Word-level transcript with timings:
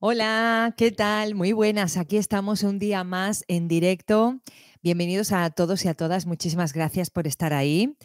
Hola, 0.00 0.74
¿qué 0.76 0.92
tal? 0.92 1.34
Muy 1.34 1.50
buenas. 1.50 1.96
Aquí 1.96 2.18
estamos 2.18 2.62
un 2.62 2.78
día 2.78 3.02
más 3.02 3.44
en 3.48 3.66
directo. 3.66 4.38
Bienvenidos 4.80 5.32
a 5.32 5.50
todos 5.50 5.84
y 5.84 5.88
a 5.88 5.94
todas. 5.94 6.24
Muchísimas 6.24 6.72
gracias 6.72 7.10
por 7.10 7.26
estar 7.26 7.52
ahí. 7.52 7.96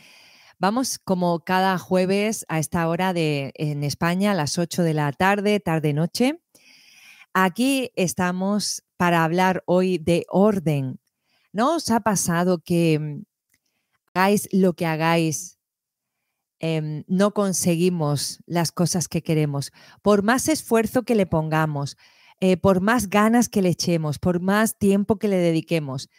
Vamos 0.58 0.98
como 0.98 1.42
cada 1.42 1.78
jueves 1.78 2.48
a 2.50 2.58
esta 2.58 2.88
hora 2.88 3.14
de 3.14 3.52
en 3.54 3.84
España, 3.84 4.32
a 4.32 4.34
las 4.34 4.58
8 4.58 4.82
de 4.82 4.96
la 4.96 5.12
tarde, 5.12 5.60
tarde-noche. 5.60 6.42
Aquí 7.32 7.92
estamos 7.96 8.84
para 8.98 9.24
hablar 9.24 9.62
hoy 9.68 10.00
de 10.00 10.26
orden. 10.30 11.00
¿No 11.52 11.76
os 11.76 11.92
ha 11.92 12.00
pasado 12.00 12.58
que 12.58 12.98
mm, 12.98 13.24
hagáis 14.16 14.50
lo 14.52 14.74
que 14.74 14.88
hagáis, 14.88 15.53
Em, 16.66 17.04
no 17.08 17.34
conseguimos 17.34 18.40
las 18.46 18.72
cosas 18.72 19.10
que 19.10 19.22
queremos. 19.22 19.74
Por 20.02 20.24
más 20.24 20.48
esfuerzo 20.48 21.04
que 21.04 21.14
le 21.14 21.26
pongamos, 21.26 21.98
eh, 22.40 22.56
por 22.56 22.80
más 22.80 23.10
ganas 23.10 23.50
que 23.50 23.62
le 23.62 23.68
echemos, 23.68 24.18
por 24.18 24.40
más 24.40 24.78
tiempo 24.78 25.20
que 25.20 25.28
le 25.28 25.36
dediquemos, 25.36 26.10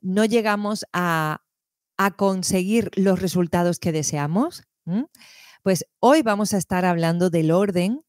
no 0.00 0.24
llegamos 0.24 0.86
a, 0.94 1.42
conseguir 2.16 2.90
los 2.96 3.20
resultados 3.20 3.78
que 3.78 3.92
deseamos. 3.92 4.62
Pues 5.62 5.84
hoy 5.98 6.22
vamos 6.22 6.54
a 6.54 6.56
estar 6.56 6.86
hablando 6.86 7.28
del 7.28 7.50
orden, 7.50 8.00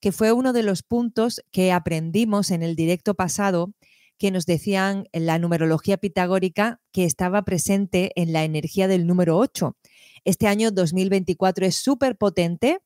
que 0.00 0.12
fue 0.12 0.32
uno 0.32 0.54
de 0.54 0.62
los 0.62 0.82
puntos 0.82 1.42
que 1.52 1.70
aprendimos 1.70 2.50
en 2.50 2.62
el 2.62 2.76
directo 2.76 3.12
pasado 3.12 3.74
que 4.16 4.30
nos 4.30 4.46
decían 4.46 5.06
en 5.12 5.26
la 5.26 5.38
numerología 5.38 5.98
pitagórica 5.98 6.80
que 6.92 7.04
estaba 7.04 7.42
presente 7.42 8.12
en 8.16 8.32
la 8.32 8.44
energía 8.44 8.88
del 8.88 9.06
número 9.06 9.36
8 9.36 9.76
este 10.26 10.48
año 10.48 10.72
2024 10.72 11.64
es 11.66 11.76
súper 11.76 12.16
potente 12.16 12.80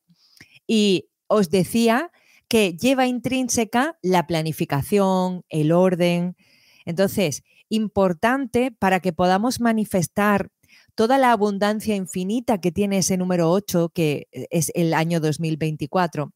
y 0.67 1.09
os 1.27 1.49
decía 1.49 2.11
que 2.47 2.77
lleva 2.77 3.07
intrínseca 3.07 3.97
la 4.03 4.27
planificación, 4.27 5.43
el 5.49 5.71
orden. 5.71 6.35
Entonces, 6.85 7.43
importante 7.67 8.71
para 8.71 8.99
que 8.99 9.11
podamos 9.11 9.59
manifestar 9.59 10.49
toda 10.93 11.17
la 11.17 11.31
abundancia 11.31 11.95
infinita 11.95 12.61
que 12.61 12.71
tiene 12.71 12.99
ese 12.99 13.17
número 13.17 13.49
8, 13.51 13.89
que 13.93 14.27
es 14.31 14.71
el 14.75 14.93
año 14.93 15.19
2024. 15.19 16.33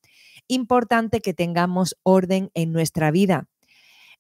Importante 0.48 1.22
que 1.22 1.34
tengamos 1.34 1.96
orden 2.02 2.50
en 2.56 2.72
nuestra 2.72 3.12
vida. 3.12 3.48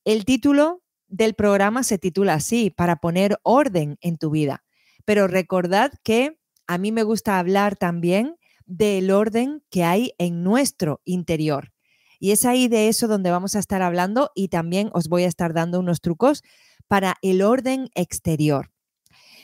El 0.03 0.23
título 0.23 0.83
del 1.08 1.33
programa 1.33 1.83
se 1.83 1.97
titula 1.97 2.36
así, 2.36 2.69
para 2.69 2.97
poner 2.97 3.39
orden 3.41 3.97
en 4.02 4.17
tu 4.17 4.30
vida. 4.30 4.63
Pero 5.03 5.28
recordad 5.28 5.91
que 6.03 6.38
a 6.67 6.77
mí 6.77 6.91
me 6.91 7.03
gusta 7.03 7.39
hablar 7.39 7.75
también 7.75 8.38
del 8.66 9.11
orden 9.11 9.63
que 9.69 9.83
hay 9.83 10.13
en 10.17 10.44
nuestro 10.44 11.02
interior. 11.05 11.72
Y 12.19 12.31
es 12.31 12.45
ahí 12.45 12.67
de 12.67 12.88
eso 12.88 13.07
donde 13.07 13.31
vamos 13.31 13.55
a 13.55 13.59
estar 13.59 13.81
hablando 13.81 14.31
y 14.33 14.47
también 14.47 14.89
os 14.94 15.09
voy 15.09 15.23
a 15.23 15.27
estar 15.27 15.53
dando 15.53 15.80
unos 15.80 16.02
trucos 16.02 16.44
para 16.88 17.16
el 17.22 17.41
orden 17.41 17.89
exterior. 17.94 18.72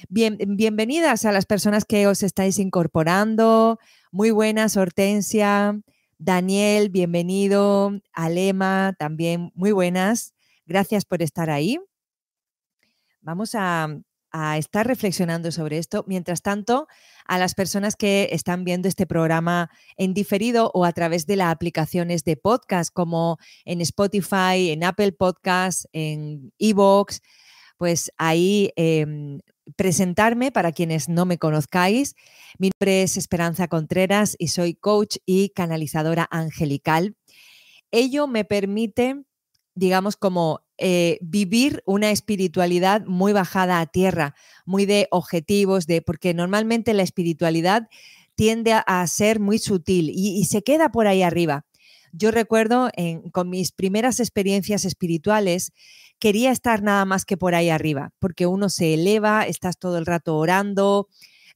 Bien, 0.10 0.38
bienvenidas 0.40 1.26
a 1.26 1.32
las 1.32 1.46
personas 1.46 1.86
que 1.86 2.08
os 2.08 2.24
estáis 2.24 2.58
incorporando. 2.58 3.78
Muy 4.12 4.32
buenas, 4.32 4.78
Hortensia, 4.78 5.80
Daniel, 6.18 6.90
bienvenido, 6.90 7.92
Alema, 8.14 8.96
también 8.98 9.52
muy 9.54 9.72
buenas. 9.72 10.34
Gracias 10.66 11.06
por 11.06 11.22
estar 11.22 11.50
ahí. 11.50 11.80
Vamos 13.22 13.54
a 13.54 14.02
estar 14.58 14.88
reflexionando 14.88 15.52
sobre 15.52 15.78
esto. 15.78 16.04
Mientras 16.08 16.42
tanto, 16.42 16.88
a 17.26 17.38
las 17.38 17.56
personas 17.56 17.96
que 17.96 18.30
están 18.32 18.64
viendo 18.64 18.88
este 18.88 19.06
programa 19.06 19.70
en 19.98 20.14
diferido 20.14 20.72
o 20.74 20.86
a 20.86 20.92
través 20.92 21.26
de 21.26 21.36
las 21.36 21.52
aplicaciones 21.52 22.24
de 22.24 22.38
podcast 22.38 22.94
como 22.94 23.38
en 23.66 23.82
Spotify, 23.82 24.72
en 24.72 24.84
Apple 24.84 25.12
Podcasts, 25.14 25.88
en 25.94 26.52
Evox, 26.60 27.22
pues 27.78 28.12
ahí 28.18 28.72
em, 28.76 29.40
presentarme 29.76 30.52
para 30.52 30.72
quienes 30.72 31.10
no 31.10 31.26
me 31.26 31.38
conozcáis. 31.38 32.16
Mi 32.60 32.70
nombre 32.70 33.04
es 33.04 33.18
Esperanza 33.18 33.68
Contreras 33.68 34.36
y 34.38 34.50
soy 34.50 34.76
coach 34.76 35.18
y 35.26 35.50
canalizadora 35.50 36.28
angelical. 36.30 37.16
Ello 37.92 38.28
me 38.28 38.46
permite, 38.46 39.24
digamos, 39.76 40.16
como 40.16 40.62
eh, 40.84 41.20
vivir 41.22 41.84
una 41.86 42.10
espiritualidad 42.10 43.06
muy 43.06 43.34
bajada 43.34 43.80
a 43.80 43.86
tierra, 43.86 44.34
muy 44.66 44.88
de 44.88 45.08
objetivos, 45.12 45.86
de, 45.86 46.02
porque 46.02 46.34
normalmente 46.34 46.96
la 46.96 47.04
espiritualidad 47.04 47.88
tiende 48.34 48.74
a, 48.74 49.06
ser 49.06 49.40
muy 49.40 49.60
sutil 49.60 50.10
y, 50.12 50.44
se 50.46 50.64
queda 50.64 50.90
por 50.90 51.06
ahí 51.06 51.22
arriba. 51.22 51.68
Yo 52.14 52.32
recuerdo 52.32 52.90
con 53.32 53.50
mis 53.52 53.72
primeras 53.72 54.20
experiencias 54.20 54.84
espirituales, 54.84 55.72
quería 56.18 56.52
estar 56.52 56.82
nada 56.82 57.06
más 57.06 57.26
que 57.26 57.38
por 57.38 57.54
ahí 57.54 57.70
arriba, 57.70 58.12
porque 58.18 58.48
uno 58.48 58.70
se 58.70 58.96
eleva, 58.96 59.44
estás 59.44 59.78
todo 59.78 60.00
el 60.00 60.08
rato 60.08 60.36
orando, 60.36 61.10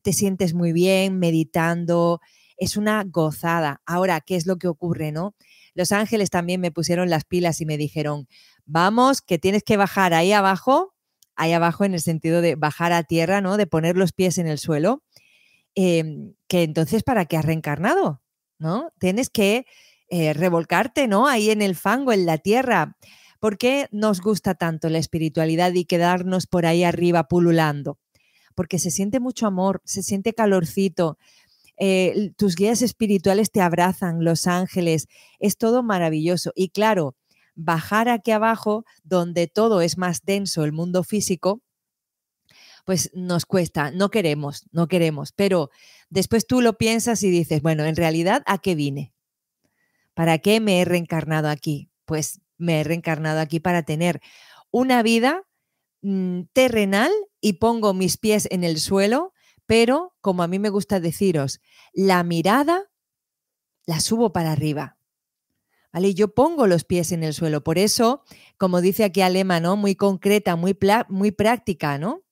te 0.04 0.14
sientes 0.14 0.54
muy 0.54 0.72
bien, 0.72 1.18
meditando, 1.18 2.22
es 2.58 2.78
una 2.78 3.04
gozada. 3.04 3.82
Ahora, 3.88 4.22
¿qué 4.22 4.36
es 4.36 4.46
lo 4.46 4.58
que 4.58 4.68
ocurre, 4.68 5.12
no? 5.12 5.34
Los 5.76 5.92
ángeles 5.92 6.30
también 6.30 6.62
me 6.62 6.72
pusieron 6.72 7.10
las 7.10 7.26
pilas 7.26 7.60
y 7.60 7.66
me 7.66 7.78
dijeron, 7.78 8.28
vamos, 8.66 9.22
que 9.22 9.40
tienes 9.40 9.64
que 9.64 9.78
bajar 9.78 10.14
ahí 10.14 10.32
abajo, 10.32 10.94
ahí 11.36 11.54
abajo 11.54 11.86
en 11.86 11.94
el 11.94 12.02
sentido 12.02 12.42
de 12.42 12.56
bajar 12.56 12.94
a 12.94 13.04
tierra, 13.04 13.42
¿no? 13.42 13.58
De 13.58 13.68
poner 13.68 13.98
los 13.98 14.14
pies 14.14 14.38
en 14.38 14.48
el 14.48 14.60
suelo, 14.60 15.04
em, 15.76 16.34
que 16.48 16.64
entonces, 16.64 17.04
¿para 17.04 17.26
qué 17.26 17.38
has 17.38 17.46
reencarnado? 17.46 18.22
¿No? 18.60 18.92
Tienes 19.00 19.30
que 19.30 19.66
eh, 20.10 20.34
revolcarte, 20.34 21.08
¿no? 21.08 21.28
Ahí 21.28 21.50
en 21.50 21.62
el 21.62 21.76
fango, 21.76 22.14
en 22.14 22.26
la 22.26 22.38
tierra. 22.38 22.98
¿Por 23.40 23.58
qué 23.58 23.88
nos 23.92 24.22
gusta 24.22 24.56
tanto 24.56 24.90
la 24.90 25.00
espiritualidad 25.00 25.74
y 25.74 25.86
quedarnos 25.86 26.48
por 26.48 26.66
ahí 26.66 26.84
arriba 26.84 27.28
pululando? 27.28 28.00
Porque 28.56 28.80
se 28.80 28.92
siente 28.92 29.20
mucho 29.20 29.48
amor, 29.48 29.82
se 29.86 30.04
siente 30.04 30.34
calorcito, 30.34 31.18
eh, 31.78 32.32
tus 32.38 32.56
guías 32.56 32.82
espirituales 32.82 33.52
te 33.52 33.62
abrazan, 33.62 34.24
los 34.24 34.48
ángeles, 34.48 35.08
es 35.40 35.58
todo 35.58 35.84
maravilloso. 35.84 36.52
Y 36.56 36.70
claro, 36.70 37.16
bajar 37.56 38.10
aquí 38.10 38.32
abajo, 38.32 38.86
donde 39.04 39.48
todo 39.48 39.82
es 39.82 39.98
más 39.98 40.24
denso, 40.24 40.64
el 40.64 40.74
mundo 40.74 41.04
físico, 41.04 41.62
pues 42.86 43.10
nos 43.16 43.46
cuesta, 43.46 43.92
no 43.92 44.10
queremos, 44.10 44.68
no 44.72 44.88
queremos, 44.88 45.32
pero 45.32 45.72
después 46.10 46.46
tú 46.46 46.62
lo 46.62 46.78
piensas 46.78 47.24
y 47.24 47.32
dices, 47.32 47.62
bueno, 47.62 47.84
en 47.84 47.96
realidad, 47.96 48.44
¿a 48.46 48.60
qué 48.60 48.76
vine? 48.76 49.12
¿Para 50.14 50.38
qué 50.38 50.60
me 50.60 50.80
he 50.80 50.86
reencarnado 50.86 51.50
aquí? 51.50 51.90
Pues 52.06 52.42
me 52.58 52.80
he 52.80 52.84
reencarnado 52.84 53.40
aquí 53.40 53.60
para 53.60 53.84
tener 53.84 54.22
una 54.72 55.02
vida 55.04 55.44
mm, 56.02 56.42
terrenal 56.54 57.12
y 57.42 57.54
pongo 57.54 57.94
mis 57.94 58.18
pies 58.18 58.48
en 58.52 58.64
el 58.64 58.80
suelo, 58.80 59.34
pero 59.66 60.14
como 60.22 60.44
a 60.44 60.48
mí 60.48 60.60
me 60.60 60.70
gusta 60.70 61.00
deciros, 61.00 61.60
la 61.92 62.24
mirada 62.24 62.86
la 63.88 64.00
subo 64.00 64.32
para 64.32 64.52
arriba. 64.52 64.98
Yo 66.14 66.34
pongo 66.34 66.68
los 66.68 66.84
pies 66.84 67.12
en 67.12 67.24
el 67.24 67.34
suelo. 67.34 67.64
Por 67.64 67.78
eso, 67.78 68.24
como 68.58 68.82
dice 68.82 69.04
aquí 69.04 69.22
Alema, 69.22 69.60
¿no? 69.60 69.78
Muy 69.78 69.96
concreta, 69.96 70.56
muy, 70.56 70.78
muy 71.10 71.32
práctica, 71.32 71.98
¿no? 71.98 72.24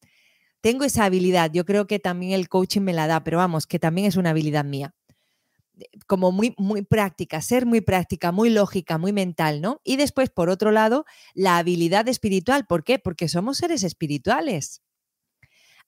Tengo 0.61 0.83
esa 0.83 1.05
habilidad. 1.05 1.51
Yo 1.51 1.65
creo 1.65 1.87
que 1.87 1.99
también 1.99 2.33
el 2.33 2.49
coaching 2.49 2.81
me 2.81 2.93
la 2.93 3.07
da, 3.07 3.23
pero 3.23 3.37
vamos, 3.37 3.67
que 3.67 3.79
también 3.79 4.07
es 4.07 4.17
una 4.17 4.31
habilidad 4.31 4.65
mía. 4.65 4.93
Como 6.07 6.31
muy, 6.31 6.53
muy 6.57 6.83
práctica, 6.83 7.41
ser 7.41 7.65
muy 7.65 7.81
práctica, 7.81 8.31
muy 8.31 8.49
lógica, 8.49 8.97
muy 8.97 9.11
mental, 9.11 9.59
¿no? 9.61 9.81
Y 9.83 9.97
después, 9.97 10.29
por 10.29 10.49
otro 10.49 10.71
lado, 10.71 11.05
la 11.33 11.57
habilidad 11.57 12.07
espiritual. 12.07 12.65
¿Por 12.67 12.83
qué? 12.83 12.99
Porque 12.99 13.27
somos 13.27 13.57
seres 13.57 13.83
espirituales. 13.83 14.81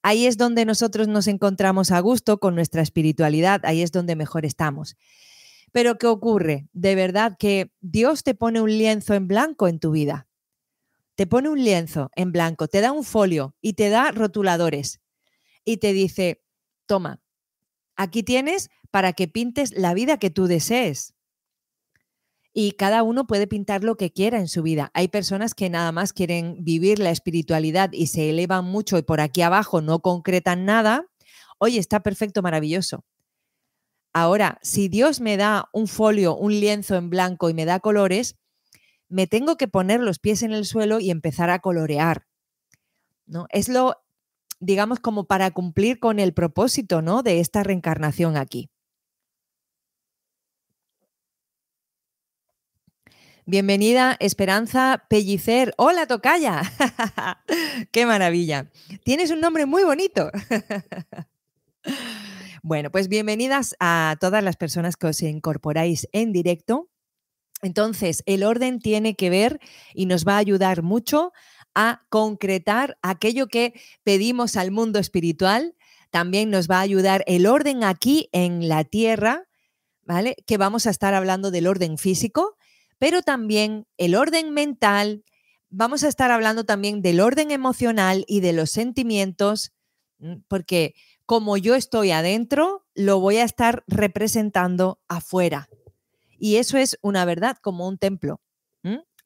Ahí 0.01 0.27
es 0.27 0.37
donde 0.37 0.65
nosotros 0.65 1.07
nos 1.07 1.27
encontramos 1.27 1.91
a 1.91 1.99
gusto 1.99 2.39
con 2.39 2.55
nuestra 2.55 2.81
espiritualidad, 2.81 3.61
ahí 3.63 3.81
es 3.81 3.91
donde 3.91 4.15
mejor 4.15 4.45
estamos. 4.45 4.97
Pero 5.75 5.97
¿qué 5.97 6.07
ocurre? 6.07 6.69
De 6.71 6.95
verdad 6.95 7.35
que 7.37 7.69
Dios 7.81 8.23
te 8.23 8.33
pone 8.33 8.61
un 8.61 8.69
lienzo 8.69 9.13
en 9.13 9.27
blanco 9.27 9.67
en 9.67 9.77
tu 9.77 9.91
vida. 9.91 10.25
Te 11.15 11.27
pone 11.27 11.49
un 11.49 11.61
lienzo 11.61 12.11
en 12.15 12.31
blanco, 12.31 12.69
te 12.69 12.79
da 12.79 12.93
un 12.93 13.03
folio 13.03 13.57
y 13.59 13.73
te 13.73 13.89
da 13.89 14.09
rotuladores 14.11 15.01
y 15.65 15.75
te 15.75 15.91
dice, 15.91 16.41
toma, 16.85 17.21
aquí 17.97 18.23
tienes 18.23 18.69
para 18.89 19.11
que 19.11 19.27
pintes 19.27 19.73
la 19.75 19.93
vida 19.93 20.17
que 20.17 20.29
tú 20.29 20.47
desees. 20.47 21.13
Y 22.53 22.71
cada 22.71 23.03
uno 23.03 23.27
puede 23.27 23.45
pintar 23.45 23.83
lo 23.83 23.97
que 23.97 24.13
quiera 24.13 24.39
en 24.39 24.47
su 24.47 24.63
vida. 24.63 24.91
Hay 24.93 25.09
personas 25.09 25.55
que 25.55 25.69
nada 25.69 25.91
más 25.91 26.13
quieren 26.13 26.63
vivir 26.63 26.99
la 26.99 27.11
espiritualidad 27.11 27.89
y 27.91 28.07
se 28.07 28.29
elevan 28.29 28.63
mucho 28.63 28.97
y 28.97 29.01
por 29.01 29.19
aquí 29.19 29.41
abajo 29.41 29.81
no 29.81 29.99
concretan 29.99 30.63
nada. 30.63 31.05
Oye, 31.59 31.79
está 31.79 31.99
perfecto, 32.01 32.41
maravilloso. 32.41 33.03
Ahora, 34.17 34.59
si 34.61 34.87
Dios 34.87 35.19
me 35.19 35.35
da 35.35 35.67
un 35.73 35.89
folio, 35.89 36.37
un 36.37 36.53
lienzo 36.53 36.95
en 36.95 37.09
blanco 37.09 37.49
y 37.49 37.53
me 37.53 37.65
da 37.65 37.81
colores, 37.81 38.37
me 39.09 39.27
tengo 39.27 39.57
que 39.57 39.67
poner 39.67 39.99
los 39.99 40.19
pies 40.19 40.41
en 40.41 40.53
el 40.53 40.63
suelo 40.63 41.01
y 41.01 41.11
empezar 41.11 41.49
a 41.49 41.59
colorear. 41.59 42.25
¿no? 43.25 43.45
Es 43.49 43.67
lo, 43.67 43.97
digamos, 44.61 45.01
como 45.01 45.25
para 45.25 45.51
cumplir 45.51 45.99
con 45.99 46.19
el 46.19 46.33
propósito 46.33 47.01
¿no? 47.01 47.23
de 47.23 47.41
esta 47.41 47.61
reencarnación 47.63 48.37
aquí. 48.37 48.69
Bienvenida, 53.45 54.15
Esperanza 54.21 55.03
Pellicer. 55.09 55.73
Hola, 55.75 56.07
Tocaya. 56.07 56.61
Qué 57.91 58.05
maravilla. 58.05 58.71
Tienes 59.03 59.29
un 59.29 59.41
nombre 59.41 59.65
muy 59.65 59.83
bonito. 59.83 60.31
bueno, 62.65 62.89
pues 62.89 63.09
bienvenidas 63.09 63.75
a 63.79 64.17
todas 64.19 64.43
las 64.43 64.57
personas 64.57 64.97
que 64.97 65.07
os 65.07 65.21
incorporáis 65.21 66.07
en 66.13 66.31
directo. 66.31 66.89
Entonces, 67.61 68.23
el 68.25 68.43
orden 68.43 68.79
tiene 68.79 69.15
que 69.15 69.29
ver 69.29 69.59
y 69.93 70.07
nos 70.07 70.25
va 70.25 70.35
a 70.35 70.39
ayudar 70.39 70.81
mucho 70.81 71.31
a 71.75 72.01
concretar 72.09 72.97
aquello 73.01 73.47
que 73.47 73.73
pedimos 74.03 74.55
al 74.57 74.71
mundo 74.71 74.97
espiritual. 74.97 75.75
También 76.09 76.49
nos 76.49 76.67
va 76.67 76.77
a 76.77 76.81
ayudar 76.81 77.23
el 77.27 77.45
orden 77.45 77.83
aquí 77.83 78.29
en 78.31 78.67
la 78.67 78.83
tierra, 78.83 79.43
¿vale? 80.01 80.35
Que 80.47 80.57
vamos 80.57 80.87
a 80.87 80.89
estar 80.89 81.13
hablando 81.13 81.51
del 81.51 81.67
orden 81.67 81.97
físico 81.99 82.57
pero 82.97 83.21
también 83.21 83.87
el 83.97 84.15
orden 84.15 84.53
mental, 84.53 85.23
vamos 85.69 86.03
a 86.03 86.07
estar 86.07 86.31
hablando 86.31 86.63
también 86.63 87.01
del 87.01 87.19
orden 87.19 87.51
emocional 87.51 88.23
y 88.27 88.39
de 88.39 88.53
los 88.53 88.71
sentimientos, 88.71 89.73
porque 90.47 90.95
como 91.25 91.57
yo 91.57 91.75
estoy 91.75 92.11
adentro, 92.11 92.85
lo 92.93 93.19
voy 93.19 93.37
a 93.37 93.43
estar 93.43 93.83
representando 93.87 94.99
afuera. 95.07 95.69
Y 96.37 96.57
eso 96.57 96.77
es 96.77 96.97
una 97.01 97.25
verdad 97.25 97.57
como 97.61 97.87
un 97.87 97.97
templo. 97.97 98.41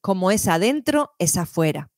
Como 0.02 0.32
es 0.32 0.48
adentro, 0.48 1.12
es 1.20 1.36
afuera. 1.36 1.92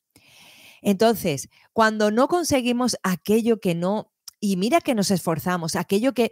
Entonces, 0.81 1.49
cuando 1.71 2.09
no 2.09 2.27
conseguimos 2.27 2.97
aquello 3.03 3.59
que 3.59 3.75
no 3.75 4.11
y 4.39 4.57
mira 4.57 4.81
que 4.81 4.95
nos 4.95 5.11
esforzamos, 5.11 5.75
aquello 5.75 6.15
que 6.15 6.31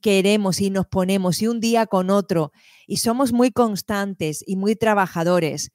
queremos 0.00 0.60
y 0.60 0.70
nos 0.70 0.86
ponemos 0.86 1.42
y 1.42 1.48
un 1.48 1.58
día 1.58 1.86
con 1.86 2.08
otro, 2.08 2.52
y 2.86 2.98
somos 2.98 3.32
muy 3.32 3.50
constantes 3.50 4.44
y 4.46 4.54
muy 4.54 4.76
trabajadores. 4.76 5.72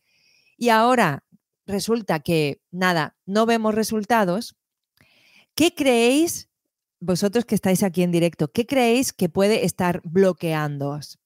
Y 0.56 0.70
ahora 0.70 1.26
resulta 1.66 2.22
que, 2.22 2.62
nada, 2.72 3.18
no 3.26 3.46
vemos 3.46 3.76
resultados. 3.76 4.56
¿Qué 5.56 5.76
creéis, 5.76 6.48
vosotros 7.00 7.46
que 7.46 7.56
estáis 7.56 7.84
aquí 7.84 8.04
en 8.04 8.12
directo, 8.12 8.52
qué 8.52 8.66
creéis 8.66 9.14
que 9.14 9.30
puede 9.30 9.66
estar 9.66 10.02
bloqueándoos? 10.04 11.20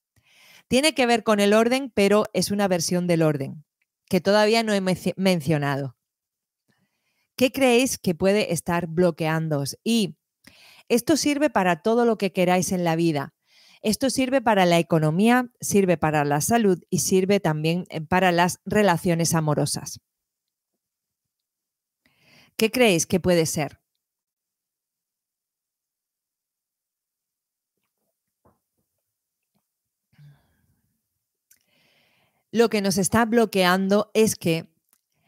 Tiene 0.68 0.94
que 0.94 1.06
ver 1.06 1.24
con 1.24 1.40
el 1.40 1.54
orden, 1.54 1.92
pero 1.94 2.26
es 2.34 2.52
una 2.52 2.68
versión 2.68 3.08
del 3.08 3.24
orden 3.24 3.66
que 4.10 4.22
todavía 4.22 4.64
no 4.64 4.74
he 4.74 4.82
mencionado. 5.16 5.96
¿Qué 7.38 7.52
creéis 7.52 7.98
que 7.98 8.14
puede 8.14 8.54
estar 8.54 8.88
bloqueándoos? 8.88 9.78
Y 9.84 10.18
esto 10.90 11.16
sirve 11.16 11.50
para 11.50 11.82
todo 11.82 12.06
lo 12.06 12.18
que 12.18 12.34
queráis 12.34 12.72
en 12.72 12.84
la 12.84 12.96
vida. 12.96 13.34
Esto 13.82 14.10
sirve 14.10 14.42
para 14.42 14.66
la 14.66 14.78
economía, 14.78 15.50
sirve 15.60 15.98
para 15.98 16.24
la 16.24 16.42
salud 16.42 16.84
y 16.90 17.00
sirve 17.00 17.40
también 17.40 17.86
eh, 17.90 18.02
para 18.02 18.32
las 18.32 18.60
relaciones 18.66 19.34
amorosas. 19.34 20.02
¿Qué 22.58 22.70
creéis 22.70 23.08
que 23.08 23.20
puede 23.20 23.46
ser? 23.46 23.81
Lo 32.52 32.70
que 32.70 32.82
nos 32.82 32.98
está 32.98 33.26
bloqueando 33.26 34.12
es 34.14 34.36
que 34.36 34.70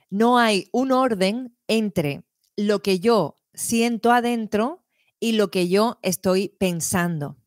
no 0.10 0.38
hay 0.38 0.68
un 0.72 0.92
orden 0.92 1.56
entre 1.68 2.24
lo 2.56 2.81
que 2.81 3.00
yo 3.00 3.36
siento 3.54 4.12
adentro 4.12 4.84
y 5.20 5.34
lo 5.34 5.50
que 5.50 5.70
yo 5.70 6.00
estoy 6.02 6.50
pensando. 6.50 7.38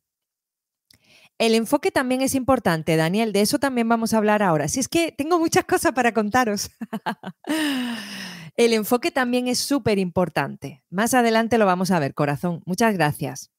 El 1.39 1.55
enfoque 1.55 1.91
también 1.91 2.23
es 2.23 2.35
importante, 2.35 2.97
Daniel, 2.97 3.33
de 3.33 3.43
eso 3.43 3.59
también 3.59 3.89
vamos 3.89 4.15
a 4.15 4.17
hablar 4.17 4.43
ahora. 4.43 4.69
Si 4.69 4.81
es 4.81 4.89
que 4.89 5.13
tengo 5.13 5.39
muchas 5.39 5.65
cosas 5.65 5.93
para 5.93 6.13
contaros. 6.15 6.71
El 8.57 8.73
enfoque 8.73 9.11
también 9.11 9.49
es 9.49 9.59
súper 9.59 9.99
importante. 9.99 10.83
Más 10.89 11.13
adelante 11.13 11.59
lo 11.59 11.67
vamos 11.67 11.91
a 11.91 11.99
ver, 11.99 12.15
corazón. 12.15 12.63
Muchas 12.65 12.95
gracias. 12.95 13.51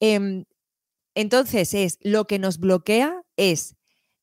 Em, 0.00 0.44
entonces, 1.14 1.72
es 1.72 1.98
lo 2.02 2.26
que 2.26 2.40
nos 2.40 2.58
bloquea 2.58 3.22
es 3.36 3.76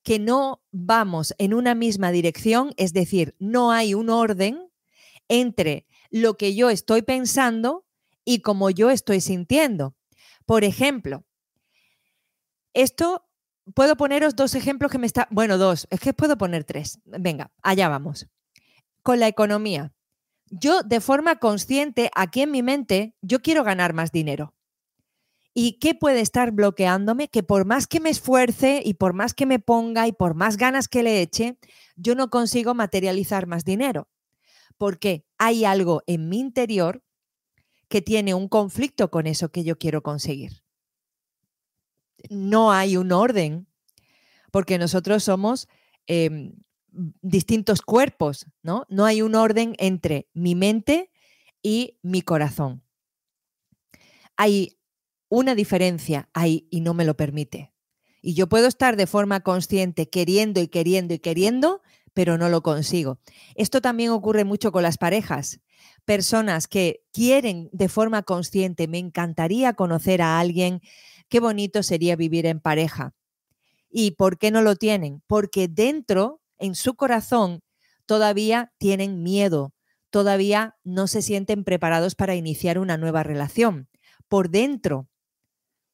que 0.06 0.20
no 0.20 0.64
vamos 0.72 1.34
en 1.40 1.56
una 1.56 1.74
misma 1.74 2.12
dirección, 2.12 2.74
es 2.78 2.94
decir, 2.94 3.36
no 3.40 3.72
hay 3.72 3.96
un 3.96 4.10
orden 4.10 4.72
entre 5.28 5.88
lo 6.12 6.38
que 6.38 6.56
yo 6.56 6.70
estoy 6.70 7.02
pensando 7.02 7.86
y 8.24 8.40
como 8.42 8.70
yo 8.70 8.92
estoy 8.92 9.20
sintiendo. 9.20 9.96
Por 10.46 10.64
ejemplo, 10.64 11.26
esto 12.76 13.26
puedo 13.74 13.98
poneros 13.98 14.36
dos 14.36 14.54
ejemplos 14.54 14.92
que 14.92 15.00
me 15.00 15.08
está, 15.08 15.28
bueno, 15.32 15.58
dos, 15.58 15.88
es 15.90 16.00
que 16.00 16.14
puedo 16.14 16.38
poner 16.38 16.64
tres. 16.66 17.00
Venga, 17.06 17.52
allá 17.64 17.90
vamos. 17.90 18.28
Con 19.02 19.20
la 19.20 19.28
economía. 19.28 19.92
Yo 20.52 20.84
de 20.84 21.02
forma 21.02 21.38
consciente, 21.38 22.12
aquí 22.14 22.44
en 22.44 22.52
mi 22.52 22.62
mente, 22.62 23.16
yo 23.22 23.42
quiero 23.42 23.64
ganar 23.64 23.94
más 23.94 24.12
dinero. 24.12 24.54
¿Y 25.58 25.80
qué 25.80 25.96
puede 25.96 26.20
estar 26.20 26.52
bloqueándome? 26.52 27.30
Que 27.30 27.42
por 27.42 27.64
más 27.66 27.88
que 27.88 28.02
me 28.02 28.10
esfuerce 28.10 28.82
y 28.84 28.96
por 28.96 29.14
más 29.14 29.34
que 29.34 29.46
me 29.46 29.58
ponga 29.58 30.06
y 30.06 30.12
por 30.12 30.36
más 30.36 30.58
ganas 30.58 30.90
que 30.90 31.02
le 31.02 31.22
eche, 31.22 31.58
yo 31.96 32.14
no 32.14 32.30
consigo 32.30 32.74
materializar 32.74 33.48
más 33.48 33.64
dinero. 33.64 34.10
Porque 34.78 35.26
hay 35.38 35.64
algo 35.64 36.04
en 36.08 36.28
mi 36.28 36.42
interior 36.42 37.06
que 37.88 38.02
tiene 38.02 38.34
un 38.34 38.50
conflicto 38.50 39.10
con 39.10 39.28
eso 39.28 39.50
que 39.50 39.64
yo 39.64 39.78
quiero 39.78 40.04
conseguir. 40.04 40.62
No 42.30 42.74
hay 42.74 42.98
un 42.98 43.14
orden, 43.14 43.66
porque 44.52 44.78
nosotros 44.78 45.24
somos 45.24 45.70
em, 46.08 46.52
distintos 47.22 47.82
cuerpos, 47.82 48.46
¿no? 48.62 48.86
No 48.90 49.06
hay 49.06 49.22
un 49.22 49.36
orden 49.36 49.74
entre 49.80 50.28
mi 50.34 50.54
mente 50.54 51.12
y 51.62 51.98
mi 52.02 52.22
corazón. 52.22 52.84
Hay 54.36 54.78
una 55.30 55.56
diferencia 55.56 56.30
ahí 56.34 56.68
y 56.70 56.82
no 56.82 56.94
me 56.94 57.06
lo 57.06 57.16
permite. 57.16 57.74
Y 58.22 58.34
yo 58.34 58.48
puedo 58.48 58.68
estar 58.68 58.96
de 58.96 59.08
forma 59.08 59.42
consciente 59.42 60.10
queriendo 60.10 60.62
y 60.62 60.68
queriendo 60.68 61.14
y 61.14 61.20
queriendo, 61.20 61.82
pero 62.14 62.38
no 62.38 62.50
lo 62.50 62.62
consigo. 62.62 63.20
Esto 63.56 63.82
también 63.82 64.12
ocurre 64.12 64.46
mucho 64.46 64.72
con 64.72 64.84
las 64.84 64.98
parejas 64.98 65.60
personas 66.06 66.68
que 66.68 67.04
quieren 67.12 67.70
de 67.74 67.90
forma 67.90 68.24
consciente, 68.24 68.88
me 68.88 69.00
encantaría 69.00 69.74
conocer 69.74 70.22
a 70.22 70.40
alguien, 70.40 70.82
qué 71.30 71.40
bonito 71.40 71.84
sería 71.84 72.16
vivir 72.16 72.46
en 72.46 72.60
pareja. 72.60 73.14
¿Y 73.90 74.12
por 74.12 74.38
qué 74.38 74.52
no 74.52 74.62
lo 74.62 74.76
tienen? 74.76 75.22
Porque 75.28 75.68
dentro, 75.68 76.42
en 76.58 76.76
su 76.76 76.96
corazón, 76.96 77.62
todavía 78.06 78.74
tienen 78.78 79.24
miedo, 79.24 79.74
todavía 80.10 80.78
no 80.84 81.08
se 81.08 81.22
sienten 81.22 81.64
preparados 81.64 82.16
para 82.16 82.36
iniciar 82.36 82.78
una 82.78 82.98
nueva 82.98 83.24
relación. 83.24 83.90
Por 84.28 84.50
dentro, 84.50 85.08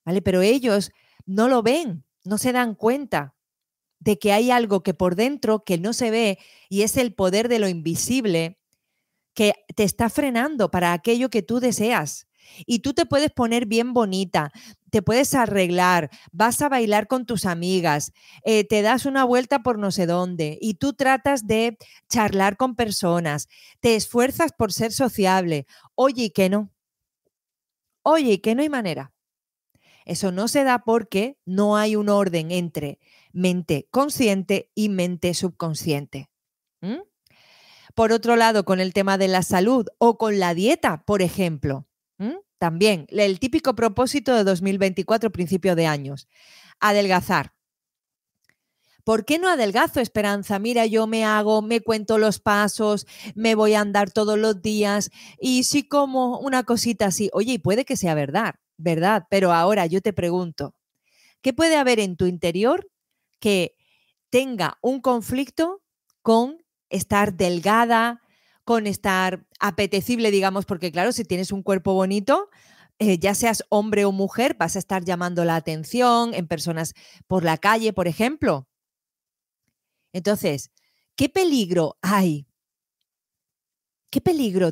¿vale? 0.05 0.21
Pero 0.21 0.41
ellos 0.41 0.91
no 1.25 1.47
lo 1.47 1.63
ven, 1.63 2.03
no 2.23 2.37
se 2.37 2.51
dan 2.51 2.75
cuenta 2.75 3.35
de 3.99 4.17
que 4.17 4.33
hay 4.33 4.51
algo 4.51 4.83
que 4.83 4.93
por 4.93 5.15
dentro 5.15 5.63
que 5.63 5.77
no 5.77 5.93
se 5.93 6.11
ve 6.11 6.39
y 6.69 6.81
es 6.81 6.97
el 6.97 7.13
poder 7.13 7.47
de 7.47 7.59
lo 7.59 7.69
invisible 7.69 8.57
que 9.33 9.53
te 9.75 9.83
está 9.83 10.09
frenando 10.09 10.71
para 10.71 10.93
aquello 10.93 11.29
que 11.29 11.43
tú 11.43 11.59
deseas. 11.59 12.27
Y 12.65 12.79
tú 12.79 12.93
te 12.93 13.05
puedes 13.05 13.31
poner 13.31 13.67
bien 13.67 13.93
bonita, 13.93 14.51
te 14.89 15.03
puedes 15.03 15.35
arreglar, 15.35 16.09
vas 16.31 16.61
a 16.61 16.69
bailar 16.69 17.07
con 17.07 17.25
tus 17.25 17.45
amigas, 17.45 18.11
eh, 18.43 18.63
te 18.65 18.81
das 18.81 19.05
una 19.05 19.23
vuelta 19.23 19.59
por 19.63 19.77
no 19.77 19.91
sé 19.91 20.07
dónde 20.07 20.57
y 20.59 20.73
tú 20.73 20.93
tratas 20.93 21.45
de 21.45 21.77
charlar 22.09 22.57
con 22.57 22.75
personas, 22.75 23.47
te 23.79 23.95
esfuerzas 23.95 24.51
por 24.57 24.73
ser 24.73 24.91
sociable. 24.91 25.67
Oye, 25.95 26.25
¿y 26.25 26.29
que 26.31 26.49
no? 26.49 26.71
Oye, 28.03 28.33
¿y 28.33 28.37
que 28.39 28.55
no 28.55 28.63
hay 28.63 28.69
manera? 28.69 29.13
Eso 30.05 30.31
no 30.31 30.47
se 30.47 30.63
da 30.63 30.83
porque 30.83 31.37
no 31.45 31.77
hay 31.77 31.95
un 31.95 32.09
orden 32.09 32.51
entre 32.51 32.99
mente 33.31 33.87
consciente 33.91 34.71
y 34.75 34.89
mente 34.89 35.33
subconsciente. 35.33 36.29
Por 37.93 38.11
otro 38.11 38.35
lado, 38.35 38.63
con 38.65 38.79
el 38.79 38.93
tema 38.93 39.17
de 39.17 39.27
la 39.27 39.43
salud 39.43 39.87
o 39.97 40.17
con 40.17 40.39
la 40.39 40.53
dieta, 40.53 41.03
por 41.05 41.21
ejemplo. 41.21 41.87
También 42.57 43.07
el 43.09 43.39
típico 43.39 43.73
propósito 43.73 44.35
de 44.35 44.43
2024, 44.43 45.31
principio 45.31 45.75
de 45.75 45.87
años, 45.87 46.27
adelgazar. 46.79 47.53
¿Por 49.03 49.25
qué 49.25 49.39
no 49.39 49.49
adelgazo, 49.49 49.99
Esperanza? 49.99 50.59
Mira, 50.59 50.85
yo 50.85 51.07
me 51.07 51.25
hago, 51.25 51.63
me 51.63 51.81
cuento 51.81 52.19
los 52.19 52.39
pasos, 52.39 53.07
me 53.33 53.55
voy 53.55 53.73
a 53.73 53.81
andar 53.81 54.11
todos 54.11 54.37
los 54.37 54.61
días 54.61 55.09
y 55.39 55.63
sí 55.63 55.87
como 55.87 56.37
una 56.37 56.63
cosita 56.63 57.07
así. 57.07 57.31
Oye, 57.33 57.53
y 57.53 57.57
puede 57.57 57.83
que 57.83 57.97
sea 57.97 58.13
verdad, 58.13 58.55
¿verdad? 58.77 59.27
Pero 59.29 59.51
ahora 59.53 59.85
yo 59.85 60.01
te 60.01 60.13
pregunto, 60.13 60.75
¿qué 61.41 61.53
puede 61.53 61.77
haber 61.77 61.99
en 61.99 62.17
tu 62.17 62.25
interior 62.25 62.89
que 63.39 63.75
tenga 64.29 64.77
un 64.81 65.01
conflicto 65.01 65.81
con 66.21 66.63
estar 66.89 67.35
delgada, 67.35 68.21
con 68.63 68.87
estar 68.87 69.45
apetecible, 69.59 70.31
digamos, 70.31 70.65
porque 70.65 70.91
claro, 70.91 71.11
si 71.11 71.23
tienes 71.25 71.51
un 71.51 71.63
cuerpo 71.63 71.93
bonito, 71.93 72.49
eh, 72.99 73.17
ya 73.17 73.33
seas 73.35 73.63
hombre 73.69 74.05
o 74.05 74.11
mujer, 74.11 74.55
vas 74.59 74.75
a 74.75 74.79
estar 74.79 75.03
llamando 75.03 75.45
la 75.45 75.55
atención 75.55 76.33
en 76.33 76.47
personas 76.47 76.93
por 77.27 77.43
la 77.43 77.57
calle, 77.57 77.93
por 77.93 78.07
ejemplo. 78.07 78.67
Entonces, 80.13 80.71
¿Qué 81.21 81.29
peligro 81.29 81.99
hay? 82.01 82.47
¿Qué 84.09 84.21
peligro 84.21 84.71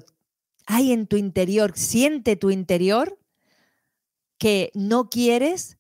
hay 0.66 0.92
en 0.92 1.06
tu 1.06 1.16
interior? 1.16 1.74
¿Siente 1.76 2.38
tu 2.38 2.50
interior 2.50 3.19
que 4.40 4.72
no 4.74 5.10
quieres 5.10 5.78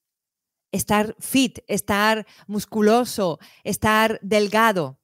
estar 0.72 1.16
fit, 1.20 1.60
estar 1.68 2.28
musculoso, 2.46 3.40
estar 3.64 4.20
delgado? 4.22 5.00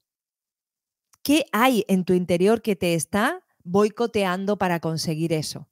¿Qué 1.22 1.46
hay 1.50 1.84
en 1.88 2.04
tu 2.04 2.12
interior 2.12 2.62
que 2.62 2.76
te 2.76 2.94
está 2.94 3.44
boicoteando 3.64 4.58
para 4.58 4.78
conseguir 4.78 5.32
eso? 5.32 5.68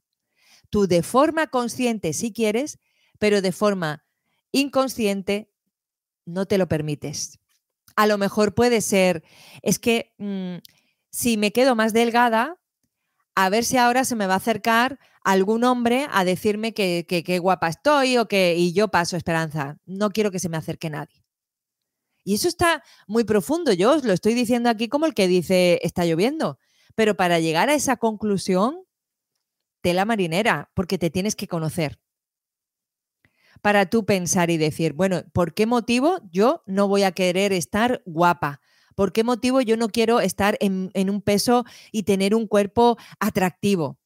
Tú 0.69 0.89
de 0.89 1.05
forma 1.05 1.47
consciente 1.47 2.13
si 2.13 2.33
quieres, 2.33 2.81
pero 3.21 3.41
de 3.41 3.53
forma 3.53 4.05
inconsciente 4.51 5.53
no 6.25 6.47
te 6.47 6.59
lo 6.59 6.67
permites. 6.67 7.39
A 7.95 8.09
lo 8.09 8.19
mejor 8.19 8.55
puede 8.55 8.81
ser, 8.81 9.23
es 9.63 9.79
que 9.79 10.15
mm, 10.19 10.57
si 11.11 11.37
me 11.37 11.53
quedo 11.53 11.77
más 11.77 11.93
delgada, 11.93 12.61
a 13.35 13.49
ver 13.49 13.65
si 13.65 13.77
ahora 13.77 14.05
se 14.05 14.17
me 14.17 14.27
va 14.27 14.35
a 14.35 14.39
acercar 14.39 14.99
algún 15.23 15.65
hombre 15.65 16.07
a 16.11 16.25
decirme 16.25 16.75
que, 16.75 17.07
que, 17.07 17.39
guapa 17.39 17.69
estoy 17.69 18.19
o 18.19 18.29
que 18.29 18.55
y 18.57 18.73
yo 18.73 18.89
paso 18.89 19.17
esperanza. 19.17 19.79
No 19.87 20.11
quiero 20.11 20.31
que 20.31 20.39
se 20.39 20.49
me 20.49 20.57
acerque 20.57 20.91
nadie. 20.91 21.25
Y 22.25 22.35
eso 22.35 22.49
está 22.49 22.83
muy 23.07 23.25
profundo. 23.25 23.73
Yo 23.73 23.93
os 23.93 24.05
lo 24.05 24.13
estoy 24.13 24.35
diciendo 24.35 24.71
aquí 24.71 24.89
como 24.89 25.07
el 25.07 25.15
que 25.15 25.29
dice 25.29 25.81
está 25.83 26.05
lloviendo. 26.05 26.59
Pero 26.95 27.17
para 27.17 27.41
llegar 27.41 27.69
a 27.69 27.75
esa 27.75 27.97
conclusión, 27.97 28.85
tela 29.81 30.05
marinera, 30.05 30.71
porque 30.75 30.99
te 30.99 31.11
tienes 31.11 31.37
que 31.37 31.49
conocer 31.49 31.99
para 33.65 33.87
tú 33.87 34.05
pensar 34.05 34.51
y 34.51 34.59
decir, 34.59 34.93
bueno, 34.93 35.23
¿por 35.33 35.55
qué 35.55 35.65
motivo 35.65 36.19
yo 36.31 36.63
no 36.67 36.87
voy 36.87 37.03
a 37.03 37.13
querer 37.13 37.51
estar 37.55 38.03
guapa? 38.05 38.61
¿Por 38.95 39.13
qué 39.13 39.25
motivo 39.25 39.61
yo 39.61 39.77
no 39.77 39.89
quiero 39.89 40.21
estar 40.21 40.57
en, 40.61 40.91
un 40.95 41.21
peso 41.21 41.65
y 41.93 42.05
tener 42.05 42.35
un 42.35 42.47
cuerpo 42.47 42.97
atractivo? 43.19 43.99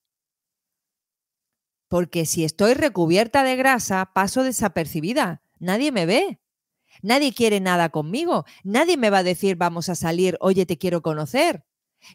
Porque 1.88 2.26
si 2.26 2.44
estoy 2.44 2.74
recubierta 2.74 3.44
de 3.44 3.56
grasa, 3.56 4.10
paso 4.14 4.42
desapercibida. 4.42 5.42
Nadie 5.58 5.92
me 5.92 6.06
ve. 6.06 6.40
Nadie 7.02 7.32
quiere 7.32 7.60
nada 7.60 7.88
conmigo. 7.90 8.44
Nadie 8.64 8.96
me 8.96 9.10
va 9.10 9.18
a 9.18 9.22
decir, 9.22 9.56
vamos 9.56 9.88
a 9.88 9.94
salir, 9.94 10.36
oye, 10.40 10.66
te 10.66 10.78
quiero 10.78 11.02
conocer. 11.02 11.64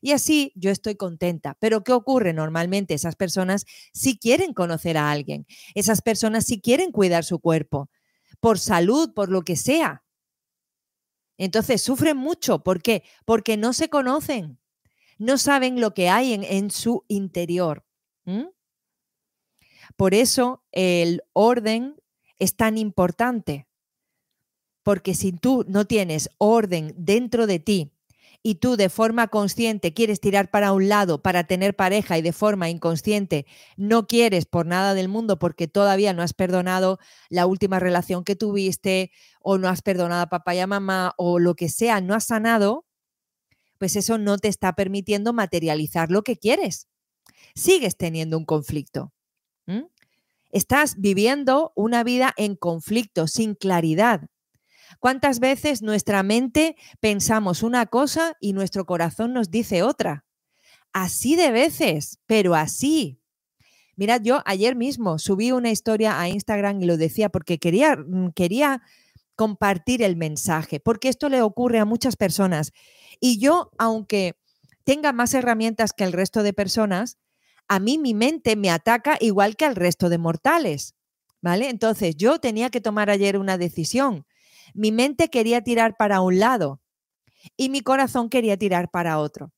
Y 0.01 0.11
así 0.11 0.51
yo 0.55 0.71
estoy 0.71 0.95
contenta. 0.95 1.57
Pero 1.59 1.83
¿qué 1.83 1.93
ocurre? 1.93 2.33
Normalmente 2.33 2.93
esas 2.93 3.15
personas 3.15 3.65
sí 3.93 4.17
quieren 4.17 4.53
conocer 4.53 4.97
a 4.97 5.11
alguien. 5.11 5.45
Esas 5.75 6.01
personas 6.01 6.45
sí 6.45 6.61
quieren 6.61 6.91
cuidar 6.91 7.23
su 7.23 7.39
cuerpo, 7.39 7.89
por 8.39 8.59
salud, 8.59 9.13
por 9.13 9.29
lo 9.29 9.43
que 9.43 9.55
sea. 9.55 10.02
Entonces 11.37 11.81
sufren 11.81 12.17
mucho. 12.17 12.63
¿Por 12.63 12.81
qué? 12.81 13.03
Porque 13.25 13.57
no 13.57 13.73
se 13.73 13.89
conocen. 13.89 14.59
No 15.17 15.37
saben 15.37 15.79
lo 15.79 15.93
que 15.93 16.09
hay 16.09 16.33
en, 16.33 16.71
su 16.71 17.05
interior. 17.07 17.85
Por 19.95 20.13
eso 20.13 20.63
el 20.71 21.23
orden 21.33 21.95
es 22.39 22.55
tan 22.55 22.77
importante. 22.77 23.67
Porque 24.83 25.13
si 25.13 25.31
tú 25.31 25.63
no 25.67 25.85
tienes 25.85 26.29
orden 26.37 26.93
dentro 26.97 27.47
de 27.47 27.59
ti, 27.59 27.92
y 28.43 28.55
tú 28.55 28.75
de 28.75 28.89
forma 28.89 29.29
consciente 29.29 29.93
quieres 29.93 30.19
tirar 30.19 30.51
para 30.51 30.73
un 30.73 30.89
lado 30.89 31.21
para 31.21 31.45
tener 31.45 31.75
pareja 31.75 32.17
y 32.17 32.21
de 32.21 32.33
forma 32.33 32.69
inconsciente 32.69 33.45
no 33.77 34.05
quieres 34.05 34.45
por 34.45 34.65
nada 34.65 34.93
del 34.93 35.07
mundo 35.07 35.39
porque 35.39 35.69
todavía 35.69 36.13
no 36.13 36.21
has 36.21 36.33
perdonado 36.33 36.99
la 37.29 37.45
última 37.45 37.79
relación 37.79 38.25
que 38.25 38.35
tuviste 38.35 39.11
o 39.41 39.57
no 39.57 39.69
has 39.69 39.81
perdonado 39.81 40.23
a 40.23 40.29
papá 40.29 40.53
y 40.53 40.59
a 40.59 40.67
mamá 40.67 41.13
o 41.17 41.39
lo 41.39 41.55
que 41.55 41.69
sea, 41.69 42.01
no 42.01 42.13
has 42.13 42.25
sanado, 42.25 42.85
pues 43.77 43.95
eso 43.95 44.17
no 44.17 44.37
te 44.37 44.49
está 44.49 44.73
permitiendo 44.73 45.33
materializar 45.33 46.11
lo 46.11 46.23
que 46.23 46.37
quieres. 46.37 46.87
Sigues 47.55 47.97
teniendo 47.97 48.37
un 48.37 48.45
conflicto. 48.45 49.13
Estás 50.51 50.95
viviendo 50.97 51.71
una 51.75 52.03
vida 52.03 52.33
en 52.37 52.55
conflicto, 52.55 53.27
sin 53.27 53.55
claridad. 53.55 54.27
¿Cuántas 54.99 55.39
veces 55.39 55.81
nuestra 55.81 56.23
mente 56.23 56.75
pensamos 56.99 57.63
una 57.63 57.85
cosa 57.85 58.35
y 58.39 58.53
nuestro 58.53 58.85
corazón 58.85 59.33
nos 59.33 59.51
dice 59.51 59.83
otra? 59.83 60.25
Así 60.93 61.35
de 61.35 61.51
veces, 61.51 62.19
pero 62.25 62.55
así. 62.55 63.19
Mirad, 63.95 64.21
yo 64.23 64.41
ayer 64.45 64.75
mismo 64.75 65.19
subí 65.19 65.51
una 65.51 65.71
historia 65.71 66.19
a 66.19 66.29
Instagram 66.29 66.81
y 66.81 66.85
lo 66.85 66.97
decía 66.97 67.29
porque 67.29 67.59
quería, 67.59 67.95
mm, 67.95 68.31
quería 68.35 68.81
compartir 69.35 70.01
el 70.03 70.15
mensaje, 70.15 70.79
porque 70.79 71.09
esto 71.09 71.29
le 71.29 71.41
ocurre 71.41 71.79
a 71.79 71.85
muchas 71.85 72.15
personas. 72.15 72.71
Y 73.19 73.39
yo, 73.39 73.71
aunque 73.77 74.35
tenga 74.83 75.13
más 75.13 75.33
herramientas 75.33 75.93
que 75.93 76.03
el 76.03 76.13
resto 76.13 76.43
de 76.43 76.53
personas, 76.53 77.17
a 77.67 77.79
mí 77.79 77.97
mi 77.97 78.13
mente 78.13 78.55
me 78.55 78.69
ataca 78.69 79.17
igual 79.19 79.55
que 79.55 79.65
al 79.65 79.75
resto 79.75 80.09
de 80.09 80.17
mortales. 80.17 80.95
¿Vale? 81.41 81.69
Entonces 81.69 82.15
yo 82.15 82.39
tenía 82.39 82.69
que 82.69 82.79
tomar 82.79 83.09
ayer 83.09 83.37
una 83.37 83.57
decisión. 83.57 84.25
Mi 84.73 84.91
mente 84.91 85.29
quería 85.29 85.61
tirar 85.61 85.95
para 85.97 86.21
un 86.21 86.39
lado 86.39 86.81
y 87.57 87.69
mi 87.69 87.81
corazón 87.81 88.29
quería 88.29 88.57
tirar 88.57 88.89
para 88.91 89.19
otro. 89.19 89.51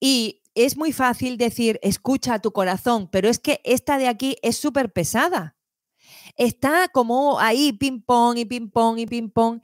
Y 0.00 0.42
es 0.54 0.76
muy 0.76 0.92
fácil 0.92 1.36
decir, 1.36 1.78
escucha 1.82 2.34
a 2.34 2.38
tu 2.40 2.52
corazón, 2.52 3.08
pero 3.10 3.28
es 3.28 3.38
que 3.38 3.60
esta 3.64 3.98
de 3.98 4.08
aquí 4.08 4.36
es 4.42 4.56
súper 4.56 4.92
pesada. 4.92 5.56
Está 6.36 6.88
como 6.88 7.40
ahí 7.40 7.72
ping-pong 7.72 8.38
y 8.38 8.44
ping-pong 8.44 8.98
y 8.98 9.06
ping-pong. 9.06 9.60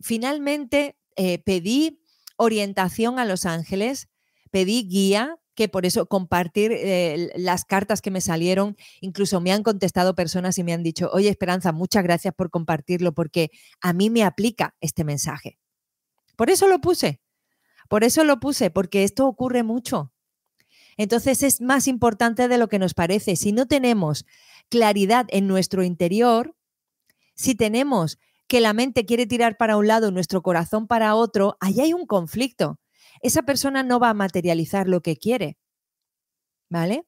Finalmente 0.00 0.98
eh, 1.16 1.38
pedí 1.38 2.02
orientación 2.36 3.18
a 3.18 3.24
los 3.24 3.46
ángeles, 3.46 4.08
pedí 4.50 4.88
guía, 4.88 5.38
que 5.54 5.68
por 5.68 5.84
eso 5.86 6.06
compartir 6.06 6.72
eh, 6.72 7.30
las 7.36 7.64
cartas 7.64 8.00
que 8.00 8.10
me 8.10 8.20
salieron, 8.20 8.76
incluso 9.00 9.40
me 9.40 9.52
han 9.52 9.62
contestado 9.62 10.14
personas 10.14 10.58
y 10.58 10.64
me 10.64 10.72
han 10.72 10.82
dicho, 10.82 11.10
oye 11.12 11.28
Esperanza, 11.28 11.72
muchas 11.72 12.02
gracias 12.02 12.34
por 12.34 12.50
compartirlo 12.50 13.12
porque 13.12 13.50
a 13.80 13.92
mí 13.92 14.10
me 14.10 14.24
aplica 14.24 14.74
este 14.80 15.04
mensaje. 15.04 15.58
Por 16.36 16.50
eso 16.50 16.68
lo 16.68 16.80
puse, 16.80 17.20
por 17.88 18.04
eso 18.04 18.24
lo 18.24 18.40
puse, 18.40 18.70
porque 18.70 19.04
esto 19.04 19.26
ocurre 19.26 19.62
mucho. 19.62 20.12
Entonces 20.96 21.42
es 21.42 21.60
más 21.60 21.88
importante 21.88 22.48
de 22.48 22.58
lo 22.58 22.68
que 22.68 22.78
nos 22.78 22.94
parece. 22.94 23.36
Si 23.36 23.52
no 23.52 23.66
tenemos 23.66 24.24
claridad 24.68 25.26
en 25.28 25.46
nuestro 25.46 25.82
interior, 25.82 26.54
si 27.34 27.54
tenemos 27.54 28.18
que 28.46 28.60
la 28.60 28.72
mente 28.72 29.06
quiere 29.06 29.26
tirar 29.26 29.56
para 29.56 29.76
un 29.76 29.86
lado, 29.86 30.10
nuestro 30.10 30.42
corazón 30.42 30.86
para 30.86 31.14
otro, 31.14 31.56
ahí 31.60 31.80
hay 31.80 31.92
un 31.94 32.06
conflicto 32.06 32.78
esa 33.22 33.42
persona 33.42 33.82
no 33.82 33.98
va 33.98 34.10
a 34.10 34.14
materializar 34.14 34.88
lo 34.88 35.00
que 35.00 35.16
quiere. 35.16 35.56
¿Vale? 36.68 37.06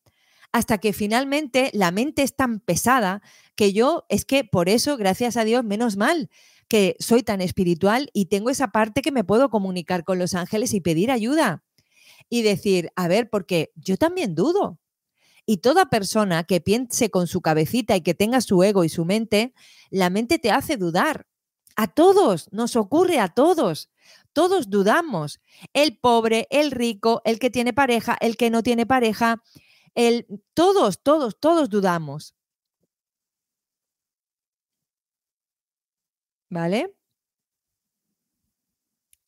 Hasta 0.52 0.78
que 0.78 0.92
finalmente 0.92 1.70
la 1.72 1.90
mente 1.90 2.22
es 2.22 2.36
tan 2.36 2.60
pesada 2.60 3.22
que 3.56 3.72
yo, 3.72 4.06
es 4.08 4.24
que 4.24 4.44
por 4.44 4.68
eso, 4.68 4.96
gracias 4.96 5.36
a 5.36 5.44
Dios, 5.44 5.64
menos 5.64 5.96
mal 5.96 6.30
que 6.68 6.96
soy 6.98 7.22
tan 7.22 7.40
espiritual 7.40 8.10
y 8.12 8.26
tengo 8.26 8.50
esa 8.50 8.68
parte 8.68 9.02
que 9.02 9.12
me 9.12 9.24
puedo 9.24 9.50
comunicar 9.50 10.04
con 10.04 10.18
los 10.18 10.34
ángeles 10.34 10.74
y 10.74 10.80
pedir 10.80 11.10
ayuda. 11.10 11.64
Y 12.30 12.42
decir, 12.42 12.90
a 12.96 13.06
ver, 13.06 13.28
porque 13.28 13.72
yo 13.76 13.96
también 13.96 14.34
dudo. 14.34 14.80
Y 15.46 15.58
toda 15.58 15.90
persona 15.90 16.44
que 16.44 16.60
piense 16.60 17.10
con 17.10 17.26
su 17.26 17.42
cabecita 17.42 17.96
y 17.96 18.00
que 18.00 18.14
tenga 18.14 18.40
su 18.40 18.62
ego 18.62 18.84
y 18.84 18.88
su 18.88 19.04
mente, 19.04 19.52
la 19.90 20.08
mente 20.08 20.38
te 20.38 20.50
hace 20.50 20.76
dudar. 20.76 21.26
A 21.76 21.88
todos, 21.88 22.48
nos 22.50 22.76
ocurre 22.76 23.18
a 23.18 23.28
todos. 23.28 23.90
Todos 24.34 24.68
dudamos. 24.68 25.40
El 25.72 25.96
pobre, 25.96 26.46
el 26.50 26.70
rico, 26.70 27.22
el 27.24 27.38
que 27.38 27.48
tiene 27.48 27.72
pareja, 27.72 28.18
el 28.20 28.36
que 28.36 28.50
no 28.50 28.62
tiene 28.62 28.84
pareja, 28.84 29.42
el, 29.94 30.26
todos, 30.52 31.02
todos, 31.02 31.40
todos 31.40 31.70
dudamos. 31.70 32.34
¿Vale? 36.50 36.94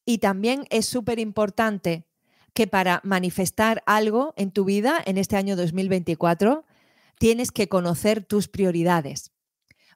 Y 0.04 0.18
también 0.18 0.66
es 0.70 0.86
súper 0.86 1.18
importante 1.18 2.06
que 2.52 2.66
para 2.66 3.00
manifestar 3.04 3.82
algo 3.86 4.34
en 4.36 4.50
tu 4.50 4.64
vida 4.64 5.00
en 5.04 5.18
este 5.18 5.36
año 5.36 5.56
2024, 5.56 6.64
tienes 7.18 7.52
que 7.52 7.68
conocer 7.68 8.24
tus 8.24 8.48
prioridades. 8.48 9.32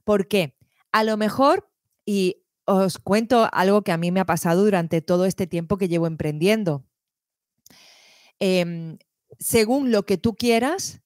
¿Por 0.05 0.29
qué? 0.29 0.57
A 0.93 1.05
lo 1.05 1.17
mejor, 1.17 1.69
y 2.05 2.43
os 2.71 2.99
cuento 2.99 3.49
algo 3.53 3.83
que 3.83 3.93
a 3.93 3.97
mí 3.97 4.11
me 4.13 4.21
ha 4.21 4.27
pasado 4.27 4.65
durante 4.65 5.03
todo 5.03 5.27
este 5.27 5.47
tiempo 5.47 5.77
que 5.77 5.89
llevo 5.89 6.07
emprendiendo. 6.07 6.85
Em, 8.39 8.99
según 9.39 9.91
lo 9.91 10.07
que 10.07 10.17
tú 10.17 10.35
quieras, 10.35 11.03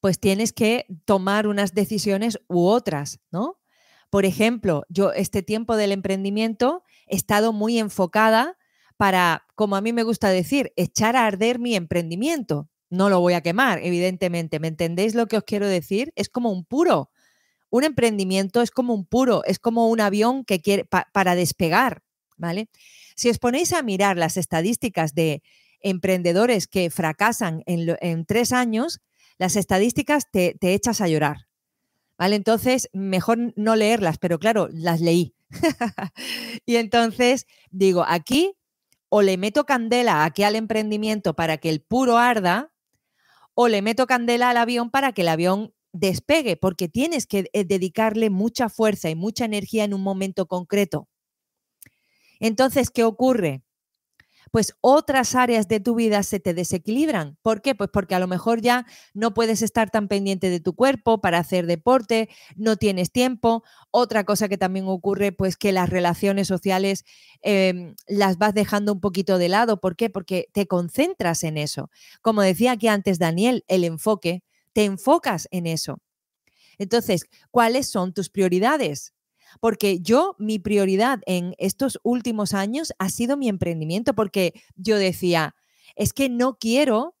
pues 0.00 0.20
tienes 0.20 0.52
que 0.52 0.86
tomar 1.06 1.46
unas 1.46 1.72
decisiones 1.74 2.38
u 2.48 2.66
otras, 2.66 3.20
¿no? 3.30 3.58
Por 4.10 4.26
ejemplo, 4.26 4.84
yo 4.88 5.12
este 5.12 5.42
tiempo 5.42 5.76
del 5.76 5.90
emprendimiento 5.90 6.82
he 7.06 7.16
estado 7.16 7.52
muy 7.52 7.78
enfocada 7.78 8.56
para, 8.96 9.46
como 9.54 9.76
a 9.76 9.80
mí 9.80 9.92
me 9.92 10.04
gusta 10.04 10.28
decir, 10.28 10.72
echar 10.76 11.16
a 11.16 11.26
arder 11.26 11.58
mi 11.58 11.74
emprendimiento. 11.74 12.68
No 12.90 13.08
lo 13.08 13.20
voy 13.20 13.32
a 13.32 13.40
quemar, 13.40 13.80
evidentemente. 13.82 14.60
¿Me 14.60 14.68
entendéis 14.68 15.14
lo 15.14 15.26
que 15.26 15.38
os 15.38 15.44
quiero 15.44 15.66
decir? 15.66 16.12
Es 16.14 16.28
como 16.28 16.52
un 16.52 16.64
puro 16.64 17.10
un 17.74 17.82
emprendimiento 17.82 18.62
es 18.62 18.70
como 18.70 18.94
un 18.94 19.04
puro, 19.04 19.42
es 19.46 19.58
como 19.58 19.88
un 19.88 20.00
avión 20.00 20.44
que 20.44 20.60
quiere 20.60 20.84
para 20.84 21.34
despegar. 21.34 22.04
¿vale? 22.36 22.68
Si 23.16 23.28
os 23.28 23.40
ponéis 23.40 23.72
a 23.72 23.82
mirar 23.82 24.16
las 24.16 24.36
estadísticas 24.36 25.12
de 25.12 25.42
emprendedores 25.80 26.68
que 26.68 26.88
fracasan 26.88 27.64
en, 27.66 28.26
tres 28.26 28.52
años, 28.52 29.00
las 29.38 29.56
estadísticas 29.56 30.30
te, 30.30 30.54
te, 30.60 30.72
echas 30.72 31.00
a 31.00 31.08
llorar. 31.08 31.48
¿Vale? 32.16 32.36
Entonces, 32.36 32.88
mejor 32.92 33.38
no 33.56 33.74
leerlas, 33.74 34.18
pero 34.18 34.38
claro, 34.38 34.68
las 34.70 35.00
leí. 35.00 35.34
y 36.66 36.76
entonces 36.76 37.48
digo, 37.72 38.04
aquí 38.06 38.54
o 39.08 39.20
le 39.20 39.36
meto 39.36 39.66
candela 39.66 40.24
aquí 40.24 40.44
al 40.44 40.54
emprendimiento 40.54 41.34
para 41.34 41.58
que 41.58 41.70
el 41.70 41.80
puro 41.80 42.18
arda, 42.18 42.72
o 43.54 43.66
le 43.66 43.82
meto 43.82 44.06
candela 44.06 44.50
al 44.50 44.58
avión 44.58 44.90
para 44.90 45.12
que 45.12 45.22
el 45.22 45.28
avión 45.28 45.74
despegue, 45.94 46.56
porque 46.56 46.88
tienes 46.88 47.26
que 47.26 47.48
eh, 47.52 47.64
dedicarle 47.64 48.28
mucha 48.28 48.68
fuerza 48.68 49.08
y 49.08 49.14
mucha 49.14 49.46
energía 49.46 49.84
en 49.84 49.94
un 49.94 50.02
momento 50.02 50.46
concreto. 50.46 51.08
Entonces, 52.40 52.90
¿qué 52.90 53.04
ocurre? 53.04 53.62
Pues 54.50 54.74
otras 54.80 55.34
áreas 55.34 55.66
de 55.66 55.80
tu 55.80 55.94
vida 55.96 56.22
se 56.22 56.38
te 56.38 56.54
desequilibran. 56.54 57.36
¿Por 57.42 57.62
qué? 57.62 57.74
Pues 57.74 57.90
porque 57.92 58.14
a 58.14 58.18
lo 58.18 58.28
mejor 58.28 58.60
ya 58.60 58.86
no 59.12 59.34
puedes 59.34 59.62
estar 59.62 59.90
tan 59.90 60.06
pendiente 60.08 60.50
de 60.50 60.60
tu 60.60 60.74
cuerpo 60.74 61.20
para 61.20 61.38
hacer 61.38 61.66
deporte, 61.66 62.28
no 62.54 62.76
tienes 62.76 63.10
tiempo. 63.10 63.64
Otra 63.90 64.24
cosa 64.24 64.48
que 64.48 64.58
también 64.58 64.86
ocurre, 64.86 65.32
pues 65.32 65.56
que 65.56 65.72
las 65.72 65.88
relaciones 65.90 66.46
sociales 66.46 67.04
em, 67.42 67.94
las 68.06 68.38
vas 68.38 68.54
dejando 68.54 68.92
un 68.92 69.00
poquito 69.00 69.38
de 69.38 69.48
lado. 69.48 69.80
¿Por 69.80 69.96
qué? 69.96 70.10
Porque 70.10 70.48
te 70.52 70.66
concentras 70.66 71.42
en 71.44 71.56
eso. 71.56 71.90
Como 72.22 72.42
decía 72.42 72.72
aquí 72.72 72.88
antes 72.88 73.18
Daniel, 73.18 73.64
el 73.68 73.84
enfoque, 73.84 74.42
te 74.74 74.84
enfocas 74.84 75.48
en 75.50 75.66
eso. 75.66 76.02
Entonces, 76.76 77.24
¿cuáles 77.50 77.88
son 77.88 78.12
tus 78.12 78.28
prioridades? 78.28 79.14
porque 79.60 80.00
yo, 80.00 80.36
mi 80.38 80.58
prioridad 80.58 81.20
en 81.26 81.54
estos 81.58 82.00
últimos 82.02 82.54
años 82.54 82.92
ha 82.98 83.08
sido 83.08 83.36
mi 83.36 83.48
emprendimiento, 83.48 84.14
porque 84.14 84.52
yo 84.76 84.96
decía, 84.96 85.54
es 85.96 86.12
que 86.12 86.28
no 86.28 86.58
quiero 86.58 87.14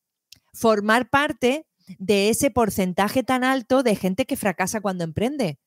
formar 0.52 1.10
parte 1.10 1.66
de 1.98 2.30
ese 2.30 2.50
porcentaje 2.50 3.22
tan 3.22 3.44
alto 3.44 3.82
de 3.82 3.96
gente 3.96 4.26
que 4.26 4.36
fracasa 4.36 4.80
cuando 4.80 5.04
emprende. 5.04 5.58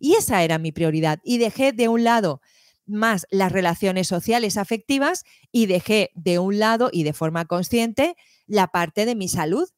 Y 0.00 0.14
esa 0.14 0.42
era 0.42 0.58
mi 0.58 0.72
prioridad. 0.72 1.20
Y 1.22 1.38
dejé 1.38 1.72
de 1.72 1.88
un 1.88 2.04
lado 2.04 2.40
más 2.86 3.26
las 3.30 3.52
relaciones 3.52 4.08
sociales 4.08 4.56
afectivas 4.56 5.24
y 5.52 5.66
dejé 5.66 6.10
de 6.14 6.38
un 6.38 6.58
lado 6.58 6.90
y 6.92 7.04
de 7.04 7.12
forma 7.12 7.44
consciente 7.46 8.16
la 8.46 8.66
parte 8.68 9.06
de 9.06 9.14
mi 9.14 9.28
salud. 9.28 9.68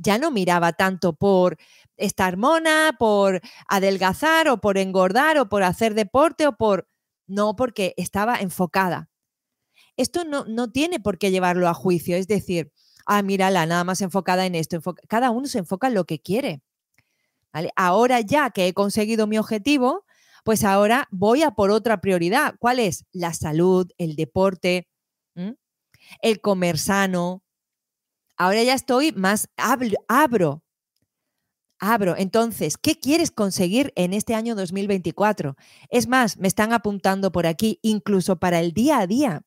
Ya 0.00 0.18
no 0.18 0.30
miraba 0.30 0.72
tanto 0.72 1.12
por 1.12 1.58
estar 1.96 2.36
mona, 2.36 2.96
por 2.98 3.40
adelgazar 3.68 4.48
o 4.48 4.60
por 4.60 4.78
engordar 4.78 5.38
o 5.38 5.48
por 5.48 5.62
hacer 5.62 5.94
deporte 5.94 6.46
o 6.46 6.56
por... 6.56 6.88
No, 7.26 7.56
porque 7.56 7.94
estaba 7.96 8.36
enfocada. 8.36 9.10
Esto 9.96 10.24
no, 10.24 10.44
no 10.46 10.70
tiene 10.70 11.00
por 11.00 11.18
qué 11.18 11.30
llevarlo 11.30 11.68
a 11.68 11.74
juicio, 11.74 12.16
es 12.16 12.28
decir, 12.28 12.72
ah, 13.04 13.22
mírala, 13.22 13.66
nada 13.66 13.84
más 13.84 14.00
enfocada 14.00 14.46
en 14.46 14.54
esto. 14.54 14.80
Cada 15.08 15.30
uno 15.30 15.46
se 15.48 15.58
enfoca 15.58 15.88
en 15.88 15.94
lo 15.94 16.04
que 16.04 16.20
quiere. 16.20 16.62
¿vale? 17.52 17.70
Ahora 17.76 18.20
ya 18.20 18.50
que 18.50 18.68
he 18.68 18.74
conseguido 18.74 19.26
mi 19.26 19.38
objetivo, 19.38 20.04
pues 20.44 20.64
ahora 20.64 21.08
voy 21.10 21.42
a 21.42 21.50
por 21.50 21.70
otra 21.70 22.00
prioridad. 22.00 22.54
¿Cuál 22.58 22.78
es? 22.78 23.04
La 23.12 23.34
salud, 23.34 23.90
el 23.98 24.16
deporte, 24.16 24.88
el 26.22 26.40
comer 26.40 26.78
sano. 26.78 27.42
Ahora 28.38 28.62
ya 28.62 28.72
estoy 28.72 29.12
más, 29.12 29.50
abro 29.56 30.62
abro. 31.78 32.16
Entonces, 32.16 32.76
¿qué 32.76 32.98
quieres 32.98 33.30
conseguir 33.30 33.92
en 33.96 34.12
este 34.12 34.34
año 34.34 34.54
2024? 34.54 35.56
Es 35.90 36.08
más, 36.08 36.38
me 36.38 36.48
están 36.48 36.72
apuntando 36.72 37.32
por 37.32 37.46
aquí, 37.46 37.78
incluso 37.82 38.38
para 38.38 38.60
el 38.60 38.72
día 38.72 38.98
a 38.98 39.06
día. 39.06 39.42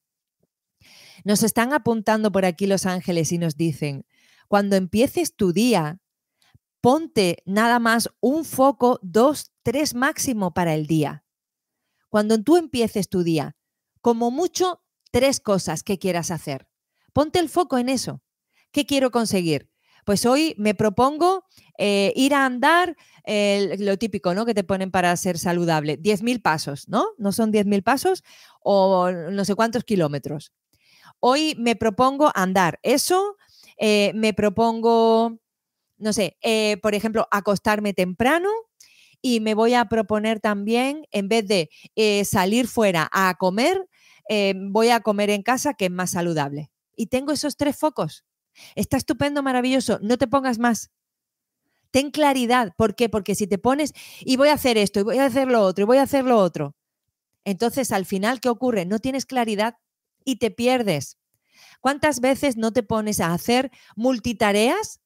Nos 1.23 1.43
están 1.43 1.73
apuntando 1.73 2.31
por 2.31 2.45
aquí 2.45 2.67
los 2.67 2.85
ángeles 2.85 3.31
y 3.31 3.37
nos 3.37 3.55
dicen, 3.55 4.05
cuando 4.47 4.75
empieces 4.75 5.35
tu 5.35 5.53
día, 5.53 5.99
ponte 6.81 7.37
nada 7.45 7.79
más 7.79 8.09
un 8.19 8.43
foco, 8.43 8.99
dos, 9.03 9.51
tres 9.63 9.93
máximo 9.93 10.53
para 10.53 10.73
el 10.73 10.87
día. 10.87 11.23
Cuando 12.09 12.41
tú 12.41 12.57
empieces 12.57 13.07
tu 13.07 13.23
día, 13.23 13.55
como 14.01 14.31
mucho, 14.31 14.81
tres 15.11 15.39
cosas 15.39 15.83
que 15.83 15.99
quieras 15.99 16.31
hacer. 16.31 16.67
Ponte 17.13 17.39
el 17.39 17.49
foco 17.49 17.77
en 17.77 17.89
eso. 17.89 18.21
¿Qué 18.71 18.85
quiero 18.85 19.11
conseguir? 19.11 19.69
Pues 20.05 20.25
hoy 20.25 20.55
me 20.57 20.73
propongo 20.73 21.45
eh, 21.77 22.13
ir 22.15 22.33
a 22.33 22.45
andar, 22.45 22.95
lo 23.25 23.97
típico, 23.97 24.33
¿no? 24.33 24.45
Que 24.45 24.53
te 24.53 24.63
ponen 24.63 24.89
para 24.91 25.15
ser 25.15 25.37
saludable, 25.37 25.97
10.000 25.97 26.41
pasos, 26.41 26.87
¿no? 26.87 27.05
¿No 27.17 27.31
son 27.31 27.51
10.000 27.51 27.83
pasos 27.83 28.23
o 28.63 29.11
no 29.11 29.45
sé 29.45 29.55
cuántos 29.55 29.83
kilómetros? 29.83 30.53
Hoy 31.19 31.55
me 31.59 31.75
propongo 31.75 32.31
andar. 32.35 32.79
Eso, 32.83 33.37
eh, 33.77 34.11
me 34.15 34.33
propongo, 34.33 35.39
no 35.97 36.13
sé, 36.13 36.37
eh, 36.41 36.77
por 36.81 36.95
ejemplo, 36.95 37.27
acostarme 37.31 37.93
temprano, 37.93 38.49
y 39.21 39.39
me 39.39 39.53
voy 39.53 39.75
a 39.75 39.85
proponer 39.85 40.39
también, 40.39 41.05
en 41.11 41.29
vez 41.29 41.47
de 41.47 41.69
salir 42.25 42.67
fuera 42.67 43.07
a 43.11 43.35
comer, 43.35 43.87
voy 44.71 44.89
a 44.89 45.01
comer 45.01 45.29
en 45.29 45.43
casa, 45.43 45.75
que 45.75 45.85
es 45.85 45.91
más 45.91 46.11
saludable. 46.11 46.71
Y 46.95 47.07
tengo 47.07 47.31
esos 47.31 47.55
tres 47.55 47.77
focos. 47.77 48.25
Está 48.75 48.97
estupendo, 48.97 49.43
maravilloso. 49.43 49.99
No 50.01 50.17
te 50.17 50.27
pongas 50.27 50.59
más. 50.59 50.91
Ten 51.91 52.11
claridad. 52.11 52.73
¿Por 52.77 52.95
qué? 52.95 53.09
Porque 53.09 53.35
si 53.35 53.47
te 53.47 53.57
pones 53.57 53.93
y 54.21 54.37
voy 54.37 54.49
a 54.49 54.53
hacer 54.53 54.77
esto, 54.77 55.01
y 55.01 55.03
voy 55.03 55.17
a 55.17 55.25
hacer 55.25 55.47
lo 55.47 55.61
otro, 55.61 55.83
y 55.83 55.85
voy 55.87 55.97
a 55.97 56.03
hacer 56.03 56.25
lo 56.25 56.37
otro, 56.37 56.75
entonces 57.43 57.91
al 57.91 58.05
final, 58.05 58.39
¿qué 58.39 58.49
ocurre? 58.49 58.85
No 58.85 58.99
tienes 58.99 59.25
claridad 59.25 59.75
y 60.23 60.37
te 60.37 60.51
pierdes. 60.51 61.17
¿Cuántas 61.79 62.19
veces 62.19 62.57
no 62.57 62.71
te 62.71 62.83
pones 62.83 63.19
a 63.19 63.33
hacer 63.33 63.71
multitareas? 63.95 65.01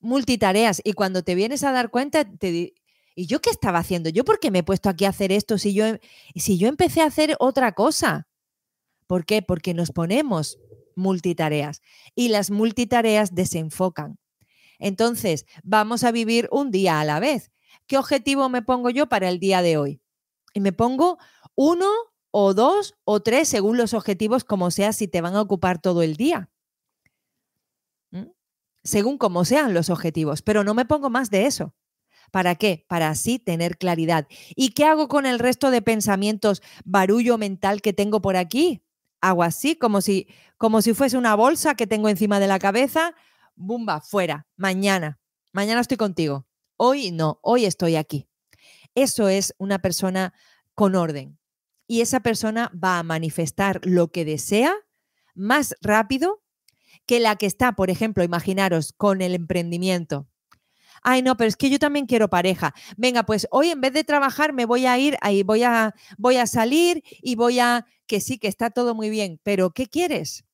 Multitareas. 0.00 0.80
Y 0.84 0.92
cuando 0.92 1.22
te 1.24 1.34
vienes 1.34 1.64
a 1.64 1.72
dar 1.72 1.90
cuenta, 1.90 2.24
te 2.24 2.74
¿y 3.18 3.26
yo 3.26 3.40
qué 3.40 3.50
estaba 3.50 3.80
haciendo? 3.80 4.10
¿Yo 4.10 4.24
por 4.24 4.38
qué 4.38 4.52
me 4.52 4.60
he 4.60 4.62
puesto 4.62 4.88
aquí 4.88 5.04
a 5.04 5.08
hacer 5.08 5.32
esto 5.32 5.58
si 5.58 5.74
yo, 5.74 5.86
si 6.36 6.56
yo 6.56 6.68
empecé 6.68 7.00
a 7.00 7.06
hacer 7.06 7.34
otra 7.40 7.72
cosa? 7.72 8.28
¿Por 9.08 9.24
qué? 9.24 9.42
Porque 9.42 9.74
nos 9.74 9.90
ponemos 9.90 10.58
multitareas 10.98 11.80
y 12.14 12.28
las 12.28 12.50
multitareas 12.50 13.34
desenfocan. 13.34 14.18
Entonces, 14.78 15.46
vamos 15.62 16.04
a 16.04 16.12
vivir 16.12 16.48
un 16.52 16.70
día 16.70 17.00
a 17.00 17.04
la 17.04 17.20
vez. 17.20 17.50
¿Qué 17.86 17.96
objetivo 17.96 18.48
me 18.48 18.62
pongo 18.62 18.90
yo 18.90 19.08
para 19.08 19.28
el 19.28 19.38
día 19.38 19.62
de 19.62 19.76
hoy? 19.76 20.00
Y 20.54 20.60
me 20.60 20.72
pongo 20.72 21.18
uno 21.54 21.88
o 22.30 22.54
dos 22.54 22.94
o 23.04 23.20
tres 23.20 23.48
según 23.48 23.76
los 23.76 23.94
objetivos, 23.94 24.44
como 24.44 24.70
sea, 24.70 24.92
si 24.92 25.08
te 25.08 25.20
van 25.20 25.34
a 25.34 25.40
ocupar 25.40 25.80
todo 25.80 26.02
el 26.02 26.16
día. 26.16 26.50
¿Mm? 28.10 28.26
Según 28.84 29.18
como 29.18 29.44
sean 29.44 29.74
los 29.74 29.90
objetivos, 29.90 30.42
pero 30.42 30.64
no 30.64 30.74
me 30.74 30.84
pongo 30.84 31.10
más 31.10 31.30
de 31.30 31.46
eso. 31.46 31.74
¿Para 32.30 32.56
qué? 32.56 32.84
Para 32.88 33.08
así 33.08 33.38
tener 33.38 33.78
claridad. 33.78 34.26
¿Y 34.54 34.70
qué 34.70 34.84
hago 34.84 35.08
con 35.08 35.24
el 35.26 35.38
resto 35.38 35.70
de 35.70 35.82
pensamientos, 35.82 36.62
barullo 36.84 37.38
mental 37.38 37.80
que 37.80 37.92
tengo 37.92 38.20
por 38.20 38.36
aquí? 38.36 38.82
Hago 39.20 39.42
así, 39.42 39.76
como 39.76 40.00
si, 40.00 40.28
como 40.56 40.82
si 40.82 40.94
fuese 40.94 41.18
una 41.18 41.34
bolsa 41.34 41.74
que 41.74 41.86
tengo 41.86 42.08
encima 42.08 42.40
de 42.40 42.46
la 42.46 42.58
cabeza, 42.58 43.14
bumba, 43.54 44.00
fuera, 44.00 44.46
mañana. 44.56 45.18
Mañana 45.52 45.80
estoy 45.80 45.96
contigo. 45.96 46.46
Hoy 46.76 47.10
no, 47.10 47.40
hoy 47.42 47.64
estoy 47.64 47.96
aquí. 47.96 48.28
Eso 48.94 49.28
es 49.28 49.54
una 49.58 49.80
persona 49.80 50.34
con 50.74 50.94
orden. 50.94 51.38
Y 51.86 52.02
esa 52.02 52.20
persona 52.20 52.70
va 52.72 52.98
a 52.98 53.02
manifestar 53.02 53.80
lo 53.84 54.12
que 54.12 54.24
desea 54.24 54.74
más 55.34 55.74
rápido 55.80 56.42
que 57.06 57.20
la 57.20 57.36
que 57.36 57.46
está, 57.46 57.72
por 57.72 57.90
ejemplo, 57.90 58.22
imaginaros, 58.22 58.92
con 58.92 59.22
el 59.22 59.34
emprendimiento. 59.34 60.28
Ay, 61.02 61.22
no, 61.22 61.36
pero 61.36 61.48
es 61.48 61.56
que 61.56 61.70
yo 61.70 61.78
también 61.78 62.06
quiero 62.06 62.28
pareja. 62.28 62.74
Venga, 62.96 63.24
pues 63.24 63.46
hoy 63.50 63.70
en 63.70 63.80
vez 63.80 63.92
de 63.92 64.04
trabajar 64.04 64.52
me 64.52 64.66
voy 64.66 64.86
a 64.86 64.98
ir, 64.98 65.16
ahí 65.20 65.42
voy 65.42 65.62
a, 65.62 65.94
voy 66.16 66.36
a 66.36 66.46
salir 66.46 67.02
y 67.22 67.36
voy 67.36 67.60
a, 67.60 67.86
que 68.06 68.20
sí, 68.20 68.38
que 68.38 68.48
está 68.48 68.70
todo 68.70 68.94
muy 68.94 69.10
bien, 69.10 69.40
pero 69.42 69.70
¿qué 69.70 69.86
quieres? 69.86 70.44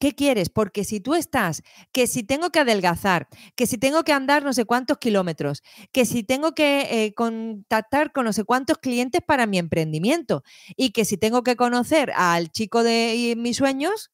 ¿Qué 0.00 0.12
quieres? 0.14 0.50
Porque 0.50 0.84
si 0.84 1.00
tú 1.00 1.14
estás, 1.14 1.62
que 1.92 2.06
si 2.06 2.24
tengo 2.24 2.50
que 2.50 2.58
adelgazar, 2.60 3.28
que 3.54 3.66
si 3.66 3.78
tengo 3.78 4.02
que 4.04 4.12
andar 4.12 4.42
no 4.44 4.52
sé 4.52 4.64
cuántos 4.64 4.98
kilómetros, 4.98 5.62
que 5.92 6.04
si 6.04 6.24
tengo 6.24 6.52
que 6.52 7.04
eh, 7.06 7.14
contactar 7.14 8.12
con 8.12 8.24
no 8.24 8.32
sé 8.32 8.44
cuántos 8.44 8.78
clientes 8.78 9.22
para 9.26 9.46
mi 9.46 9.58
emprendimiento 9.58 10.42
y 10.76 10.90
que 10.90 11.04
si 11.04 11.16
tengo 11.16 11.42
que 11.42 11.56
conocer 11.56 12.10
al 12.16 12.50
chico 12.50 12.82
de 12.82 13.34
mis 13.36 13.56
sueños, 13.56 14.10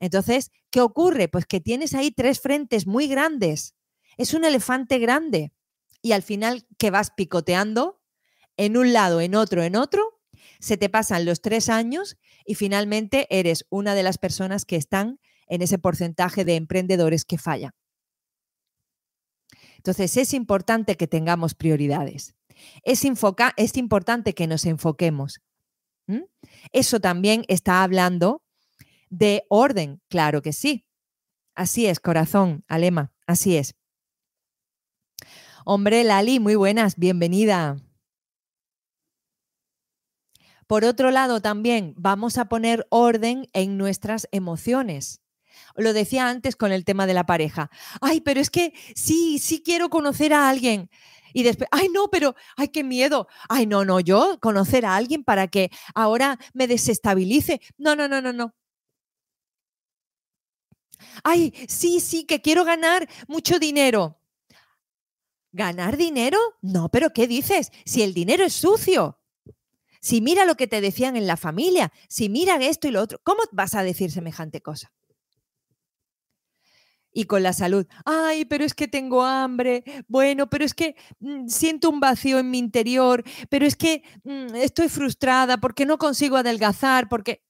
entonces, 0.00 0.50
¿qué 0.70 0.80
ocurre? 0.80 1.28
Pues 1.28 1.46
que 1.46 1.60
tienes 1.60 1.94
ahí 1.94 2.10
tres 2.10 2.40
frentes 2.40 2.86
muy 2.86 3.06
grandes. 3.06 3.74
Es 4.20 4.34
un 4.34 4.44
elefante 4.44 4.98
grande 4.98 5.50
y 6.02 6.12
al 6.12 6.22
final 6.22 6.66
que 6.76 6.90
vas 6.90 7.10
picoteando 7.10 8.02
en 8.58 8.76
un 8.76 8.92
lado, 8.92 9.22
en 9.22 9.34
otro, 9.34 9.62
en 9.62 9.76
otro, 9.76 10.20
se 10.58 10.76
te 10.76 10.90
pasan 10.90 11.24
los 11.24 11.40
tres 11.40 11.70
años 11.70 12.18
y 12.44 12.54
finalmente 12.54 13.26
eres 13.30 13.64
una 13.70 13.94
de 13.94 14.02
las 14.02 14.18
personas 14.18 14.66
que 14.66 14.76
están 14.76 15.20
en 15.46 15.62
ese 15.62 15.78
porcentaje 15.78 16.44
de 16.44 16.56
emprendedores 16.56 17.24
que 17.24 17.38
fallan. 17.38 17.72
Entonces 19.76 20.14
es 20.18 20.34
importante 20.34 20.98
que 20.98 21.06
tengamos 21.06 21.54
prioridades. 21.54 22.34
Es, 22.82 23.02
es 23.56 23.76
importante 23.78 24.34
que 24.34 24.46
nos 24.46 24.66
enfoquemos. 24.66 25.40
Eso 26.72 27.00
también 27.00 27.46
está 27.48 27.82
hablando 27.82 28.42
de 29.08 29.44
orden, 29.48 30.02
claro 30.08 30.42
que 30.42 30.52
sí. 30.52 30.84
Así 31.54 31.86
es, 31.86 32.00
corazón, 32.00 32.64
Alema, 32.68 33.14
así 33.26 33.56
es. 33.56 33.79
Hombre, 35.72 36.02
Lali, 36.02 36.40
muy 36.40 36.56
buenas, 36.56 36.96
bienvenida. 36.96 37.76
Por 40.66 40.84
otro 40.84 41.12
lado, 41.12 41.40
también 41.40 41.94
vamos 41.96 42.38
a 42.38 42.46
poner 42.46 42.88
orden 42.90 43.48
en 43.52 43.78
nuestras 43.78 44.26
emociones. 44.32 45.20
Lo 45.76 45.92
decía 45.92 46.28
antes 46.28 46.56
con 46.56 46.72
el 46.72 46.84
tema 46.84 47.06
de 47.06 47.14
la 47.14 47.24
pareja. 47.24 47.70
Ay, 48.00 48.20
pero 48.20 48.40
es 48.40 48.50
que 48.50 48.72
sí, 48.96 49.38
sí 49.38 49.62
quiero 49.64 49.90
conocer 49.90 50.32
a 50.32 50.48
alguien. 50.48 50.90
Y 51.34 51.44
después, 51.44 51.68
ay, 51.70 51.86
no, 51.88 52.08
pero, 52.10 52.34
ay, 52.56 52.66
qué 52.70 52.82
miedo. 52.82 53.28
Ay, 53.48 53.66
no, 53.66 53.84
no, 53.84 54.00
yo 54.00 54.40
conocer 54.40 54.84
a 54.84 54.96
alguien 54.96 55.22
para 55.22 55.46
que 55.46 55.70
ahora 55.94 56.40
me 56.52 56.66
desestabilice. 56.66 57.60
No, 57.78 57.94
no, 57.94 58.08
no, 58.08 58.20
no, 58.20 58.32
no. 58.32 58.56
Ay, 61.22 61.52
sí, 61.68 62.00
sí, 62.00 62.24
que 62.24 62.42
quiero 62.42 62.64
ganar 62.64 63.08
mucho 63.28 63.60
dinero. 63.60 64.19
¿Ganar 65.52 65.96
dinero? 65.96 66.38
No, 66.62 66.88
pero 66.88 67.10
¿qué 67.10 67.26
dices? 67.26 67.72
Si 67.84 68.02
el 68.02 68.14
dinero 68.14 68.44
es 68.44 68.52
sucio. 68.52 69.18
Si 70.00 70.20
mira 70.20 70.44
lo 70.46 70.54
que 70.54 70.66
te 70.66 70.80
decían 70.80 71.16
en 71.16 71.26
la 71.26 71.36
familia, 71.36 71.92
si 72.08 72.28
mira 72.28 72.56
esto 72.56 72.88
y 72.88 72.92
lo 72.92 73.02
otro, 73.02 73.20
¿cómo 73.22 73.42
vas 73.52 73.74
a 73.74 73.82
decir 73.82 74.10
semejante 74.10 74.62
cosa? 74.62 74.92
y 77.12 77.24
con 77.24 77.42
la 77.42 77.52
salud. 77.52 77.86
Ay, 78.04 78.44
pero 78.44 78.64
es 78.64 78.74
que 78.74 78.88
tengo 78.88 79.22
hambre. 79.22 79.84
Bueno, 80.08 80.48
pero 80.48 80.64
es 80.64 80.74
que 80.74 80.96
mm, 81.20 81.48
siento 81.48 81.90
un 81.90 82.00
vacío 82.00 82.38
en 82.38 82.50
mi 82.50 82.58
interior. 82.58 83.24
Pero 83.48 83.66
es 83.66 83.76
que 83.76 84.02
mm, 84.24 84.54
estoy 84.56 84.88
frustrada 84.88 85.58
porque 85.58 85.86
no 85.86 85.98
consigo 85.98 86.36
adelgazar. 86.36 87.08
Porque... 87.08 87.42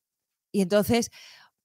Y 0.53 0.63
entonces 0.63 1.11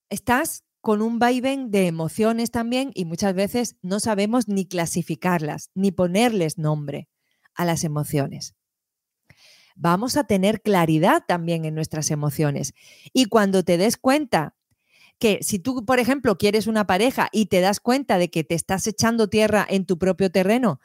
estás 0.09 0.63
con 0.85 1.01
un 1.01 1.17
vaivén 1.17 1.71
de 1.71 1.87
emociones 1.87 2.51
también 2.51 2.91
y 2.93 3.05
muchas 3.05 3.33
veces 3.33 3.75
no 3.81 3.99
sabemos 3.99 4.47
ni 4.47 4.67
clasificarlas, 4.67 5.71
ni 5.73 5.91
ponerles 5.91 6.59
nombre 6.59 7.09
a 7.55 7.65
las 7.65 7.83
emociones. 7.83 8.53
Vamos 9.75 10.15
a 10.15 10.25
tener 10.25 10.61
claridad 10.61 11.23
también 11.27 11.65
en 11.65 11.73
nuestras 11.73 12.11
emociones. 12.11 12.75
Y 13.13 13.25
cuando 13.25 13.63
te 13.63 13.79
des 13.79 13.97
cuenta 13.97 14.55
que 15.17 15.39
si 15.41 15.57
tú, 15.57 15.83
por 15.85 15.97
ejemplo, 15.97 16.37
quieres 16.37 16.67
una 16.67 16.85
pareja 16.85 17.29
y 17.31 17.47
te 17.47 17.61
das 17.61 17.79
cuenta 17.79 18.19
de 18.19 18.29
que 18.29 18.43
te 18.43 18.53
estás 18.53 18.85
echando 18.85 19.27
tierra 19.27 19.65
en 19.67 19.87
tu 19.87 19.97
propio 19.97 20.29
terreno, 20.29 20.79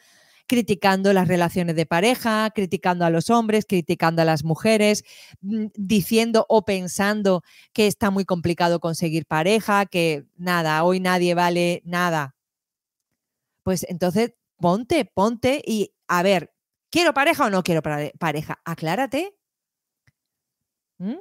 criticando 0.51 1.13
las 1.13 1.29
relaciones 1.29 1.77
de 1.77 1.87
pareja, 1.87 2.51
criticando 2.51 3.05
a 3.05 3.11
los 3.11 3.31
hombres, 3.31 3.67
criticando 3.69 4.23
a 4.23 4.25
las 4.25 4.43
mujeres, 4.43 5.05
mm, 5.43 5.67
diciendo 5.77 6.45
o 6.49 6.65
pensando 6.65 7.45
que 7.73 7.87
está 7.87 8.11
muy 8.11 8.25
complicado 8.25 8.81
conseguir 8.81 9.27
pareja, 9.27 9.87
que 9.87 10.25
nada, 10.37 10.83
hoy 10.83 10.99
nadie 10.99 11.35
vale 11.35 11.83
nada. 11.85 12.35
Pues 13.63 13.87
entonces 13.89 14.33
ponte, 14.57 15.05
ponte 15.05 15.63
y 15.65 15.93
a 16.09 16.25
ver, 16.25 16.53
¿quiero 16.91 17.15
pareja 17.15 17.47
o 17.47 17.51
no 17.51 17.63
quiero 17.63 17.81
pareja? 18.19 18.61
Aclárate. 18.65 19.37
¿Mm? 20.99 21.19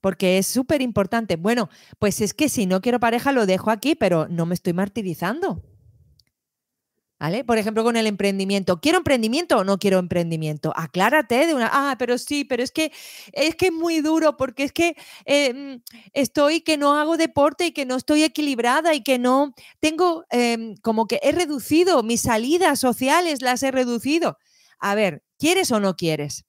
porque 0.00 0.38
es 0.38 0.46
súper 0.46 0.80
importante. 0.80 1.36
Bueno, 1.36 1.70
pues 1.98 2.20
es 2.20 2.32
que 2.32 2.48
si 2.48 2.66
no 2.66 2.80
quiero 2.80 3.00
pareja 3.00 3.32
lo 3.32 3.46
dejo 3.46 3.70
aquí, 3.70 3.96
pero 3.96 4.28
no 4.28 4.46
me 4.46 4.54
estoy 4.54 4.72
martirizando. 4.72 5.62
¿Vale? 7.20 7.42
Por 7.44 7.58
ejemplo, 7.58 7.82
con 7.82 7.96
el 7.96 8.06
emprendimiento. 8.06 8.80
¿Quiero 8.80 8.98
emprendimiento 8.98 9.58
o 9.58 9.64
no 9.64 9.78
quiero 9.78 9.98
emprendimiento? 9.98 10.72
Aclárate 10.76 11.46
de 11.46 11.54
una. 11.54 11.68
Ah, 11.72 11.96
pero 11.98 12.16
sí, 12.16 12.44
pero 12.44 12.62
es 12.62 12.70
que 12.70 12.92
es 13.32 13.56
que 13.56 13.66
es 13.66 13.72
muy 13.72 14.00
duro 14.00 14.36
porque 14.36 14.62
es 14.62 14.72
que 14.72 14.96
em, 15.24 15.82
estoy 16.12 16.60
que 16.60 16.76
no 16.76 16.94
hago 16.94 17.16
deporte 17.16 17.66
y 17.66 17.72
que 17.72 17.86
no 17.86 17.96
estoy 17.96 18.22
equilibrada 18.22 18.94
y 18.94 19.02
que 19.02 19.18
no 19.18 19.52
tengo 19.80 20.26
em, 20.30 20.76
como 20.76 21.06
que 21.08 21.18
he 21.22 21.32
reducido 21.32 22.04
mis 22.04 22.22
salidas 22.22 22.78
sociales, 22.78 23.42
las 23.42 23.64
he 23.64 23.72
reducido. 23.72 24.38
A 24.78 24.94
ver, 24.94 25.24
¿quieres 25.38 25.72
o 25.72 25.80
no 25.80 25.96
quieres? 25.96 26.44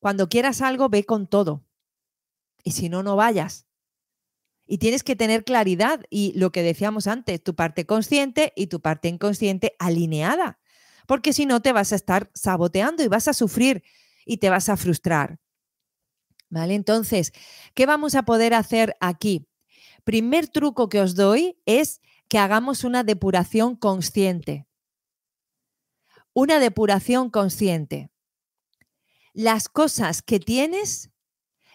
Cuando 0.00 0.28
quieras 0.28 0.60
algo, 0.60 0.88
ve 0.90 1.04
con 1.04 1.26
todo. 1.28 1.64
Y 2.64 2.72
si 2.72 2.88
no, 2.90 3.02
no 3.02 3.16
vayas. 3.16 3.69
Y 4.70 4.78
tienes 4.78 5.02
que 5.02 5.16
tener 5.16 5.42
claridad 5.42 6.04
y 6.10 6.32
lo 6.38 6.52
que 6.52 6.62
decíamos 6.62 7.08
antes, 7.08 7.42
tu 7.42 7.56
parte 7.56 7.86
consciente 7.86 8.52
y 8.54 8.68
tu 8.68 8.80
parte 8.80 9.08
inconsciente 9.08 9.74
alineada. 9.80 10.60
Porque 11.08 11.32
si 11.32 11.44
no, 11.44 11.60
te 11.60 11.72
vas 11.72 11.92
a 11.92 11.96
estar 11.96 12.30
saboteando 12.34 13.02
y 13.02 13.08
vas 13.08 13.26
a 13.26 13.32
sufrir 13.32 13.82
y 14.24 14.36
te 14.36 14.48
vas 14.48 14.68
a 14.68 14.76
frustrar. 14.76 15.40
¿Vale? 16.50 16.74
Entonces, 16.74 17.32
¿qué 17.74 17.86
vamos 17.86 18.14
a 18.14 18.22
poder 18.22 18.54
hacer 18.54 18.96
aquí? 19.00 19.48
Primer 20.04 20.46
truco 20.46 20.88
que 20.88 21.00
os 21.00 21.16
doy 21.16 21.58
es 21.66 22.00
que 22.28 22.38
hagamos 22.38 22.84
una 22.84 23.02
depuración 23.02 23.74
consciente. 23.74 24.68
Una 26.32 26.60
depuración 26.60 27.30
consciente 27.30 28.12
las 29.32 29.68
cosas 29.68 30.22
que 30.22 30.40
tienes, 30.40 31.10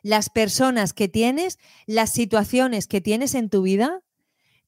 las 0.06 0.30
personas 0.30 0.94
que 0.94 1.08
tienes, 1.08 1.58
las 1.88 2.12
situaciones 2.12 2.86
que 2.86 3.02
tienes 3.02 3.34
en 3.34 3.50
tu 3.50 3.64
vida, 3.64 4.04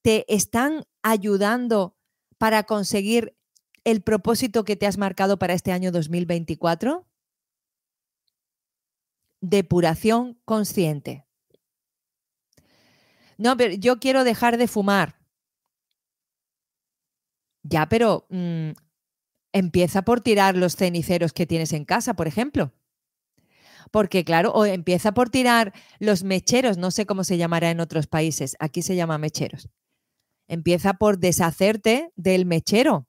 te 0.02 0.26
están 0.34 0.88
ayudando 1.04 1.96
para 2.40 2.64
conseguir 2.64 3.38
el 3.84 4.02
propósito 4.02 4.64
que 4.64 4.76
te 4.76 4.88
has 4.88 4.98
marcado 4.98 5.38
para 5.38 5.54
este 5.54 5.72
año 5.72 5.92
2024? 5.92 7.08
Depuración 9.40 10.42
consciente. 10.44 11.28
No, 13.38 13.56
pero 13.58 13.76
yo 13.76 14.00
quiero 14.00 14.24
dejar 14.24 14.58
de 14.58 14.68
fumar. 14.68 15.20
Ya, 17.62 17.88
pero 17.88 18.26
mm, 18.32 18.72
empieza 19.52 20.02
por 20.02 20.22
tirar 20.22 20.58
los 20.58 20.76
ceniceros 20.76 21.32
que 21.32 21.46
tienes 21.46 21.74
en 21.74 21.86
casa, 21.86 22.16
por 22.16 22.26
ejemplo. 22.26 22.74
Porque 23.92 24.24
claro, 24.24 24.52
o 24.52 24.66
empieza 24.66 25.14
por 25.14 25.30
tirar 25.30 25.74
los 26.00 26.24
mecheros, 26.24 26.78
no 26.78 26.92
sé 26.92 27.06
cómo 27.06 27.24
se 27.24 27.38
llamará 27.38 27.72
en 27.72 27.80
otros 27.80 28.08
países, 28.08 28.56
aquí 28.60 28.82
se 28.82 28.96
llama 28.96 29.18
mecheros. 29.18 29.70
Empieza 30.48 30.94
por 30.94 31.20
deshacerte 31.20 32.12
del 32.16 32.46
mechero. 32.46 33.08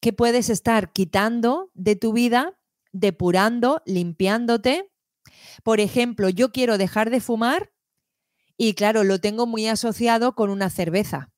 ¿Qué 0.00 0.12
puedes 0.12 0.48
estar 0.48 0.92
quitando 0.92 1.70
de 1.74 1.96
tu 1.96 2.12
vida, 2.12 2.58
depurando, 2.92 3.82
limpiándote? 3.84 4.90
Por 5.64 5.80
ejemplo, 5.80 6.28
yo 6.28 6.52
quiero 6.52 6.78
dejar 6.78 7.10
de 7.10 7.20
fumar 7.20 7.72
y 8.56 8.74
claro, 8.74 9.04
lo 9.04 9.20
tengo 9.20 9.46
muy 9.46 9.66
asociado 9.68 10.34
con 10.34 10.50
una 10.50 10.70
cerveza. 10.70 11.30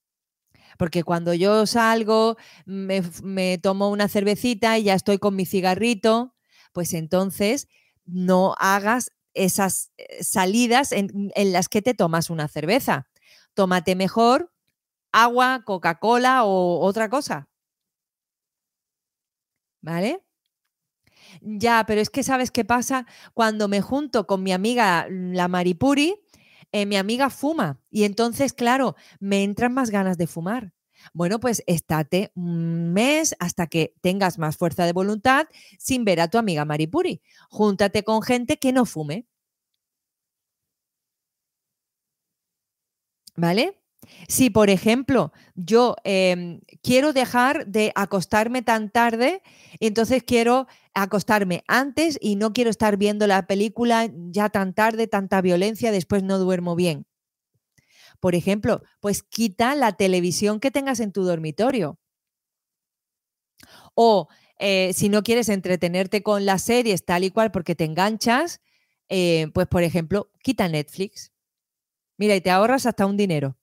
Porque 0.79 1.05
cuando 1.05 1.35
yo 1.35 1.67
salgo, 1.67 2.37
me, 2.65 3.03
me, 3.23 3.59
tomo 3.59 3.91
una 3.91 4.09
cervecita 4.09 4.79
y 4.79 4.85
ya 4.85 4.95
estoy 4.95 5.19
con 5.19 5.37
mi 5.37 5.45
cigarrito, 5.45 6.35
pues 6.73 6.95
entonces 6.95 7.69
no 8.05 8.55
hagas 8.59 9.13
esas 9.35 9.93
eh, 9.97 10.23
salidas 10.23 10.93
en, 10.93 11.33
las 11.37 11.69
que 11.69 11.83
te 11.83 11.95
tomas 11.95 12.31
una 12.31 12.49
cerveza. 12.49 13.09
Tómate 13.55 13.95
mejor 13.97 14.53
agua, 15.13 15.63
Coca-Cola 15.65 16.45
o 16.45 16.81
otra 16.81 17.09
cosa. 17.09 17.49
¿Vale? 19.83 20.23
Ya, 21.41 21.85
pero 21.87 22.01
es 22.01 22.11
que 22.11 22.23
sabes 22.23 22.51
qué 22.51 22.65
pasa 22.65 23.07
cuando 23.35 23.69
me 23.69 23.81
junto 23.81 24.27
con 24.27 24.43
mi 24.43 24.53
amiga 24.53 25.07
la 25.09 25.49
Maripuri, 25.49 26.17
eh, 26.73 26.87
mi 26.87 26.97
amiga 26.97 27.31
fuma 27.31 27.81
y 27.91 28.05
entonces, 28.05 28.53
claro, 28.53 28.97
me 29.21 29.43
entran 29.43 29.73
más 29.73 29.91
ganas 29.91 30.19
de 30.19 30.27
fumar. 30.27 30.73
Bueno, 31.13 31.41
pues 31.41 31.63
estate 31.67 32.33
un 32.35 32.93
mes 32.93 33.35
hasta 33.39 33.67
que 33.67 33.95
tengas 34.01 34.39
más 34.39 34.57
fuerza 34.57 34.85
de 34.87 34.93
voluntad 34.93 35.47
sin 35.79 36.05
ver 36.05 36.21
a 36.21 36.29
tu 36.29 36.39
amiga 36.39 36.65
Maripuri. 36.65 37.23
Júntate 37.51 38.05
con 38.05 38.23
gente 38.23 38.59
que 38.59 38.73
no 38.73 38.85
fume. 38.87 39.27
¿Vale? 43.37 43.81
Si, 44.29 44.51
por 44.51 44.71
ejemplo, 44.71 45.33
yo 45.55 45.97
em, 46.05 46.61
quiero 46.83 47.13
dejar 47.13 47.67
de 47.67 47.93
acostarme 47.95 48.63
tan 48.63 48.91
tarde, 48.91 49.43
entonces 49.81 50.23
quiero 50.25 50.67
acostarme 50.95 51.63
antes 51.69 52.19
y 52.21 52.37
no 52.37 52.53
quiero 52.53 52.71
estar 52.71 52.97
viendo 52.97 53.27
la 53.27 53.47
película 53.47 54.11
ya 54.31 54.49
tan 54.49 54.75
tarde, 54.75 55.07
tanta 55.07 55.41
violencia, 55.43 55.93
después 55.93 56.23
no 56.23 56.39
duermo 56.39 56.77
bien. 56.77 57.07
Por 58.21 58.35
ejemplo, 58.35 58.83
pues 59.01 59.23
quita 59.23 59.75
la 59.75 59.93
televisión 59.93 60.61
que 60.61 60.71
tengas 60.71 61.01
en 61.01 61.13
tu 61.13 61.25
dormitorio. 61.25 61.99
O 63.95 64.29
eh, 64.59 64.93
si 64.95 65.09
no 65.09 65.23
quieres 65.23 65.49
entretenerte 65.49 66.23
con 66.23 66.45
las 66.47 66.63
series 66.63 67.05
tal 67.05 67.25
y 67.25 67.31
cual 67.31 67.51
porque 67.51 67.75
te 67.75 67.85
enganchas, 67.85 68.61
eh, 69.09 69.49
pues 69.55 69.67
por 69.67 69.83
ejemplo, 69.83 70.31
quita 70.43 70.69
Netflix. 70.69 71.33
Mira, 72.19 72.37
y 72.37 72.41
te 72.43 72.51
ahorras 72.51 72.87
hasta 72.87 73.07
un 73.07 73.17
dinero. 73.17 73.57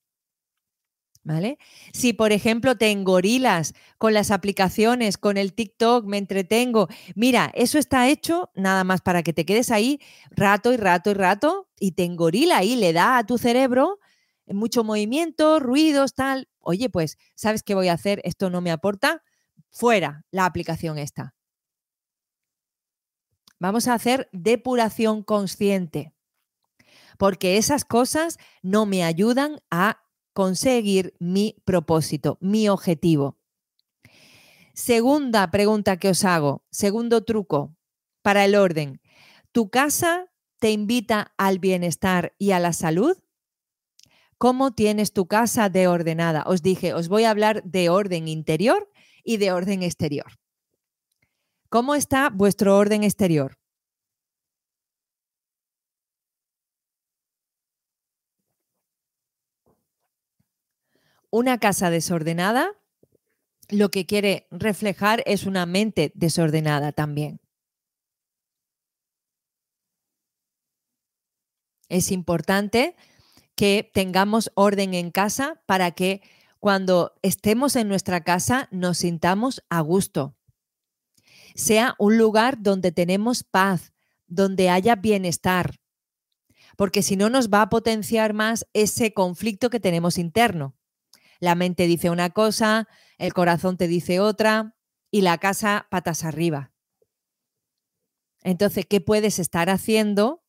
¿Vale? 1.23 1.57
Si, 1.91 2.13
por 2.13 2.31
ejemplo, 2.31 2.77
te 2.77 2.89
engorilas 2.89 3.73
con 3.97 4.13
las 4.13 4.31
aplicaciones, 4.31 5.17
con 5.17 5.35
el 5.35 5.53
TikTok, 5.53 6.05
me 6.05 6.17
entretengo, 6.17 6.87
mira, 7.15 7.51
eso 7.53 7.77
está 7.77 8.07
hecho 8.07 8.49
nada 8.55 8.85
más 8.85 9.01
para 9.01 9.23
que 9.23 9.33
te 9.33 9.45
quedes 9.45 9.69
ahí 9.69 9.99
rato 10.31 10.71
y 10.71 10.77
rato 10.77 11.11
y 11.11 11.15
rato 11.15 11.67
y 11.79 11.91
te 11.91 12.05
engorila 12.05 12.57
ahí, 12.59 12.77
le 12.77 12.93
da 12.93 13.17
a 13.17 13.25
tu 13.25 13.37
cerebro 13.37 13.99
mucho 14.47 14.83
movimiento, 14.83 15.59
ruidos, 15.59 16.13
tal. 16.13 16.49
Oye, 16.59 16.89
pues, 16.89 17.17
¿sabes 17.35 17.63
qué 17.63 17.75
voy 17.75 17.87
a 17.89 17.93
hacer? 17.93 18.21
Esto 18.23 18.49
no 18.49 18.61
me 18.61 18.71
aporta. 18.71 19.23
Fuera 19.69 20.25
la 20.31 20.45
aplicación 20.45 20.97
esta. 20.97 21.35
Vamos 23.59 23.87
a 23.87 23.95
hacer 23.95 24.29
depuración 24.31 25.23
consciente, 25.23 26.13
porque 27.17 27.57
esas 27.57 27.85
cosas 27.85 28.37
no 28.61 28.85
me 28.85 29.03
ayudan 29.03 29.59
a 29.71 30.03
conseguir 30.33 31.15
mi 31.19 31.55
propósito, 31.65 32.37
mi 32.39 32.69
objetivo. 32.69 33.39
Segunda 34.75 35.49
pregunta 35.49 35.97
que 35.97 36.09
os 36.09 36.23
hago, 36.23 36.63
segundo 36.69 37.23
truco 37.23 37.75
para 38.21 38.45
el 38.45 38.53
orden. 38.53 39.01
¿Tu 39.51 39.69
casa 39.71 40.27
te 40.59 40.69
invita 40.69 41.33
al 41.37 41.57
bienestar 41.57 42.35
y 42.37 42.51
a 42.51 42.59
la 42.59 42.73
salud? 42.73 43.17
¿Cómo 44.37 44.71
tienes 44.71 45.13
tu 45.13 45.27
casa 45.27 45.69
de 45.69 45.87
ordenada? 45.87 46.43
Os 46.45 46.61
dije, 46.61 46.93
os 46.93 47.07
voy 47.07 47.23
a 47.23 47.31
hablar 47.31 47.63
de 47.63 47.89
orden 47.89 48.27
interior 48.27 48.87
y 49.23 49.37
de 49.37 49.51
orden 49.51 49.81
exterior. 49.81 50.33
¿Cómo 51.69 51.95
está 51.95 52.29
vuestro 52.29 52.77
orden 52.77 53.03
exterior? 53.03 53.57
Una 61.29 61.57
casa 61.57 61.89
desordenada 61.89 62.73
lo 63.69 63.89
que 63.89 64.05
quiere 64.05 64.47
reflejar 64.49 65.23
es 65.25 65.45
una 65.45 65.65
mente 65.65 66.11
desordenada 66.15 66.91
también. 66.93 67.41
Es 71.89 72.11
importante 72.11 72.95
que 73.57 73.89
tengamos 73.91 74.51
orden 74.53 74.93
en 74.93 75.09
casa 75.09 75.61
para 75.65 75.91
que 75.91 76.21
cuando 76.59 77.15
estemos 77.23 77.75
en 77.75 77.89
nuestra 77.89 78.23
casa 78.23 78.67
nos 78.71 78.99
sintamos 78.99 79.63
a 79.67 79.81
gusto. 79.81 80.37
Sea 81.55 81.95
un 81.97 82.19
lugar 82.19 82.61
donde 82.61 82.91
tenemos 82.91 83.43
paz, 83.43 83.93
donde 84.27 84.69
haya 84.69 84.95
bienestar, 84.95 85.79
porque 86.77 87.01
si 87.01 87.15
no 87.15 87.31
nos 87.31 87.49
va 87.49 87.63
a 87.63 87.69
potenciar 87.69 88.33
más 88.33 88.67
ese 88.73 89.13
conflicto 89.13 89.71
que 89.71 89.79
tenemos 89.79 90.19
interno. 90.19 90.75
La 91.39 91.55
mente 91.55 91.87
dice 91.87 92.11
una 92.11 92.29
cosa, 92.29 92.87
el 93.17 93.33
corazón 93.33 93.77
te 93.77 93.87
dice 93.87 94.19
otra 94.19 94.75
y 95.09 95.21
la 95.21 95.39
casa 95.39 95.87
patas 95.89 96.23
arriba. 96.23 96.71
Entonces, 98.43 98.85
¿qué 98.85 99.01
puedes 99.01 99.39
estar 99.39 99.71
haciendo 99.71 100.43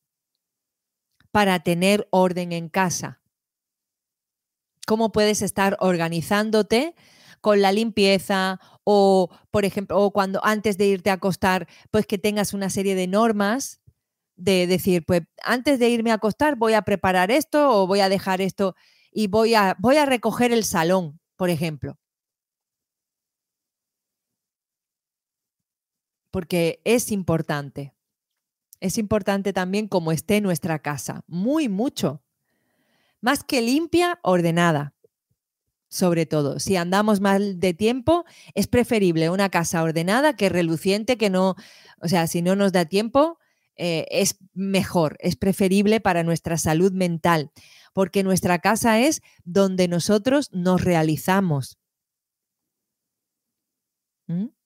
para 1.31 1.59
tener 1.59 2.07
orden 2.11 2.51
en 2.51 2.69
casa? 2.69 3.21
¿Cómo 4.87 5.11
puedes 5.11 5.41
estar 5.41 5.77
organizándote 5.79 6.95
con 7.41 7.61
la 7.61 7.71
limpieza 7.71 8.59
o, 8.83 9.29
por 9.51 9.65
ejemplo, 9.65 9.99
o 9.99 10.11
cuando 10.11 10.43
antes 10.43 10.77
de 10.77 10.87
irte 10.87 11.09
a 11.09 11.13
acostar, 11.13 11.67
pues 11.91 12.05
que 12.05 12.17
tengas 12.17 12.53
una 12.53 12.69
serie 12.69 12.95
de 12.95 13.07
normas 13.07 13.81
de 14.35 14.67
decir, 14.67 15.05
pues 15.05 15.23
antes 15.43 15.79
de 15.79 15.89
irme 15.89 16.11
a 16.11 16.15
acostar 16.15 16.55
voy 16.57 16.73
a 16.73 16.83
preparar 16.83 17.31
esto 17.31 17.71
o 17.71 17.87
voy 17.87 17.99
a 18.01 18.09
dejar 18.09 18.41
esto 18.41 18.75
y 19.11 19.27
voy 19.27 19.55
a, 19.55 19.75
voy 19.79 19.97
a 19.97 20.05
recoger 20.05 20.51
el 20.53 20.63
salón, 20.63 21.19
por 21.37 21.49
ejemplo. 21.49 21.97
Porque 26.31 26.81
es 26.85 27.11
importante. 27.11 27.93
Es 28.79 28.97
importante 28.97 29.53
también 29.53 29.87
cómo 29.87 30.11
esté 30.11 30.41
nuestra 30.41 30.79
casa, 30.79 31.23
muy 31.27 31.69
mucho. 31.69 32.23
Más 33.21 33.43
que 33.43 33.61
limpia, 33.61 34.19
ordenada. 34.23 34.93
Sobre 35.89 36.25
todo, 36.25 36.59
si 36.59 36.75
andamos 36.75 37.19
mal 37.19 37.59
de 37.59 37.73
tiempo, 37.73 38.25
es 38.53 38.67
preferible 38.67 39.29
una 39.29 39.49
casa 39.49 39.81
ordenada 39.81 40.35
que 40.35 40.47
reluciente, 40.49 41.17
que 41.17 41.29
no, 41.29 41.55
o 41.99 42.07
sea, 42.07 42.27
si 42.27 42.41
no 42.41 42.55
nos 42.55 42.71
da 42.71 42.85
tiempo, 42.85 43.39
eh, 43.75 44.05
es 44.11 44.37
mejor, 44.53 45.17
es 45.19 45.35
preferible 45.35 45.99
para 45.99 46.23
nuestra 46.23 46.57
salud 46.57 46.91
mental 46.91 47.51
porque 47.93 48.23
nuestra 48.23 48.59
casa 48.59 48.99
es 48.99 49.21
donde 49.43 49.87
nosotros 49.87 50.49
nos 50.53 50.83
realizamos. 50.83 51.78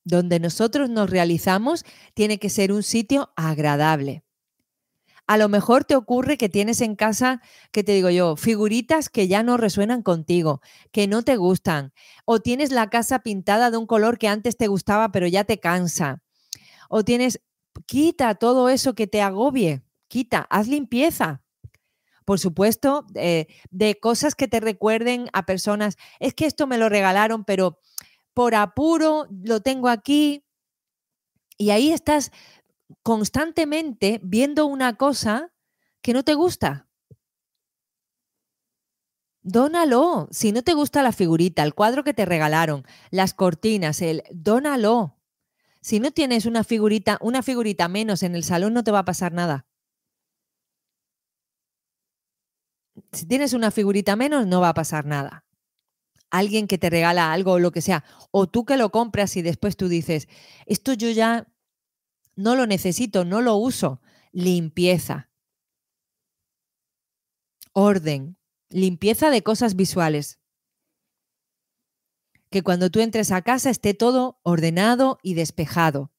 Donde 0.04 0.40
nosotros 0.40 0.90
nos 0.90 1.10
realizamos 1.10 1.86
tiene 2.14 2.38
que 2.38 2.50
ser 2.50 2.72
un 2.72 2.84
sitio 2.84 3.32
agradable. 3.36 4.24
A 5.26 5.38
lo 5.38 5.48
mejor 5.48 5.86
te 5.86 5.96
ocurre 5.96 6.38
que 6.38 6.50
tienes 6.50 6.82
en 6.82 6.96
casa, 6.96 7.42
que 7.72 7.84
te 7.84 7.94
digo 7.94 8.10
yo, 8.10 8.36
figuritas 8.36 9.08
que 9.08 9.30
ya 9.30 9.42
no 9.42 9.56
resuenan 9.56 10.02
contigo, 10.02 10.60
que 10.92 11.08
no 11.08 11.24
te 11.24 11.38
gustan, 11.38 11.94
o 12.26 12.40
tienes 12.40 12.72
la 12.72 12.90
casa 12.90 13.20
pintada 13.20 13.72
de 13.72 13.78
un 13.78 13.88
color 13.88 14.18
que 14.18 14.28
antes 14.28 14.58
te 14.58 14.68
gustaba 14.68 15.14
pero 15.14 15.26
ya 15.28 15.46
te 15.46 15.62
cansa, 15.62 16.22
o 16.90 17.06
tienes, 17.06 17.42
quita 17.86 18.36
todo 18.36 18.68
eso 18.68 18.96
que 18.96 19.08
te 19.08 19.22
agobie, 19.22 19.82
quita, 20.10 20.46
haz 20.50 20.68
limpieza 20.68 21.44
por 22.26 22.40
supuesto, 22.40 23.06
eh, 23.16 23.48
de 23.70 24.00
cosas 24.00 24.36
que 24.36 24.48
te 24.48 24.60
recuerden 24.60 25.30
a 25.34 25.46
personas, 25.46 25.98
es 26.20 26.34
que 26.34 26.46
esto 26.46 26.68
me 26.68 26.78
lo 26.78 26.90
regalaron, 26.90 27.44
pero 27.44 27.80
por 28.34 28.56
apuro 28.56 29.28
lo 29.30 29.62
tengo 29.62 29.90
aquí. 29.90 30.44
Y 31.58 31.70
ahí 31.70 31.92
estás 31.92 32.32
constantemente 33.04 34.20
viendo 34.24 34.66
una 34.66 34.96
cosa 34.96 35.54
que 36.02 36.14
no 36.14 36.24
te 36.24 36.34
gusta. 36.34 36.88
Dónalo. 39.42 40.28
Si 40.32 40.52
no 40.52 40.64
te 40.64 40.74
gusta 40.74 41.04
la 41.04 41.12
figurita, 41.12 41.64
el 41.64 41.74
cuadro 41.74 42.04
que 42.04 42.14
te 42.14 42.26
regalaron, 42.26 42.86
las 43.12 43.34
cortinas, 43.34 44.02
el 44.02 44.24
dónalo. 44.32 45.18
Si 45.82 46.00
no 46.00 46.12
tienes 46.12 46.46
una 46.46 46.64
figurita, 46.64 47.18
una 47.22 47.44
figurita 47.44 47.90
menos 47.90 48.24
en 48.24 48.36
el 48.36 48.44
salón, 48.44 48.74
no 48.74 48.84
te 48.84 48.92
va 48.92 49.00
a 49.00 49.06
pasar 49.06 49.34
nada. 49.34 49.68
si 53.12 53.26
tienes 53.26 53.54
una 53.54 53.72
figurita 53.72 54.16
menos, 54.16 54.48
no 54.48 54.62
va 54.62 54.70
a 54.70 54.74
pasar 54.74 55.06
nada. 55.06 55.43
Alguien 56.34 56.66
que 56.66 56.80
te 56.80 56.90
regala 56.90 57.32
algo 57.32 57.52
o 57.52 57.60
lo 57.60 57.72
que 57.72 57.82
sea, 57.82 58.04
o 58.32 58.48
tú 58.48 58.66
que 58.66 58.76
lo 58.76 58.90
compras 58.90 59.38
y 59.38 59.44
después 59.44 59.78
tú 59.78 59.88
dices, 59.88 60.28
esto 60.66 60.94
yo 60.94 61.12
ya 61.12 61.48
no 62.36 62.56
lo 62.56 62.66
necesito, 62.66 63.24
no 63.24 63.40
lo 63.42 63.56
uso. 63.56 64.02
Limpieza. 64.32 65.30
Orden. 67.72 68.36
Limpieza 68.70 69.30
de 69.30 69.44
cosas 69.44 69.76
visuales. 69.76 70.40
Que 72.50 72.64
cuando 72.64 72.90
tú 72.90 73.00
entres 73.00 73.32
a 73.32 73.44
casa 73.44 73.70
esté 73.70 73.94
todo 73.94 74.40
ordenado 74.42 75.20
y 75.22 75.36
despejado. 75.36 76.12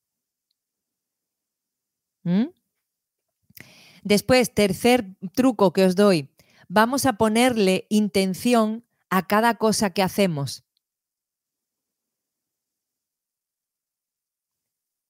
¿Mm? 2.23 2.51
Después, 4.05 4.55
tercer 4.55 5.17
truco 5.35 5.73
que 5.73 5.85
os 5.85 5.97
doy 5.97 6.31
vamos 6.69 7.07
a 7.07 7.15
ponerle 7.15 7.87
intención 7.89 8.84
a 9.17 9.23
cada 9.29 9.55
cosa 9.55 9.91
que 9.91 10.03
hacemos. 10.03 10.65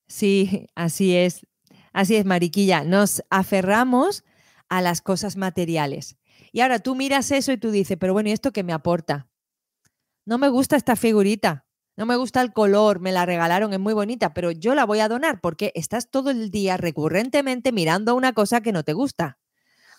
Sí, 0.09 0.67
así 0.75 1.17
es. 1.17 1.47
Así 1.93 2.17
es, 2.17 2.25
Mariquilla. 2.25 2.85
Nos 2.85 3.23
aferramos 3.31 4.25
a 4.69 4.83
las 4.83 5.01
cosas 5.01 5.37
materiales. 5.37 6.17
Y 6.53 6.61
ahora 6.61 6.79
tú 6.81 6.95
miras 6.95 7.31
eso 7.31 7.53
y 7.53 7.59
tú 7.59 7.71
dices, 7.71 7.97
pero 7.99 8.13
bueno, 8.13 8.29
¿y 8.29 8.33
esto 8.33 8.53
qué 8.53 8.63
me 8.63 8.73
aporta? 8.73 9.29
No 10.27 10.39
me 10.39 10.49
gusta 10.49 10.77
esta 10.77 10.97
figurita, 10.97 11.67
no 11.97 12.07
me 12.07 12.17
gusta 12.17 12.41
el 12.43 12.53
color, 12.53 13.01
me 13.01 13.13
la 13.13 13.27
regalaron, 13.27 13.73
es 13.73 13.81
muy 13.81 13.95
bonita, 13.95 14.35
pero 14.35 14.51
yo 14.51 14.75
la 14.75 14.85
voy 14.87 15.01
a 15.01 15.09
donar 15.09 15.41
porque 15.41 15.73
estás 15.75 16.11
todo 16.11 16.31
el 16.31 16.51
día 16.51 16.77
recurrentemente 16.77 17.73
mirando 17.73 18.15
una 18.15 18.33
cosa 18.33 18.61
que 18.61 18.73
no 18.73 18.83
te 18.85 18.93
gusta. 18.95 19.39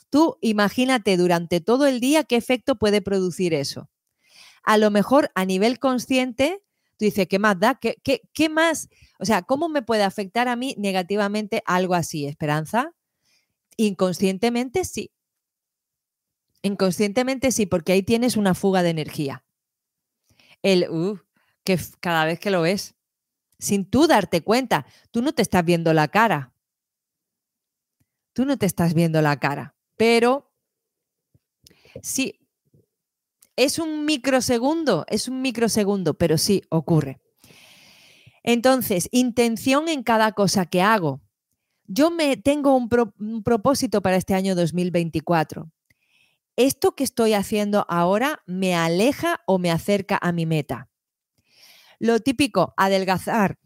Tú 0.09 0.37
imagínate 0.41 1.17
durante 1.17 1.61
todo 1.61 1.87
el 1.87 1.99
día 1.99 2.23
qué 2.25 2.37
efecto 2.37 2.77
puede 2.77 3.01
producir 3.01 3.53
eso. 3.53 3.89
A 4.65 4.77
lo 4.77 4.91
mejor 4.91 5.31
a 5.35 5.45
nivel 5.45 5.79
consciente, 5.79 6.63
tú 6.97 7.05
dices, 7.05 7.27
¿qué 7.27 7.39
más 7.39 7.59
da? 7.59 7.75
¿Qué, 7.75 7.97
qué, 8.03 8.49
más? 8.49 8.89
O 9.19 9.25
sea, 9.25 9.43
¿cómo 9.43 9.69
me 9.69 9.83
puede 9.83 10.03
afectar 10.03 10.47
a 10.47 10.55
mí 10.55 10.75
negativamente 10.77 11.61
algo 11.65 11.93
así? 11.93 12.25
¿Esperanza? 12.25 12.91
Inconscientemente 13.77 14.85
sí. 14.85 15.11
Inconscientemente 16.61 17.51
sí, 17.51 17.67
porque 17.67 17.91
ahí 17.91 18.01
tienes 18.01 18.37
una 18.37 18.55
fuga 18.55 18.81
de 18.81 18.89
energía. 18.89 19.45
El, 20.63 20.89
uh, 20.89 21.19
que 21.63 21.79
cada 21.99 22.25
vez 22.25 22.39
que 22.39 22.49
lo 22.49 22.61
ves, 22.61 22.95
sin 23.59 23.89
tú 23.89 24.07
darte 24.07 24.41
cuenta, 24.43 24.85
tú 25.11 25.21
no 25.21 25.33
te 25.33 25.41
estás 25.41 25.63
viendo 25.63 25.93
la 25.93 26.07
cara. 26.07 26.53
Tú 28.33 28.45
no 28.45 28.57
te 28.57 28.65
estás 28.65 28.93
viendo 28.93 29.21
la 29.21 29.37
cara. 29.37 29.75
Pero 29.95 30.51
sí, 32.01 32.44
Es 33.55 33.79
un 33.79 34.05
microsegundo, 34.05 35.05
es 35.07 35.27
un 35.27 35.41
microsegundo, 35.41 36.15
pero 36.15 36.37
sí 36.37 36.63
ocurre. 36.69 37.21
Entonces, 38.43 39.09
intención 39.11 39.87
en 39.87 40.03
cada 40.03 40.33
cosa 40.33 40.65
que 40.65 40.81
hago. 40.81 41.21
Yo 41.87 42.11
me 42.11 42.37
tengo 42.37 42.75
un, 42.75 42.89
propósito 43.43 44.01
para 44.01 44.17
este 44.17 44.33
año 44.33 44.55
2024. 44.55 45.71
¿Esto 46.55 46.95
que 46.95 47.03
estoy 47.03 47.33
haciendo 47.33 47.85
ahora 47.89 48.43
me 48.45 48.75
aleja 48.75 49.41
o 49.45 49.57
me 49.57 49.71
acerca 49.71 50.19
a 50.21 50.31
mi 50.31 50.45
meta? 50.45 50.89
Lo 51.99 52.19
típico, 52.19 52.73
adelgazar. 52.77 53.57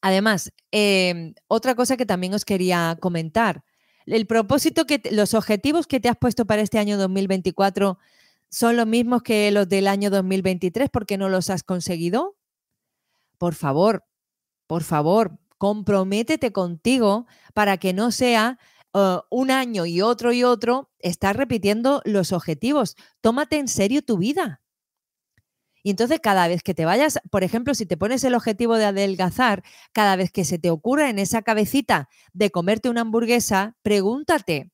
Además, 0.00 0.52
em, 0.70 1.34
otra 1.48 1.74
cosa 1.74 1.96
que 1.96 2.06
también 2.06 2.34
os 2.34 2.44
quería 2.44 2.96
comentar. 3.00 3.64
El 4.06 4.26
propósito 4.26 4.86
que, 4.86 5.00
los 5.10 5.34
objetivos 5.34 5.86
que 5.86 6.00
te 6.00 6.08
has 6.08 6.16
puesto 6.16 6.46
para 6.46 6.62
este 6.62 6.78
año 6.78 6.98
2024 6.98 7.98
son 8.52 8.76
los 8.76 8.86
mismos 8.86 9.22
que 9.22 9.50
los 9.50 9.68
del 9.68 9.88
año 9.88 10.10
2023 10.10 10.90
porque 10.90 11.16
no 11.16 11.30
los 11.30 11.48
has 11.48 11.62
conseguido. 11.62 12.36
Por 13.38 13.54
favor, 13.54 14.04
por 14.66 14.82
favor, 14.82 15.38
comprométete 15.56 16.52
contigo 16.52 17.26
para 17.54 17.78
que 17.78 17.94
no 17.94 18.12
sea 18.12 18.58
uh, 18.92 19.20
un 19.30 19.50
año 19.50 19.86
y 19.86 20.02
otro 20.02 20.32
y 20.32 20.44
otro 20.44 20.90
estar 20.98 21.36
repitiendo 21.36 22.02
los 22.04 22.32
objetivos. 22.32 22.94
Tómate 23.22 23.56
en 23.56 23.68
serio 23.68 24.02
tu 24.02 24.18
vida. 24.18 24.60
Y 25.82 25.90
entonces 25.90 26.20
cada 26.20 26.46
vez 26.46 26.62
que 26.62 26.74
te 26.74 26.84
vayas, 26.84 27.20
por 27.30 27.44
ejemplo, 27.44 27.74
si 27.74 27.86
te 27.86 27.96
pones 27.96 28.22
el 28.22 28.34
objetivo 28.34 28.76
de 28.76 28.84
adelgazar, 28.84 29.64
cada 29.92 30.14
vez 30.14 30.30
que 30.30 30.44
se 30.44 30.58
te 30.58 30.70
ocurra 30.70 31.08
en 31.08 31.18
esa 31.18 31.42
cabecita 31.42 32.08
de 32.34 32.50
comerte 32.50 32.90
una 32.90 33.00
hamburguesa, 33.00 33.76
pregúntate, 33.82 34.70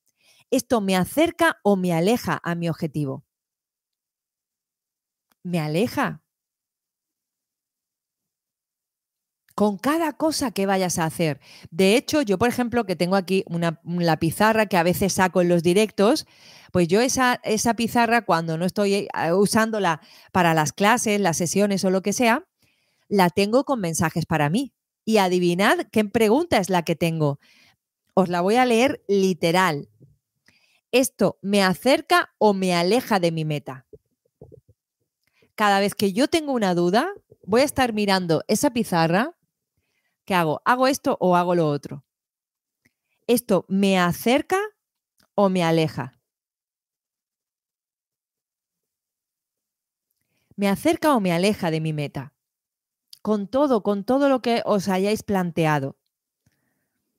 ¿esto 0.50 0.80
me 0.80 0.96
acerca 0.96 1.60
o 1.62 1.76
me 1.76 1.94
aleja 1.94 2.40
a 2.42 2.54
mi 2.56 2.68
objetivo? 2.68 3.27
Me 5.44 5.60
aleja. 5.60 6.22
con 9.58 9.76
cada 9.76 10.12
cosa 10.12 10.52
que 10.52 10.66
vayas 10.66 11.00
a 11.00 11.04
hacer. 11.04 11.40
De 11.72 11.96
hecho, 11.96 12.22
yo, 12.22 12.38
por 12.38 12.48
ejemplo, 12.48 12.86
que 12.86 12.94
tengo 12.94 13.16
aquí 13.16 13.42
una, 13.48 13.80
la 13.82 14.16
pizarra 14.16 14.66
que 14.66 14.76
a 14.76 14.84
veces 14.84 15.14
saco 15.14 15.40
en 15.40 15.48
los 15.48 15.64
directos, 15.64 16.28
pues 16.70 16.86
yo 16.86 17.00
esa, 17.00 17.40
esa 17.42 17.74
pizarra, 17.74 18.24
cuando 18.24 18.56
no 18.56 18.64
estoy 18.64 18.94
eh, 18.94 19.08
usándola 19.32 20.00
para 20.30 20.54
las 20.54 20.72
clases, 20.72 21.20
las 21.20 21.38
sesiones 21.38 21.84
o 21.84 21.90
lo 21.90 22.02
que 22.02 22.12
sea, 22.12 22.44
la 23.08 23.30
tengo 23.30 23.64
con 23.64 23.80
mensajes 23.80 24.26
para 24.26 24.48
mí. 24.48 24.74
Y 25.04 25.16
adivinad 25.18 25.88
qué 25.90 26.04
pregunta 26.04 26.58
es 26.58 26.70
la 26.70 26.84
que 26.84 26.94
tengo. 26.94 27.40
Os 28.14 28.28
la 28.28 28.42
voy 28.42 28.54
a 28.54 28.64
leer 28.64 29.02
literal. 29.08 29.88
¿Esto 30.92 31.36
me 31.42 31.64
acerca 31.64 32.30
o 32.38 32.54
me 32.54 32.76
aleja 32.76 33.18
de 33.18 33.32
mi 33.32 33.44
meta? 33.44 33.86
Cada 35.58 35.80
vez 35.80 35.96
que 35.96 36.12
yo 36.12 36.28
tengo 36.28 36.52
una 36.52 36.72
duda, 36.76 37.12
voy 37.44 37.62
a 37.62 37.64
estar 37.64 37.92
mirando 37.92 38.44
esa 38.46 38.70
pizarra 38.70 39.34
¿Qué 40.24 40.34
hago? 40.34 40.62
¿Hago 40.64 40.86
esto 40.86 41.16
o 41.18 41.34
hago 41.34 41.56
lo 41.56 41.66
otro? 41.68 42.04
¿Esto 43.26 43.64
me 43.66 43.98
acerca 43.98 44.60
o 45.34 45.48
me 45.48 45.64
aleja? 45.64 46.20
¿Me 50.54 50.68
acerca 50.68 51.16
o 51.16 51.20
me 51.20 51.32
aleja 51.32 51.72
de 51.72 51.80
mi 51.80 51.92
meta? 51.92 52.34
Con 53.20 53.48
todo, 53.48 53.82
con 53.82 54.04
todo 54.04 54.28
lo 54.28 54.40
que 54.40 54.62
os 54.64 54.88
hayáis 54.88 55.24
planteado. 55.24 55.96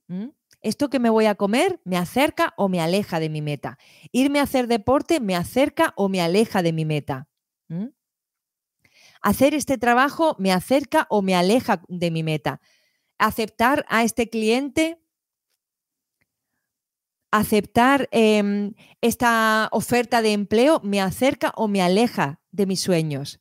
¿Mm? 0.07 0.29
¿Esto 0.61 0.89
que 0.89 0.99
me 0.99 1.09
voy 1.09 1.25
a 1.25 1.35
comer 1.35 1.81
me 1.83 1.97
acerca 1.97 2.53
o 2.55 2.69
me 2.69 2.79
aleja 2.79 3.19
de 3.19 3.27
mi 3.27 3.41
meta? 3.41 3.77
¿Irme 4.13 4.39
a 4.39 4.43
hacer 4.43 4.67
deporte 4.67 5.19
me 5.19 5.35
acerca 5.35 5.93
o 5.97 6.07
me 6.07 6.21
aleja 6.21 6.61
de 6.61 6.71
mi 6.71 6.85
meta? 6.85 7.27
¿Mm? 7.67 7.87
¿Hacer 9.21 9.53
este 9.53 9.77
trabajo 9.77 10.35
me 10.39 10.51
acerca 10.51 11.07
o 11.09 11.21
me 11.21 11.35
aleja 11.35 11.81
de 11.87 12.11
mi 12.11 12.23
meta? 12.23 12.61
aceptar 13.19 13.85
a 13.89 14.03
este 14.03 14.29
cliente, 14.29 14.97
aceptar 17.29 18.07
em, 18.11 18.73
esta 19.01 19.69
oferta 19.71 20.23
de 20.23 20.33
empleo 20.33 20.79
me 20.83 20.99
acerca 20.99 21.53
o 21.55 21.67
me 21.67 21.83
aleja 21.83 22.41
de 22.51 22.65
mis 22.65 22.79
sueños. 22.79 23.39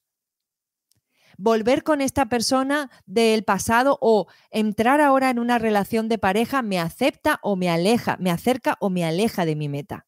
Volver 1.39 1.85
con 1.85 2.01
esta 2.01 2.27
persona 2.27 2.91
del 3.07 3.45
pasado 3.45 3.97
o 4.03 4.27
entrar 4.51 5.01
ahora 5.01 5.31
en 5.31 5.39
una 5.39 5.59
relación 5.59 6.09
de 6.09 6.19
pareja 6.19 6.63
me 6.63 6.81
acepta 6.81 7.39
o 7.43 7.55
me 7.55 7.71
aleja, 7.71 8.17
me 8.19 8.33
acerca 8.33 8.77
o 8.81 8.91
me 8.91 9.05
aleja 9.05 9.47
de 9.47 9.55
mi 9.55 9.69
meta. 9.69 10.07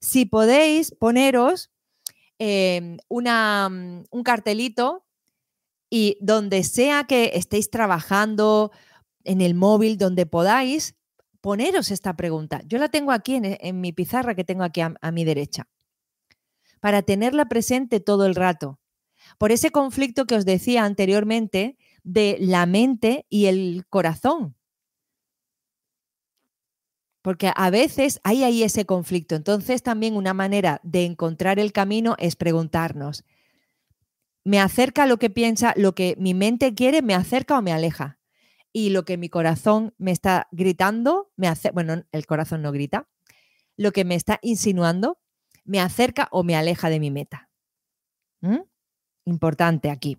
Si 0.00 0.26
podéis 0.26 0.90
poneros 0.98 1.70
em, 2.38 2.98
una, 3.08 3.68
un 3.68 4.22
cartelito 4.22 5.06
y 5.90 6.18
donde 6.20 6.64
sea 6.64 7.04
que 7.04 7.32
estéis 7.34 7.70
trabajando 7.70 8.72
en 9.24 9.40
el 9.40 9.54
móvil, 9.54 9.98
donde 9.98 10.26
podáis, 10.26 10.94
poneros 11.40 11.90
esta 11.90 12.16
pregunta. 12.16 12.62
Yo 12.66 12.78
la 12.78 12.88
tengo 12.88 13.12
aquí 13.12 13.40
en, 13.42 13.80
mi 13.80 13.92
pizarra 13.92 14.34
que 14.34 14.44
tengo 14.44 14.64
aquí 14.64 14.80
a 14.80 15.12
mi 15.12 15.24
derecha, 15.24 15.68
para 16.80 17.02
tenerla 17.02 17.46
presente 17.46 18.00
todo 18.00 18.26
el 18.26 18.34
rato. 18.34 18.80
Por 19.38 19.52
ese 19.52 19.70
conflicto 19.70 20.26
que 20.26 20.36
os 20.36 20.44
decía 20.44 20.84
anteriormente 20.84 21.76
de 22.02 22.36
la 22.40 22.66
mente 22.66 23.26
y 23.28 23.46
el 23.46 23.84
corazón. 23.88 24.55
Porque 27.26 27.50
a 27.56 27.70
veces 27.70 28.20
hay 28.22 28.44
ahí 28.44 28.62
ese 28.62 28.86
conflicto. 28.86 29.34
Entonces 29.34 29.82
también 29.82 30.14
una 30.14 30.32
manera 30.32 30.80
de 30.84 31.04
encontrar 31.04 31.58
el 31.58 31.72
camino 31.72 32.14
es 32.20 32.36
preguntarnos, 32.36 33.24
me 34.44 34.60
acerca 34.60 35.06
lo 35.06 35.18
que 35.18 35.28
piensa, 35.28 35.74
lo 35.76 35.96
que 35.96 36.14
mi 36.20 36.34
mente 36.34 36.72
quiere, 36.72 37.02
me 37.02 37.14
acerca 37.14 37.58
o 37.58 37.62
me 37.62 37.72
aleja. 37.72 38.20
Y 38.72 38.90
lo 38.90 39.04
que 39.04 39.16
mi 39.16 39.28
corazón 39.28 39.92
me 39.98 40.12
está 40.12 40.46
gritando, 40.52 41.32
me 41.34 41.48
hace, 41.48 41.72
bueno, 41.72 42.04
el 42.12 42.26
corazón 42.26 42.62
no 42.62 42.70
grita, 42.70 43.08
lo 43.76 43.90
que 43.90 44.04
me 44.04 44.14
está 44.14 44.38
insinuando, 44.40 45.18
me 45.64 45.80
acerca 45.80 46.28
o 46.30 46.44
me 46.44 46.54
aleja 46.54 46.90
de 46.90 47.00
mi 47.00 47.10
meta. 47.10 47.50
¿Mm? 48.40 48.60
Importante 49.24 49.90
aquí. 49.90 50.16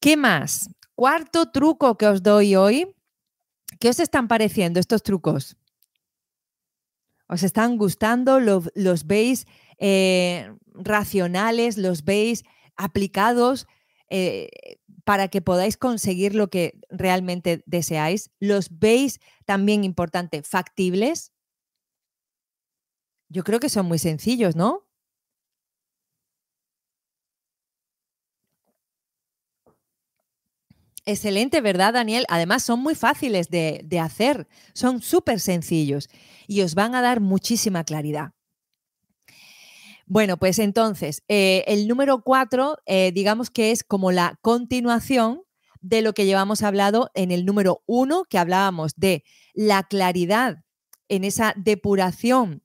¿Qué 0.00 0.16
más? 0.16 0.68
Cuarto 0.96 1.52
truco 1.52 1.96
que 1.96 2.08
os 2.08 2.24
doy 2.24 2.56
hoy. 2.56 2.93
¿Qué 3.84 3.90
os 3.90 4.00
están 4.00 4.28
pareciendo 4.28 4.80
estos 4.80 5.02
trucos? 5.02 5.58
¿Os 7.28 7.42
están 7.42 7.76
gustando? 7.76 8.40
¿Los, 8.40 9.06
veis 9.06 9.46
eh, 9.76 10.50
racionales, 10.72 11.76
los 11.76 12.02
veis 12.02 12.44
aplicados 12.76 13.66
eh, 14.08 14.48
para 15.04 15.28
que 15.28 15.42
podáis 15.42 15.76
conseguir 15.76 16.34
lo 16.34 16.48
que 16.48 16.80
realmente 16.88 17.62
deseáis? 17.66 18.30
¿Los 18.40 18.70
veis 18.78 19.20
también 19.44 19.84
importante, 19.84 20.42
factibles? 20.42 21.34
Yo 23.28 23.44
creo 23.44 23.60
que 23.60 23.68
son 23.68 23.84
muy 23.84 23.98
sencillos, 23.98 24.56
¿no? 24.56 24.83
Excelente, 31.06 31.60
¿verdad, 31.60 31.92
Daniel? 31.92 32.24
Además, 32.28 32.62
son 32.62 32.80
muy 32.80 32.94
fáciles 32.94 33.50
de, 33.50 33.82
de 33.84 34.00
hacer, 34.00 34.48
son 34.72 35.02
súper 35.02 35.38
sencillos 35.38 36.08
y 36.46 36.62
os 36.62 36.74
van 36.74 36.94
a 36.94 37.02
dar 37.02 37.20
muchísima 37.20 37.84
claridad. 37.84 38.32
Bueno, 40.06 40.36
pues 40.36 40.58
entonces, 40.58 41.22
eh, 41.28 41.64
el 41.66 41.88
número 41.88 42.22
cuatro, 42.22 42.76
eh, 42.84 43.10
digamos 43.12 43.50
que 43.50 43.70
es 43.70 43.82
como 43.84 44.12
la 44.12 44.38
continuación 44.42 45.42
de 45.80 46.02
lo 46.02 46.12
que 46.12 46.26
llevamos 46.26 46.62
hablado 46.62 47.10
en 47.14 47.30
el 47.30 47.46
número 47.46 47.82
uno, 47.86 48.24
que 48.28 48.38
hablábamos 48.38 48.92
de 48.96 49.24
la 49.54 49.82
claridad 49.82 50.64
en 51.08 51.24
esa 51.24 51.54
depuración 51.56 52.62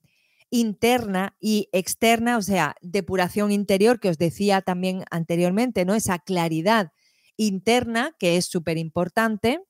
interna 0.50 1.36
y 1.40 1.68
externa, 1.72 2.36
o 2.36 2.42
sea, 2.42 2.74
depuración 2.82 3.52
interior 3.52 4.00
que 4.00 4.08
os 4.10 4.18
decía 4.18 4.60
también 4.60 5.04
anteriormente, 5.10 5.84
¿no? 5.84 5.94
Esa 5.94 6.18
claridad 6.18 6.92
interna 7.40 8.14
que 8.18 8.36
es 8.36 8.46
súper 8.46 8.78
importante. 8.78 9.60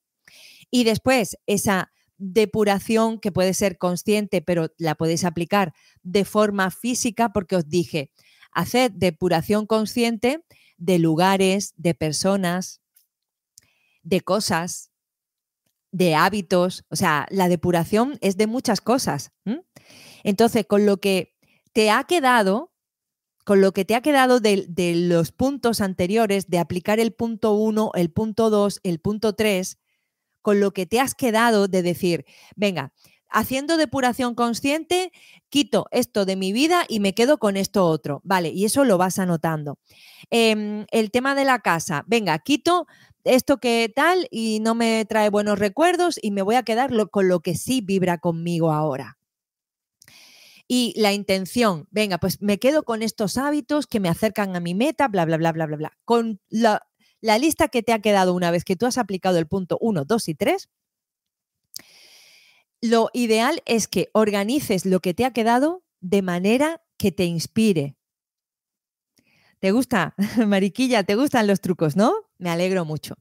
Y 0.69 0.83
después 0.83 1.37
esa 1.45 1.91
depuración 2.17 3.19
que 3.19 3.31
puede 3.31 3.53
ser 3.53 3.77
consciente, 3.77 4.41
pero 4.41 4.71
la 4.77 4.95
podéis 4.95 5.25
aplicar 5.25 5.73
de 6.03 6.23
forma 6.25 6.69
física, 6.69 7.29
porque 7.29 7.55
os 7.55 7.67
dije, 7.67 8.11
haced 8.51 8.91
depuración 8.91 9.65
consciente 9.65 10.43
de 10.77 10.99
lugares, 10.99 11.73
de 11.77 11.95
personas, 11.95 12.81
de 14.03 14.21
cosas, 14.21 14.91
de 15.91 16.15
hábitos. 16.15 16.85
O 16.89 16.95
sea, 16.95 17.25
la 17.29 17.47
depuración 17.49 18.17
es 18.21 18.37
de 18.37 18.47
muchas 18.47 18.81
cosas. 18.81 19.31
Entonces, 20.23 20.65
con 20.67 20.85
lo 20.85 20.97
que 20.97 21.35
te 21.73 21.89
ha 21.89 22.03
quedado, 22.03 22.70
con 23.43 23.61
lo 23.61 23.71
que 23.71 23.85
te 23.85 23.95
ha 23.95 24.01
quedado 24.01 24.39
de, 24.39 24.67
los 24.95 25.31
puntos 25.31 25.81
anteriores, 25.81 26.49
de 26.49 26.59
aplicar 26.59 26.99
el 26.99 27.13
punto 27.13 27.53
1, 27.53 27.91
el 27.95 28.11
punto 28.11 28.49
2, 28.49 28.81
el 28.83 28.99
punto 28.99 29.33
3, 29.33 29.77
con 30.41 30.59
lo 30.59 30.71
que 30.71 30.85
te 30.85 30.99
has 30.99 31.15
quedado 31.15 31.67
de 31.67 31.81
decir, 31.81 32.25
venga, 32.55 32.93
haciendo 33.29 33.77
depuración 33.77 34.35
consciente, 34.35 35.11
quito 35.49 35.87
esto 35.91 36.25
de 36.25 36.35
mi 36.35 36.51
vida 36.51 36.85
y 36.87 36.99
me 36.99 37.13
quedo 37.13 37.37
con 37.37 37.57
esto 37.57 37.85
otro. 37.85 38.21
Vale, 38.23 38.49
y 38.49 38.65
eso 38.65 38.83
lo 38.83 38.97
vas 38.97 39.19
anotando. 39.19 39.77
Em, 40.29 40.85
el 40.91 41.11
tema 41.11 41.35
de 41.35 41.45
la 41.45 41.59
casa, 41.59 42.03
venga, 42.07 42.37
quito 42.39 42.87
esto 43.23 43.57
que 43.57 43.91
tal 43.95 44.27
y 44.31 44.59
no 44.61 44.75
me 44.75 45.05
trae 45.05 45.29
buenos 45.29 45.59
recuerdos 45.59 46.19
y 46.21 46.31
me 46.31 46.41
voy 46.41 46.55
a 46.55 46.63
quedar 46.63 46.91
con 47.09 47.27
lo 47.27 47.39
que 47.39 47.55
sí 47.55 47.81
vibra 47.81 48.17
conmigo 48.17 48.71
ahora. 48.71 49.17
Y 50.73 50.93
la 50.95 51.11
intención, 51.11 51.89
venga, 51.91 52.17
pues 52.17 52.41
me 52.41 52.57
quedo 52.57 52.83
con 52.83 53.03
estos 53.03 53.35
hábitos 53.35 53.87
que 53.87 53.99
me 53.99 54.07
acercan 54.07 54.55
a 54.55 54.61
mi 54.61 54.73
meta, 54.73 55.09
bla, 55.09 55.25
bla, 55.25 55.35
bla, 55.35 55.51
bla, 55.51 55.65
bla, 55.65 55.75
bla. 55.75 55.97
Con 56.05 56.39
la, 56.47 56.87
la 57.19 57.37
lista 57.37 57.67
que 57.67 57.83
te 57.83 57.91
ha 57.91 57.99
quedado 57.99 58.33
una 58.33 58.51
vez 58.51 58.63
que 58.63 58.77
tú 58.77 58.85
has 58.85 58.97
aplicado 58.97 59.37
el 59.37 59.47
punto 59.47 59.77
1, 59.81 60.05
2 60.05 60.29
y 60.29 60.33
3, 60.33 60.69
lo 62.79 63.09
ideal 63.11 63.61
es 63.65 63.89
que 63.89 64.11
organices 64.13 64.85
lo 64.85 65.01
que 65.01 65.13
te 65.13 65.25
ha 65.25 65.33
quedado 65.33 65.83
de 65.99 66.21
manera 66.21 66.81
que 66.95 67.11
te 67.11 67.25
inspire. 67.25 67.97
¿Te 69.59 69.71
gusta, 69.71 70.15
Mariquilla? 70.47 71.03
¿Te 71.03 71.15
gustan 71.15 71.47
los 71.47 71.59
trucos, 71.59 71.97
no? 71.97 72.13
Me 72.37 72.49
alegro 72.49 72.85
mucho. 72.85 73.15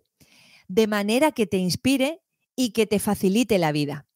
De 0.68 0.86
manera 0.86 1.32
que 1.32 1.48
te 1.48 1.56
inspire 1.56 2.22
y 2.54 2.70
que 2.70 2.86
te 2.86 3.00
facilite 3.00 3.58
la 3.58 3.72
vida. 3.72 4.06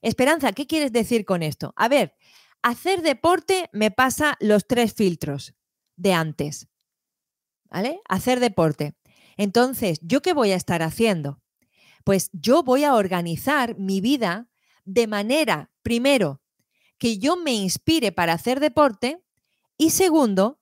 Esperanza, 0.00 0.52
¿qué 0.52 0.68
quieres 0.68 0.92
decir 0.92 1.24
con 1.24 1.42
esto? 1.42 1.72
A 1.74 1.88
ver, 1.88 2.14
hacer 2.64 3.02
deporte 3.02 3.68
me 3.72 3.90
pasa 3.90 4.36
los 4.40 4.66
tres 4.66 4.94
filtros 4.94 5.54
de 5.96 6.14
antes. 6.14 6.66
¿Vale? 7.70 8.00
Hacer 8.08 8.40
deporte. 8.40 8.94
Entonces, 9.36 9.98
¿yo 10.00 10.22
qué 10.22 10.32
voy 10.32 10.50
a 10.52 10.56
estar 10.56 10.82
haciendo? 10.82 11.42
Pues 12.04 12.30
yo 12.32 12.62
voy 12.62 12.84
a 12.84 12.94
organizar 12.94 13.78
mi 13.78 14.00
vida 14.00 14.48
de 14.84 15.06
manera, 15.06 15.72
primero, 15.82 16.40
que 16.98 17.18
yo 17.18 17.36
me 17.36 17.52
inspire 17.52 18.12
para 18.12 18.32
hacer 18.32 18.60
deporte 18.60 19.22
y 19.76 19.90
segundo, 19.90 20.60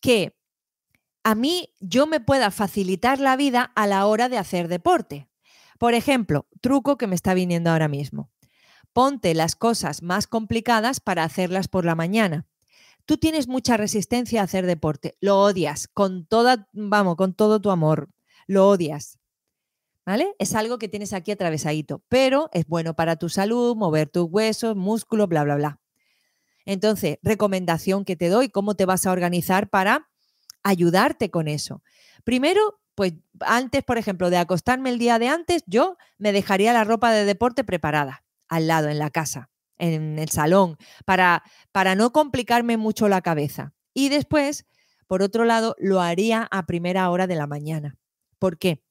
que 0.00 0.36
a 1.22 1.34
mí 1.34 1.72
yo 1.78 2.06
me 2.06 2.20
pueda 2.20 2.50
facilitar 2.50 3.20
la 3.20 3.36
vida 3.36 3.70
a 3.76 3.86
la 3.86 4.06
hora 4.06 4.28
de 4.28 4.38
hacer 4.38 4.66
deporte. 4.66 5.28
Por 5.78 5.94
ejemplo, 5.94 6.48
truco 6.60 6.98
que 6.98 7.06
me 7.06 7.14
está 7.14 7.34
viniendo 7.34 7.70
ahora 7.70 7.88
mismo. 7.88 8.32
Ponte 8.92 9.34
las 9.34 9.56
cosas 9.56 10.02
más 10.02 10.26
complicadas 10.26 11.00
para 11.00 11.24
hacerlas 11.24 11.68
por 11.68 11.84
la 11.84 11.94
mañana. 11.94 12.46
Tú 13.06 13.16
tienes 13.16 13.48
mucha 13.48 13.76
resistencia 13.76 14.40
a 14.40 14.44
hacer 14.44 14.66
deporte, 14.66 15.16
lo 15.20 15.40
odias 15.40 15.88
con 15.88 16.26
toda, 16.26 16.68
vamos, 16.72 17.16
con 17.16 17.32
todo 17.32 17.60
tu 17.60 17.70
amor, 17.70 18.10
lo 18.46 18.68
odias. 18.68 19.18
¿vale? 20.08 20.34
Es 20.38 20.54
algo 20.54 20.78
que 20.78 20.88
tienes 20.88 21.12
aquí 21.12 21.32
atravesadito, 21.32 22.02
pero 22.08 22.48
es 22.54 22.66
bueno 22.66 22.94
para 22.94 23.16
tu 23.16 23.28
salud, 23.28 23.76
mover 23.76 24.08
tus 24.08 24.24
huesos, 24.24 24.74
músculos, 24.74 25.28
bla, 25.28 25.44
bla, 25.44 25.56
bla. 25.56 25.80
Entonces, 26.64 27.18
recomendación 27.22 28.06
que 28.06 28.16
te 28.16 28.30
doy, 28.30 28.48
¿cómo 28.48 28.74
te 28.74 28.86
vas 28.86 29.04
a 29.04 29.12
organizar 29.12 29.68
para 29.68 30.08
ayudarte 30.62 31.30
con 31.30 31.46
eso? 31.46 31.82
Primero, 32.24 32.80
pues 32.94 33.12
antes, 33.40 33.84
por 33.84 33.98
ejemplo, 33.98 34.30
de 34.30 34.38
acostarme 34.38 34.88
el 34.88 34.98
día 34.98 35.18
de 35.18 35.28
antes, 35.28 35.62
yo 35.66 35.98
me 36.16 36.32
dejaría 36.32 36.72
la 36.72 36.84
ropa 36.84 37.12
de 37.12 37.26
deporte 37.26 37.62
preparada 37.62 38.24
al 38.48 38.66
lado, 38.66 38.88
en 38.88 38.98
la 38.98 39.10
casa, 39.10 39.50
en 39.76 40.18
el 40.18 40.28
salón, 40.28 40.76
para, 41.04 41.42
para 41.72 41.94
no 41.94 42.12
complicarme 42.12 42.76
mucho 42.76 43.08
la 43.08 43.20
cabeza. 43.20 43.74
Y 43.94 44.08
después, 44.08 44.66
por 45.06 45.22
otro 45.22 45.44
lado, 45.44 45.74
lo 45.78 46.00
haría 46.00 46.46
a 46.50 46.66
primera 46.66 47.08
hora 47.10 47.26
de 47.26 47.36
la 47.36 47.46
mañana. 47.46 47.96
¿Por 48.38 48.58
qué? 48.58 48.82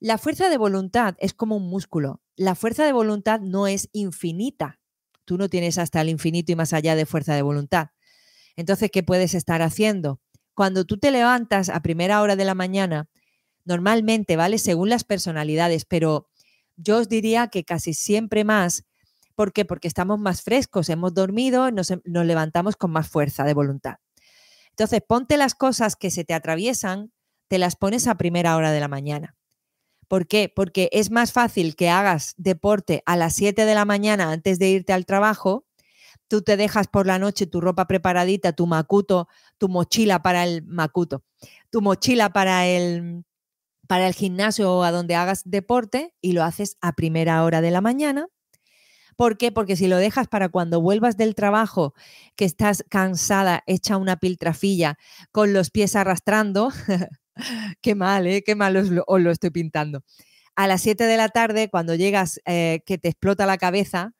La 0.00 0.18
fuerza 0.18 0.48
de 0.48 0.58
voluntad 0.58 1.14
es 1.18 1.32
como 1.32 1.56
un 1.56 1.68
músculo. 1.68 2.20
La 2.36 2.54
fuerza 2.54 2.84
de 2.84 2.92
voluntad 2.92 3.40
no 3.40 3.66
es 3.66 3.88
infinita. 3.92 4.78
Tú 5.24 5.38
no 5.38 5.48
tienes 5.48 5.78
hasta 5.78 6.00
el 6.02 6.10
infinito 6.10 6.52
y 6.52 6.56
más 6.56 6.72
allá 6.72 6.94
de 6.94 7.06
fuerza 7.06 7.34
de 7.34 7.42
voluntad. 7.42 7.88
Entonces, 8.56 8.90
¿qué 8.90 9.02
puedes 9.02 9.34
estar 9.34 9.62
haciendo? 9.62 10.20
Cuando 10.54 10.84
tú 10.84 10.98
te 10.98 11.10
levantas 11.10 11.68
a 11.68 11.80
primera 11.80 12.20
hora 12.20 12.36
de 12.36 12.44
la 12.44 12.54
mañana, 12.54 13.08
normalmente, 13.64 14.36
¿vale? 14.36 14.58
Según 14.58 14.88
las 14.88 15.04
personalidades, 15.04 15.84
pero 15.84 16.28
yo 16.76 16.98
os 16.98 17.08
diría 17.08 17.48
que 17.48 17.64
casi 17.64 17.94
siempre 17.94 18.44
más. 18.44 18.84
¿Por 19.34 19.52
qué? 19.52 19.64
Porque 19.64 19.88
estamos 19.88 20.18
más 20.18 20.42
frescos, 20.42 20.88
hemos 20.88 21.12
dormido, 21.14 21.70
nos, 21.70 21.92
nos 22.04 22.26
levantamos 22.26 22.76
con 22.76 22.90
más 22.90 23.08
fuerza 23.08 23.44
de 23.44 23.54
voluntad. 23.54 23.96
Entonces, 24.70 25.00
ponte 25.06 25.36
las 25.36 25.54
cosas 25.54 25.96
que 25.96 26.10
se 26.10 26.24
te 26.24 26.34
atraviesan, 26.34 27.12
te 27.48 27.58
las 27.58 27.76
pones 27.76 28.06
a 28.06 28.16
primera 28.16 28.56
hora 28.56 28.72
de 28.72 28.80
la 28.80 28.88
mañana. 28.88 29.36
¿Por 30.08 30.26
qué? 30.26 30.52
Porque 30.54 30.88
es 30.92 31.10
más 31.10 31.32
fácil 31.32 31.74
que 31.76 31.88
hagas 31.90 32.34
deporte 32.36 33.02
a 33.06 33.16
las 33.16 33.34
7 33.34 33.64
de 33.64 33.74
la 33.74 33.84
mañana 33.84 34.30
antes 34.30 34.58
de 34.58 34.70
irte 34.70 34.92
al 34.92 35.06
trabajo. 35.06 35.66
Tú 36.28 36.42
te 36.42 36.56
dejas 36.56 36.88
por 36.88 37.06
la 37.06 37.18
noche 37.18 37.46
tu 37.46 37.60
ropa 37.60 37.86
preparadita, 37.86 38.52
tu 38.52 38.66
macuto, 38.66 39.28
tu 39.58 39.68
mochila 39.68 40.22
para 40.22 40.44
el 40.44 40.64
macuto, 40.64 41.24
tu 41.70 41.82
mochila 41.82 42.30
para 42.30 42.66
el, 42.66 43.24
para 43.88 44.06
el 44.06 44.14
gimnasio 44.14 44.72
o 44.72 44.82
a 44.82 44.92
donde 44.92 45.14
hagas 45.14 45.42
deporte 45.44 46.14
y 46.20 46.32
lo 46.32 46.44
haces 46.44 46.76
a 46.80 46.92
primera 46.92 47.42
hora 47.44 47.60
de 47.60 47.70
la 47.70 47.80
mañana. 47.80 48.26
¿Por 49.16 49.38
qué? 49.38 49.50
Porque 49.50 49.76
si 49.76 49.88
lo 49.88 49.96
dejas 49.96 50.28
para 50.28 50.50
cuando 50.50 50.80
vuelvas 50.80 51.16
del 51.16 51.34
trabajo, 51.34 51.94
que 52.36 52.44
estás 52.44 52.84
cansada, 52.90 53.62
hecha 53.66 53.96
una 53.96 54.16
piltrafilla, 54.16 54.98
con 55.32 55.54
los 55.54 55.70
pies 55.70 55.96
arrastrando, 55.96 56.70
Qué 57.80 57.94
mal, 57.94 58.26
¿eh? 58.26 58.42
Qué 58.42 58.54
mal 58.54 58.76
os 58.76 58.88
lo, 58.90 59.30
estoy 59.30 59.50
pintando. 59.50 60.02
A 60.54 60.66
las 60.66 60.82
7 60.82 61.04
de 61.04 61.16
la 61.16 61.28
tarde, 61.28 61.68
cuando 61.68 61.94
llegas, 61.94 62.40
eh, 62.46 62.82
que 62.86 62.98
te 62.98 63.08
explota 63.08 63.46
la 63.46 63.58
cabeza 63.58 64.14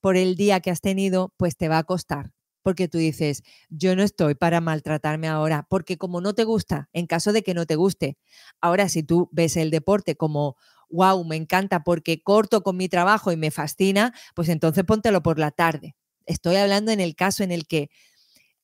por 0.00 0.16
el 0.16 0.36
día 0.36 0.60
que 0.60 0.70
has 0.70 0.80
tenido, 0.80 1.32
pues 1.36 1.56
te 1.56 1.68
va 1.68 1.78
a 1.78 1.84
costar. 1.84 2.30
Porque 2.64 2.88
tú 2.88 2.98
dices, 2.98 3.42
yo 3.68 3.94
no 3.94 4.02
estoy 4.02 4.34
para 4.34 4.62
maltratarme 4.62 5.28
ahora, 5.28 5.66
porque 5.68 5.98
como 5.98 6.22
no 6.22 6.34
te 6.34 6.44
gusta, 6.44 6.88
en 6.94 7.06
caso 7.06 7.32
de 7.34 7.42
que 7.42 7.54
no 7.54 7.66
te 7.66 7.76
guste, 7.76 8.16
ahora 8.60 8.88
si 8.88 9.02
tú 9.02 9.28
ves 9.32 9.58
el 9.58 9.70
deporte 9.70 10.16
como, 10.16 10.56
wow, 10.88 11.22
me 11.24 11.36
encanta 11.36 11.84
porque 11.84 12.22
corto 12.22 12.62
con 12.62 12.78
mi 12.78 12.88
trabajo 12.88 13.30
y 13.32 13.36
me 13.36 13.50
fascina, 13.50 14.14
pues 14.34 14.48
entonces 14.48 14.82
póntelo 14.84 15.22
por 15.22 15.38
la 15.38 15.50
tarde. 15.50 15.94
Estoy 16.24 16.56
hablando 16.56 16.90
en 16.90 17.00
el 17.00 17.14
caso 17.14 17.44
en 17.44 17.52
el 17.52 17.66
que 17.66 17.90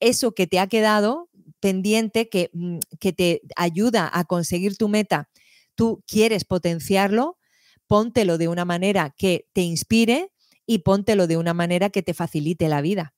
eso 0.01 0.33
que 0.33 0.47
te 0.47 0.59
ha 0.59 0.67
quedado 0.67 1.29
pendiente 1.61 2.31
que, 2.31 2.51
mm, 2.55 2.79
que 3.01 3.13
te 3.13 3.43
ayuda 3.57 4.11
a 4.13 4.25
conseguir 4.25 4.77
tu 4.79 4.89
meta, 4.89 5.29
tú 5.75 6.03
quieres 6.07 6.45
potenciarlo, 6.45 7.39
póntelo 7.87 8.39
de 8.39 8.49
una 8.49 8.65
manera 8.65 9.15
que 9.17 9.47
te 9.53 9.63
inspire 9.63 10.33
y 10.67 10.79
póntelo 10.79 11.27
de 11.27 11.37
una 11.37 11.53
manera 11.53 11.91
que 11.91 12.03
te 12.03 12.15
facilite 12.15 12.69
la 12.69 12.81
vida. 12.81 13.15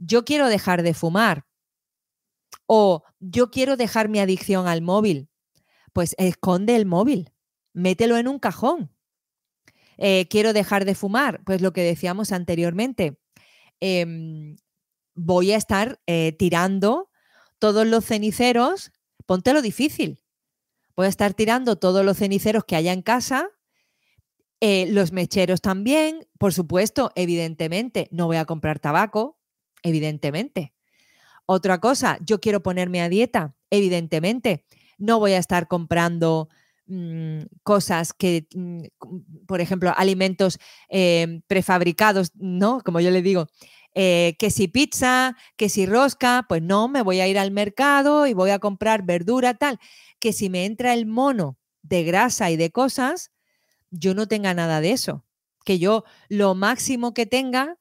Yo 0.00 0.24
quiero 0.24 0.48
dejar 0.48 0.82
de 0.82 0.94
fumar 0.94 1.46
o 2.66 3.04
yo 3.20 3.50
quiero 3.50 3.76
dejar 3.76 4.08
mi 4.08 4.18
adicción 4.18 4.66
al 4.66 4.82
móvil. 4.82 5.28
Pues 5.92 6.14
esconde 6.18 6.76
el 6.76 6.86
móvil, 6.86 7.32
mételo 7.72 8.16
en 8.16 8.28
un 8.28 8.38
cajón. 8.38 8.94
Eh, 9.98 10.28
quiero 10.28 10.52
dejar 10.52 10.84
de 10.84 10.94
fumar, 10.94 11.42
pues 11.44 11.60
lo 11.60 11.72
que 11.72 11.82
decíamos 11.82 12.32
anteriormente. 12.32 13.18
Em, 13.80 14.56
voy 15.14 15.52
a 15.52 15.56
estar 15.56 16.00
eh, 16.06 16.32
tirando 16.38 17.10
todos 17.58 17.86
los 17.86 18.06
ceniceros, 18.06 18.92
ponte 19.26 19.52
lo 19.52 19.62
difícil. 19.62 20.22
Voy 20.96 21.06
a 21.06 21.10
estar 21.10 21.34
tirando 21.34 21.76
todos 21.76 22.04
los 22.04 22.18
ceniceros 22.18 22.64
que 22.64 22.76
haya 22.76 22.92
en 22.92 23.02
casa, 23.02 23.50
eh, 24.60 24.86
los 24.90 25.12
mecheros 25.12 25.60
también, 25.60 26.28
por 26.38 26.52
supuesto, 26.52 27.10
evidentemente, 27.14 28.08
no 28.12 28.26
voy 28.26 28.36
a 28.36 28.44
comprar 28.44 28.78
tabaco, 28.78 29.39
evidentemente. 29.82 30.72
Otra 31.46 31.80
cosa, 31.80 32.18
yo 32.24 32.40
quiero 32.40 32.62
ponerme 32.62 33.02
a 33.02 33.08
dieta, 33.08 33.54
evidentemente, 33.70 34.64
no 34.98 35.18
voy 35.18 35.32
a 35.32 35.38
estar 35.38 35.66
comprando 35.66 36.48
mm, 36.86 37.40
cosas 37.62 38.12
que, 38.12 38.46
mm, 38.54 38.82
por 39.46 39.60
ejemplo, 39.60 39.92
alimentos 39.96 40.58
eh, 40.88 41.40
prefabricados, 41.46 42.32
¿no? 42.36 42.80
Como 42.82 43.00
yo 43.00 43.10
le 43.10 43.22
digo, 43.22 43.48
eh, 43.94 44.36
que 44.38 44.50
si 44.50 44.68
pizza, 44.68 45.36
que 45.56 45.68
si 45.68 45.86
rosca, 45.86 46.46
pues 46.48 46.62
no, 46.62 46.88
me 46.88 47.02
voy 47.02 47.20
a 47.20 47.26
ir 47.26 47.38
al 47.38 47.50
mercado 47.50 48.26
y 48.26 48.34
voy 48.34 48.50
a 48.50 48.60
comprar 48.60 49.02
verdura, 49.04 49.54
tal. 49.54 49.80
Que 50.20 50.32
si 50.32 50.48
me 50.48 50.64
entra 50.64 50.94
el 50.94 51.06
mono 51.06 51.58
de 51.82 52.04
grasa 52.04 52.50
y 52.50 52.56
de 52.56 52.70
cosas, 52.70 53.32
yo 53.90 54.14
no 54.14 54.28
tenga 54.28 54.54
nada 54.54 54.80
de 54.80 54.92
eso. 54.92 55.24
Que 55.64 55.78
yo 55.78 56.04
lo 56.28 56.54
máximo 56.54 57.14
que 57.14 57.26
tenga, 57.26 57.78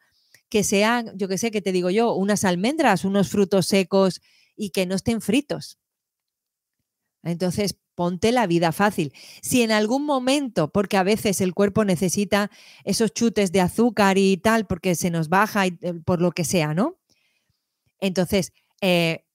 que 0.49 0.63
sean, 0.63 1.11
yo 1.15 1.27
qué 1.27 1.37
sé, 1.37 1.51
que 1.51 1.61
te 1.61 1.71
digo 1.71 1.89
yo, 1.89 2.13
unas 2.13 2.43
almendras, 2.43 3.05
unos 3.05 3.29
frutos 3.29 3.67
secos 3.67 4.21
y 4.55 4.71
que 4.71 4.85
no 4.85 4.95
estén 4.95 5.21
fritos. 5.21 5.77
Entonces, 7.23 7.77
ponte 7.95 8.31
la 8.31 8.47
vida 8.47 8.71
fácil. 8.71 9.13
Si 9.41 9.61
en 9.61 9.71
algún 9.71 10.05
momento, 10.05 10.71
porque 10.71 10.97
a 10.97 11.03
veces 11.03 11.41
el 11.41 11.53
cuerpo 11.53 11.83
necesita 11.83 12.49
esos 12.85 13.13
chutes 13.13 13.51
de 13.51 13.61
azúcar 13.61 14.17
y 14.17 14.37
tal, 14.37 14.65
porque 14.67 14.95
se 14.95 15.09
nos 15.09 15.27
baja 15.29 15.67
y, 15.67 15.77
eh, 15.81 15.93
por 16.05 16.21
lo 16.21 16.31
que 16.31 16.45
sea, 16.45 16.73
¿no? 16.73 16.97
Entonces, 17.99 18.53
eh, 18.81 19.25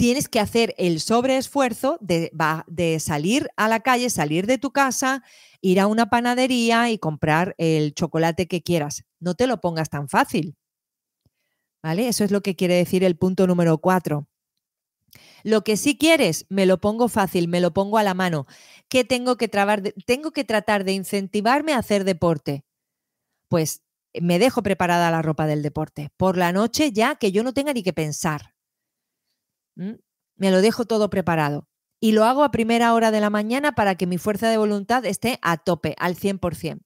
tienes 0.00 0.30
que 0.30 0.40
hacer 0.40 0.74
el 0.78 0.98
sobreesfuerzo 0.98 1.98
de, 2.00 2.32
de 2.68 3.00
salir 3.00 3.50
a 3.58 3.68
la 3.68 3.80
calle, 3.80 4.08
salir 4.08 4.46
de 4.46 4.56
tu 4.56 4.70
casa, 4.70 5.22
ir 5.60 5.78
a 5.78 5.86
una 5.86 6.08
panadería 6.08 6.88
y 6.88 6.96
comprar 6.96 7.54
el 7.58 7.92
chocolate 7.92 8.48
que 8.48 8.62
quieras. 8.62 9.04
No 9.18 9.34
te 9.34 9.46
lo 9.46 9.60
pongas 9.60 9.90
tan 9.90 10.08
fácil. 10.08 10.56
¿Vale? 11.82 12.08
Eso 12.08 12.24
es 12.24 12.30
lo 12.30 12.40
que 12.40 12.56
quiere 12.56 12.76
decir 12.76 13.04
el 13.04 13.18
punto 13.18 13.46
número 13.46 13.76
cuatro. 13.76 14.26
Lo 15.44 15.64
que 15.64 15.76
sí 15.76 15.98
quieres, 15.98 16.46
me 16.48 16.64
lo 16.64 16.80
pongo 16.80 17.08
fácil, 17.08 17.46
me 17.46 17.60
lo 17.60 17.74
pongo 17.74 17.98
a 17.98 18.02
la 18.02 18.14
mano. 18.14 18.46
¿Qué 18.88 19.04
tengo 19.04 19.36
que, 19.36 19.48
tengo 20.06 20.30
que 20.30 20.44
tratar 20.44 20.84
de 20.84 20.92
incentivarme 20.92 21.74
a 21.74 21.78
hacer 21.78 22.04
deporte? 22.04 22.64
Pues 23.48 23.82
me 24.18 24.38
dejo 24.38 24.62
preparada 24.62 25.10
la 25.10 25.20
ropa 25.20 25.46
del 25.46 25.60
deporte. 25.60 26.08
Por 26.16 26.38
la 26.38 26.52
noche 26.52 26.90
ya 26.90 27.16
que 27.16 27.32
yo 27.32 27.42
no 27.42 27.52
tenga 27.52 27.74
ni 27.74 27.82
que 27.82 27.92
pensar. 27.92 28.49
Me 30.36 30.50
lo 30.50 30.60
dejo 30.60 30.84
todo 30.84 31.10
preparado. 31.10 31.68
Y 32.00 32.12
lo 32.12 32.24
hago 32.24 32.44
a 32.44 32.50
primera 32.50 32.94
hora 32.94 33.10
de 33.10 33.20
la 33.20 33.30
mañana 33.30 33.72
para 33.72 33.94
que 33.94 34.06
mi 34.06 34.16
fuerza 34.16 34.48
de 34.48 34.56
voluntad 34.56 35.04
esté 35.04 35.38
a 35.42 35.58
tope, 35.58 35.94
al 35.98 36.16
100%. 36.16 36.80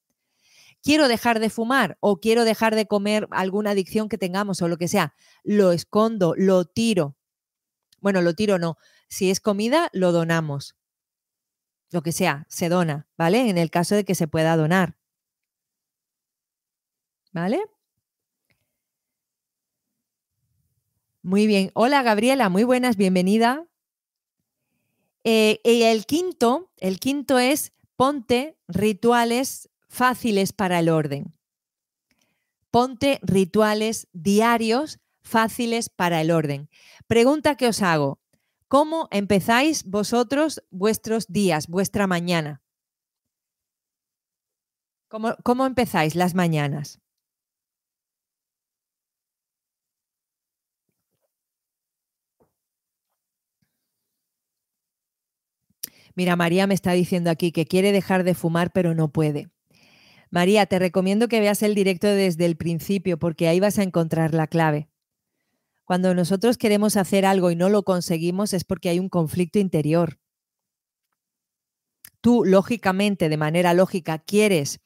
Quiero 0.82 1.08
dejar 1.08 1.40
de 1.40 1.50
fumar 1.50 1.96
o 2.00 2.20
quiero 2.20 2.44
dejar 2.44 2.74
de 2.74 2.86
comer 2.86 3.26
alguna 3.30 3.70
adicción 3.70 4.08
que 4.08 4.18
tengamos 4.18 4.60
o 4.60 4.68
lo 4.68 4.76
que 4.76 4.88
sea. 4.88 5.14
Lo 5.42 5.72
escondo, 5.72 6.34
lo 6.36 6.66
tiro. 6.66 7.16
Bueno, 8.00 8.20
lo 8.20 8.34
tiro 8.34 8.58
no. 8.58 8.76
Si 9.08 9.30
es 9.30 9.40
comida, 9.40 9.88
lo 9.92 10.12
donamos. 10.12 10.76
Lo 11.90 12.02
que 12.02 12.12
sea, 12.12 12.44
se 12.50 12.68
dona, 12.68 13.08
¿vale? 13.16 13.48
En 13.48 13.56
el 13.56 13.70
caso 13.70 13.94
de 13.94 14.04
que 14.04 14.14
se 14.14 14.28
pueda 14.28 14.56
donar. 14.56 14.98
¿Vale? 17.32 17.64
Muy 21.24 21.46
bien. 21.46 21.70
Hola 21.72 22.02
Gabriela, 22.02 22.50
muy 22.50 22.64
buenas, 22.64 22.98
bienvenida. 22.98 23.66
Eh, 25.24 25.58
y 25.64 25.84
el 25.84 26.04
quinto, 26.04 26.70
el 26.76 27.00
quinto 27.00 27.38
es 27.38 27.72
ponte 27.96 28.58
rituales 28.68 29.70
fáciles 29.88 30.52
para 30.52 30.80
el 30.80 30.90
orden. 30.90 31.32
Ponte 32.70 33.20
rituales 33.22 34.06
diarios 34.12 35.00
fáciles 35.22 35.88
para 35.88 36.20
el 36.20 36.30
orden. 36.30 36.68
Pregunta 37.06 37.56
que 37.56 37.68
os 37.68 37.80
hago. 37.80 38.20
¿Cómo 38.68 39.08
empezáis 39.10 39.84
vosotros 39.84 40.62
vuestros 40.70 41.26
días, 41.28 41.68
vuestra 41.68 42.06
mañana? 42.06 42.60
¿Cómo, 45.08 45.36
cómo 45.42 45.64
empezáis 45.64 46.16
las 46.16 46.34
mañanas? 46.34 47.00
Mira, 56.14 56.36
María 56.36 56.66
me 56.66 56.74
está 56.74 56.92
diciendo 56.92 57.30
aquí 57.30 57.52
que 57.52 57.66
quiere 57.66 57.92
dejar 57.92 58.24
de 58.24 58.34
fumar, 58.34 58.72
pero 58.72 58.94
no 58.94 59.10
puede. 59.10 59.48
María, 60.30 60.66
te 60.66 60.78
recomiendo 60.78 61.28
que 61.28 61.40
veas 61.40 61.62
el 61.62 61.74
directo 61.74 62.08
desde 62.08 62.44
el 62.44 62.56
principio 62.56 63.18
porque 63.18 63.48
ahí 63.48 63.60
vas 63.60 63.78
a 63.78 63.82
encontrar 63.82 64.34
la 64.34 64.46
clave. 64.46 64.88
Cuando 65.84 66.14
nosotros 66.14 66.56
queremos 66.56 66.96
hacer 66.96 67.26
algo 67.26 67.50
y 67.50 67.56
no 67.56 67.68
lo 67.68 67.82
conseguimos 67.82 68.52
es 68.52 68.64
porque 68.64 68.88
hay 68.88 68.98
un 68.98 69.08
conflicto 69.08 69.58
interior. 69.58 70.18
Tú, 72.20 72.44
lógicamente, 72.44 73.28
de 73.28 73.36
manera 73.36 73.74
lógica, 73.74 74.18
quieres, 74.18 74.80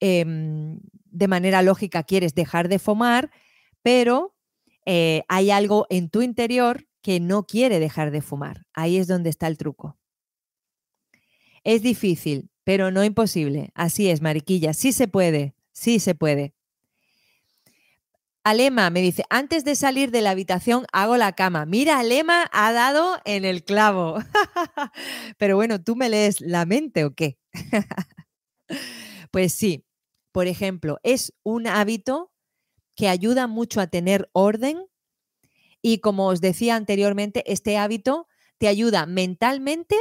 em, 0.00 0.80
de 1.06 1.28
manera 1.28 1.62
lógica, 1.62 2.02
quieres 2.02 2.34
dejar 2.34 2.68
de 2.68 2.78
fumar, 2.78 3.30
pero 3.82 4.36
eh, 4.84 5.22
hay 5.28 5.50
algo 5.50 5.86
en 5.88 6.10
tu 6.10 6.20
interior 6.20 6.86
que 7.00 7.20
no 7.20 7.46
quiere 7.46 7.80
dejar 7.80 8.10
de 8.10 8.20
fumar. 8.20 8.66
Ahí 8.74 8.98
es 8.98 9.06
donde 9.06 9.30
está 9.30 9.46
el 9.46 9.56
truco. 9.56 9.98
Es 11.68 11.82
difícil, 11.82 12.48
pero 12.64 12.90
no 12.90 13.04
imposible. 13.04 13.72
Así 13.74 14.08
es, 14.08 14.22
Mariquilla. 14.22 14.72
Sí 14.72 14.90
se 14.90 15.06
puede, 15.06 15.54
sí 15.72 16.00
se 16.00 16.14
puede. 16.14 16.54
Alema 18.42 18.88
me 18.88 19.02
dice, 19.02 19.24
antes 19.28 19.64
de 19.64 19.74
salir 19.74 20.10
de 20.10 20.22
la 20.22 20.30
habitación 20.30 20.86
hago 20.94 21.18
la 21.18 21.32
cama. 21.32 21.66
Mira, 21.66 21.98
Alema 21.98 22.48
ha 22.54 22.72
dado 22.72 23.18
en 23.26 23.44
el 23.44 23.64
clavo. 23.64 24.16
Pero 25.36 25.56
bueno, 25.56 25.78
¿tú 25.84 25.94
me 25.94 26.08
lees 26.08 26.40
la 26.40 26.64
mente 26.64 27.04
o 27.04 27.14
qué? 27.14 27.36
pues 29.30 29.52
sí, 29.52 29.84
por 30.32 30.46
ejemplo, 30.46 30.98
es 31.02 31.34
un 31.42 31.66
hábito 31.66 32.32
que 32.96 33.08
ayuda 33.10 33.46
mucho 33.46 33.82
a 33.82 33.88
tener 33.88 34.30
orden 34.32 34.86
y 35.82 35.98
como 35.98 36.28
os 36.28 36.40
decía 36.40 36.76
anteriormente, 36.76 37.44
este 37.46 37.76
hábito 37.76 38.26
te 38.56 38.68
ayuda 38.68 39.04
mentalmente 39.04 39.96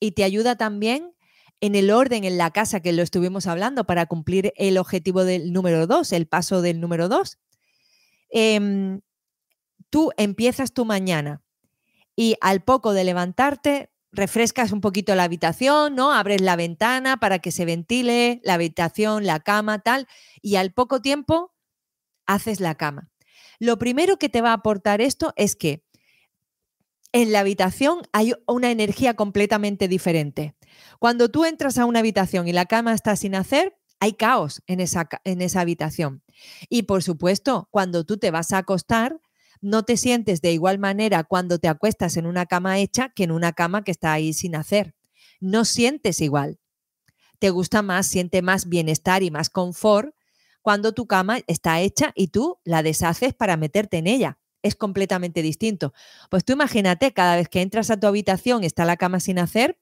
y 0.00 0.12
te 0.12 0.24
ayuda 0.24 0.56
también 0.56 1.14
en 1.60 1.74
el 1.74 1.90
orden 1.90 2.24
en 2.24 2.36
la 2.36 2.50
casa 2.50 2.80
que 2.80 2.92
lo 2.92 3.02
estuvimos 3.02 3.46
hablando 3.46 3.84
para 3.84 4.06
cumplir 4.06 4.52
el 4.56 4.76
objetivo 4.78 5.24
del 5.24 5.52
número 5.52 5.86
dos, 5.86 6.12
el 6.12 6.26
paso 6.26 6.60
del 6.60 6.80
número 6.80 7.08
dos. 7.08 7.38
Em, 8.30 9.00
tú 9.90 10.10
empiezas 10.16 10.72
tu 10.72 10.84
mañana 10.84 11.42
y 12.16 12.36
al 12.40 12.62
poco 12.62 12.92
de 12.92 13.04
levantarte 13.04 13.90
refrescas 14.12 14.72
un 14.72 14.80
poquito 14.80 15.14
la 15.14 15.24
habitación, 15.24 15.94
¿no? 15.94 16.12
Abres 16.12 16.40
la 16.40 16.56
ventana 16.56 17.16
para 17.16 17.38
que 17.38 17.52
se 17.52 17.64
ventile 17.64 18.40
la 18.44 18.54
habitación, 18.54 19.24
la 19.24 19.40
cama, 19.40 19.80
tal, 19.80 20.06
y 20.40 20.56
al 20.56 20.72
poco 20.72 21.00
tiempo 21.00 21.52
haces 22.26 22.60
la 22.60 22.74
cama. 22.74 23.10
Lo 23.58 23.78
primero 23.78 24.18
que 24.18 24.28
te 24.28 24.40
va 24.40 24.50
a 24.50 24.54
aportar 24.54 25.00
esto 25.00 25.32
es 25.36 25.56
que 25.56 25.83
en 27.14 27.30
la 27.30 27.40
habitación 27.40 28.02
hay 28.12 28.34
una 28.48 28.72
energía 28.72 29.14
completamente 29.14 29.86
diferente. 29.86 30.56
Cuando 30.98 31.30
tú 31.30 31.44
entras 31.44 31.78
a 31.78 31.86
una 31.86 32.00
habitación 32.00 32.48
y 32.48 32.52
la 32.52 32.66
cama 32.66 32.92
está 32.92 33.14
sin 33.14 33.36
hacer, 33.36 33.76
hay 34.00 34.14
caos 34.14 34.62
en 34.66 34.80
esa, 34.80 35.08
en 35.22 35.40
esa 35.40 35.60
habitación. 35.60 36.24
Y 36.68 36.82
por 36.82 37.04
supuesto, 37.04 37.68
cuando 37.70 38.04
tú 38.04 38.16
te 38.16 38.32
vas 38.32 38.52
a 38.52 38.58
acostar, 38.58 39.20
no 39.60 39.84
te 39.84 39.96
sientes 39.96 40.42
de 40.42 40.52
igual 40.52 40.80
manera 40.80 41.22
cuando 41.22 41.60
te 41.60 41.68
acuestas 41.68 42.16
en 42.16 42.26
una 42.26 42.46
cama 42.46 42.80
hecha 42.80 43.10
que 43.10 43.22
en 43.22 43.30
una 43.30 43.52
cama 43.52 43.84
que 43.84 43.92
está 43.92 44.12
ahí 44.12 44.32
sin 44.32 44.56
hacer. 44.56 44.96
No 45.38 45.64
sientes 45.64 46.20
igual. 46.20 46.58
Te 47.38 47.50
gusta 47.50 47.82
más, 47.82 48.08
siente 48.08 48.42
más 48.42 48.68
bienestar 48.68 49.22
y 49.22 49.30
más 49.30 49.50
confort 49.50 50.16
cuando 50.62 50.92
tu 50.92 51.06
cama 51.06 51.38
está 51.46 51.80
hecha 51.80 52.10
y 52.16 52.28
tú 52.28 52.58
la 52.64 52.82
deshaces 52.82 53.34
para 53.34 53.56
meterte 53.56 53.98
en 53.98 54.08
ella 54.08 54.38
es 54.64 54.74
completamente 54.74 55.42
distinto. 55.42 55.92
Pues 56.30 56.44
tú 56.44 56.54
imagínate, 56.54 57.12
cada 57.12 57.36
vez 57.36 57.48
que 57.48 57.60
entras 57.60 57.90
a 57.90 58.00
tu 58.00 58.08
habitación 58.08 58.64
está 58.64 58.84
la 58.84 58.96
cama 58.96 59.20
sin 59.20 59.38
hacer, 59.38 59.78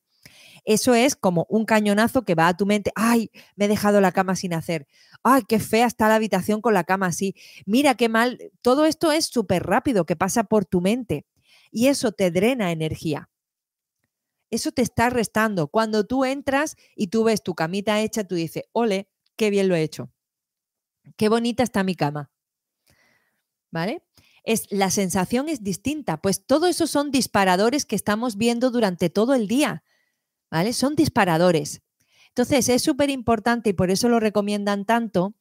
eso 0.64 0.95
es 0.95 1.16
como 1.16 1.47
un 1.49 1.64
cañonazo 1.64 2.24
que 2.24 2.35
va 2.35 2.49
a 2.49 2.57
tu 2.57 2.66
mente, 2.66 2.93
ay, 2.95 3.30
me 3.57 3.64
he 3.64 3.68
dejado 3.68 4.01
la 4.01 4.12
cama 4.12 4.37
sin 4.37 4.53
hacer, 4.53 4.87
ay, 5.22 5.43
qué 5.49 5.61
fea 5.61 5.87
está 5.87 6.09
la 6.09 6.16
habitación 6.16 6.61
con 6.61 6.74
la 6.74 6.85
cama 6.85 7.07
así, 7.07 7.35
mira 7.64 7.95
qué 7.95 8.09
mal, 8.09 8.39
todo 8.61 8.85
esto 8.85 9.12
es 9.12 9.26
súper 9.26 9.62
rápido 9.62 10.05
que 10.05 10.16
pasa 10.16 10.45
por 10.45 10.64
tu 10.64 10.80
mente 10.80 11.26
y 11.70 11.87
eso 11.87 12.12
te 12.12 12.30
drena 12.30 12.72
energía. 12.72 13.30
Eso 14.51 14.70
te 14.70 14.83
está 14.83 15.09
restando. 15.09 15.68
Cuando 15.68 16.05
tú 16.05 16.26
entras 16.26 16.76
y 16.95 17.07
tú 17.07 17.24
ves 17.24 17.43
tu 17.43 17.55
camita 17.55 18.01
hecha, 18.01 18.24
tú 18.24 18.35
dices, 18.35 18.64
ole, 18.72 19.09
qué 19.37 19.49
bien 19.49 19.68
lo 19.68 19.74
he 19.74 19.83
hecho. 19.83 20.11
Qué 21.16 21.30
bonita 21.30 21.62
está 21.62 21.83
mi 21.85 21.95
cama. 21.95 22.30
¿Vale? 23.70 24.03
Es 24.45 24.66
la 24.70 24.90
sensación 24.90 25.49
es 25.49 25.62
distinta, 25.62 26.20
pues 26.20 26.45
todo 26.45 26.66
eso 26.66 26.86
son 26.86 27.11
disparadores 27.11 27.84
que 27.86 27.97
estamos 27.97 28.36
viendo 28.36 28.70
durante 28.70 29.11
todo 29.11 29.34
el 29.34 29.47
día, 29.47 29.84
¿vale? 30.51 30.72
Son 30.72 30.97
disparadores. 30.97 31.82
Entonces 32.28 32.68
es 32.68 32.82
súper 32.82 33.11
importante 33.11 33.70
y 33.70 33.72
por 33.72 33.90
eso 33.90 34.09
lo 34.09 34.18
recomiendan 34.18 34.84
tanto 34.84 35.34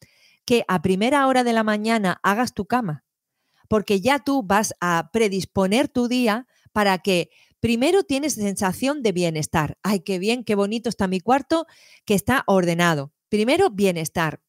que 0.45 0.65
a 0.67 0.81
primera 0.81 1.25
hora 1.27 1.43
de 1.43 1.53
la 1.53 1.63
mañana 1.63 2.19
hagas 2.23 2.53
tu 2.53 2.65
cama, 2.65 3.05
porque 3.67 4.01
ya 4.01 4.19
tú 4.19 4.43
vas 4.43 4.75
a 4.81 5.09
predisponer 5.13 5.87
tu 5.87 6.07
día 6.07 6.47
para 6.73 6.97
que 6.97 7.29
primero 7.59 8.03
tienes 8.03 8.33
sensación 8.33 9.03
de 9.03 9.13
bienestar. 9.13 9.77
Ay, 9.83 10.01
qué 10.01 10.19
bien, 10.19 10.43
qué 10.43 10.55
bonito 10.55 10.89
está 10.89 11.07
mi 11.07 11.19
cuarto, 11.19 11.65
que 12.05 12.13
está 12.13 12.43
ordenado. 12.47 13.13
Primero, 13.29 13.69
bienestar. 13.69 14.41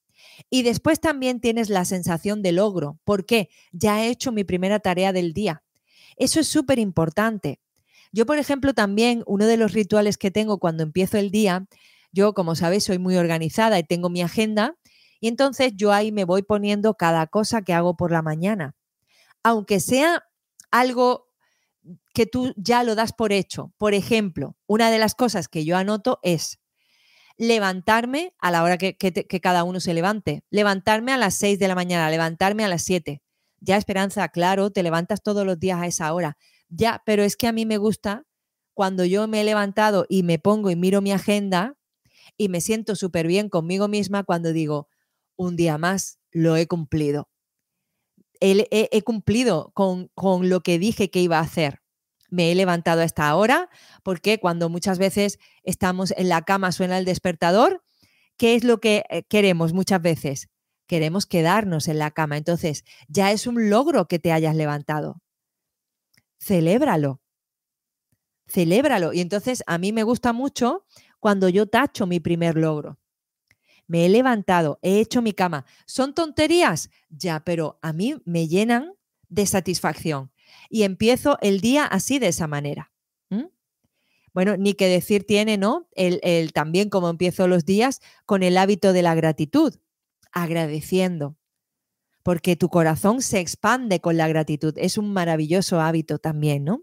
Y 0.50 0.62
después 0.62 1.00
también 1.00 1.40
tienes 1.40 1.68
la 1.68 1.84
sensación 1.84 2.42
de 2.42 2.52
logro. 2.52 2.98
¿Por 3.04 3.26
qué? 3.26 3.48
Ya 3.72 4.02
he 4.02 4.08
hecho 4.08 4.32
mi 4.32 4.44
primera 4.44 4.80
tarea 4.80 5.12
del 5.12 5.32
día. 5.32 5.62
Eso 6.16 6.40
es 6.40 6.48
súper 6.48 6.78
importante. 6.78 7.60
Yo, 8.12 8.26
por 8.26 8.38
ejemplo, 8.38 8.74
también 8.74 9.22
uno 9.26 9.46
de 9.46 9.56
los 9.56 9.72
rituales 9.72 10.18
que 10.18 10.30
tengo 10.30 10.58
cuando 10.58 10.82
empiezo 10.82 11.16
el 11.18 11.30
día, 11.30 11.66
yo, 12.12 12.34
como 12.34 12.54
sabes, 12.54 12.84
soy 12.84 12.98
muy 12.98 13.16
organizada 13.16 13.78
y 13.78 13.84
tengo 13.84 14.10
mi 14.10 14.20
agenda, 14.20 14.76
y 15.20 15.28
entonces 15.28 15.72
yo 15.76 15.92
ahí 15.92 16.12
me 16.12 16.24
voy 16.24 16.42
poniendo 16.42 16.94
cada 16.94 17.26
cosa 17.26 17.62
que 17.62 17.72
hago 17.72 17.96
por 17.96 18.10
la 18.10 18.22
mañana. 18.22 18.74
Aunque 19.42 19.80
sea 19.80 20.24
algo 20.70 21.28
que 22.12 22.26
tú 22.26 22.52
ya 22.56 22.82
lo 22.82 22.94
das 22.94 23.12
por 23.12 23.32
hecho. 23.32 23.72
Por 23.78 23.94
ejemplo, 23.94 24.56
una 24.66 24.90
de 24.90 24.98
las 24.98 25.14
cosas 25.14 25.48
que 25.48 25.64
yo 25.64 25.76
anoto 25.76 26.18
es 26.22 26.58
levantarme 27.36 28.34
a 28.38 28.50
la 28.50 28.62
hora 28.62 28.78
que, 28.78 28.96
cada 29.42 29.64
uno 29.64 29.80
se 29.80 29.94
levante, 29.94 30.44
levantarme 30.50 31.12
a 31.12 31.16
las 31.16 31.34
6 31.34 31.58
de 31.58 31.68
la 31.68 31.74
mañana, 31.74 32.10
levantarme 32.10 32.64
a 32.64 32.68
las 32.68 32.82
7. 32.82 33.22
Ya 33.60 33.76
Esperanza, 33.76 34.28
claro, 34.28 34.70
te 34.70 34.82
levantas 34.82 35.22
todos 35.22 35.46
los 35.46 35.58
días 35.58 35.80
a 35.80 35.86
esa 35.86 36.12
hora. 36.12 36.36
Ya, 36.68 37.02
pero 37.04 37.22
es 37.22 37.36
que 37.36 37.46
a 37.46 37.52
mí 37.52 37.66
me 37.66 37.78
gusta 37.78 38.24
cuando 38.74 39.04
yo 39.04 39.28
me 39.28 39.42
he 39.42 39.44
levantado 39.44 40.06
y 40.08 40.22
me 40.22 40.38
pongo 40.38 40.70
y 40.70 40.76
miro 40.76 41.00
mi 41.00 41.12
agenda 41.12 41.76
y 42.36 42.48
me 42.48 42.60
siento 42.60 42.96
súper 42.96 43.26
bien 43.26 43.48
conmigo 43.48 43.88
misma 43.88 44.24
cuando 44.24 44.52
digo, 44.52 44.88
un 45.36 45.56
día 45.56 45.78
más 45.78 46.18
lo 46.30 46.56
he 46.56 46.66
cumplido. 46.66 47.28
He, 48.40 49.02
cumplido 49.02 49.70
con, 49.72 50.10
con 50.14 50.48
lo 50.48 50.62
que 50.62 50.80
dije 50.80 51.10
que 51.10 51.20
iba 51.20 51.38
a 51.38 51.42
hacer 51.42 51.81
me 52.32 52.50
he 52.50 52.54
levantado 52.54 53.02
a 53.02 53.04
esta 53.04 53.34
hora, 53.36 53.68
porque 54.02 54.40
cuando 54.40 54.70
muchas 54.70 54.98
veces 54.98 55.38
estamos 55.64 56.14
en 56.16 56.30
la 56.30 56.40
cama 56.42 56.72
suena 56.72 56.96
el 56.96 57.04
despertador, 57.04 57.84
¿qué 58.38 58.54
es 58.54 58.64
lo 58.64 58.80
que 58.80 59.04
eh, 59.10 59.22
queremos 59.24 59.74
muchas 59.74 60.00
veces? 60.00 60.48
Queremos 60.86 61.26
quedarnos 61.26 61.88
en 61.88 61.98
la 61.98 62.10
cama. 62.10 62.38
Entonces, 62.38 62.84
ya 63.06 63.32
es 63.32 63.46
un 63.46 63.68
logro 63.68 64.08
que 64.08 64.18
te 64.18 64.32
hayas 64.32 64.56
levantado. 64.56 65.20
Celébralo. 66.40 67.20
Celébralo. 68.48 69.12
Y 69.12 69.20
entonces 69.20 69.62
a 69.66 69.76
mí 69.76 69.92
me 69.92 70.02
gusta 70.02 70.32
mucho 70.32 70.86
cuando 71.20 71.50
yo 71.50 71.66
tacho 71.66 72.06
mi 72.06 72.18
primer 72.18 72.56
logro. 72.56 72.98
Me 73.86 74.06
he 74.06 74.08
levantado, 74.08 74.78
he 74.80 75.00
hecho 75.00 75.20
mi 75.20 75.34
cama. 75.34 75.66
¿Son 75.86 76.14
tonterías? 76.14 76.88
Ya, 77.10 77.40
pero 77.44 77.78
a 77.82 77.92
mí 77.92 78.16
me 78.24 78.48
llenan 78.48 78.94
de 79.28 79.44
satisfacción 79.44 80.31
y 80.68 80.82
empiezo 80.84 81.38
el 81.40 81.60
día 81.60 81.84
así 81.84 82.18
de 82.18 82.28
esa 82.28 82.46
manera. 82.46 82.92
Bueno, 84.34 84.56
ni 84.56 84.74
que 84.74 84.88
decir 84.88 85.26
tiene, 85.26 85.58
¿no? 85.58 85.88
El, 85.94 86.52
también 86.52 86.88
como 86.88 87.10
empiezo 87.10 87.46
los 87.48 87.64
días 87.64 88.00
con 88.24 88.42
el 88.42 88.56
hábito 88.56 88.92
de 88.92 89.02
la 89.02 89.14
gratitud, 89.14 89.74
agradeciendo, 90.32 91.36
porque 92.22 92.56
tu 92.56 92.70
corazón 92.70 93.20
se 93.20 93.40
expande 93.40 94.00
con 94.00 94.16
la 94.16 94.28
gratitud. 94.28 94.74
Es 94.78 94.96
un 94.96 95.12
maravilloso 95.12 95.80
hábito 95.80 96.18
también, 96.18 96.64
¿no? 96.64 96.82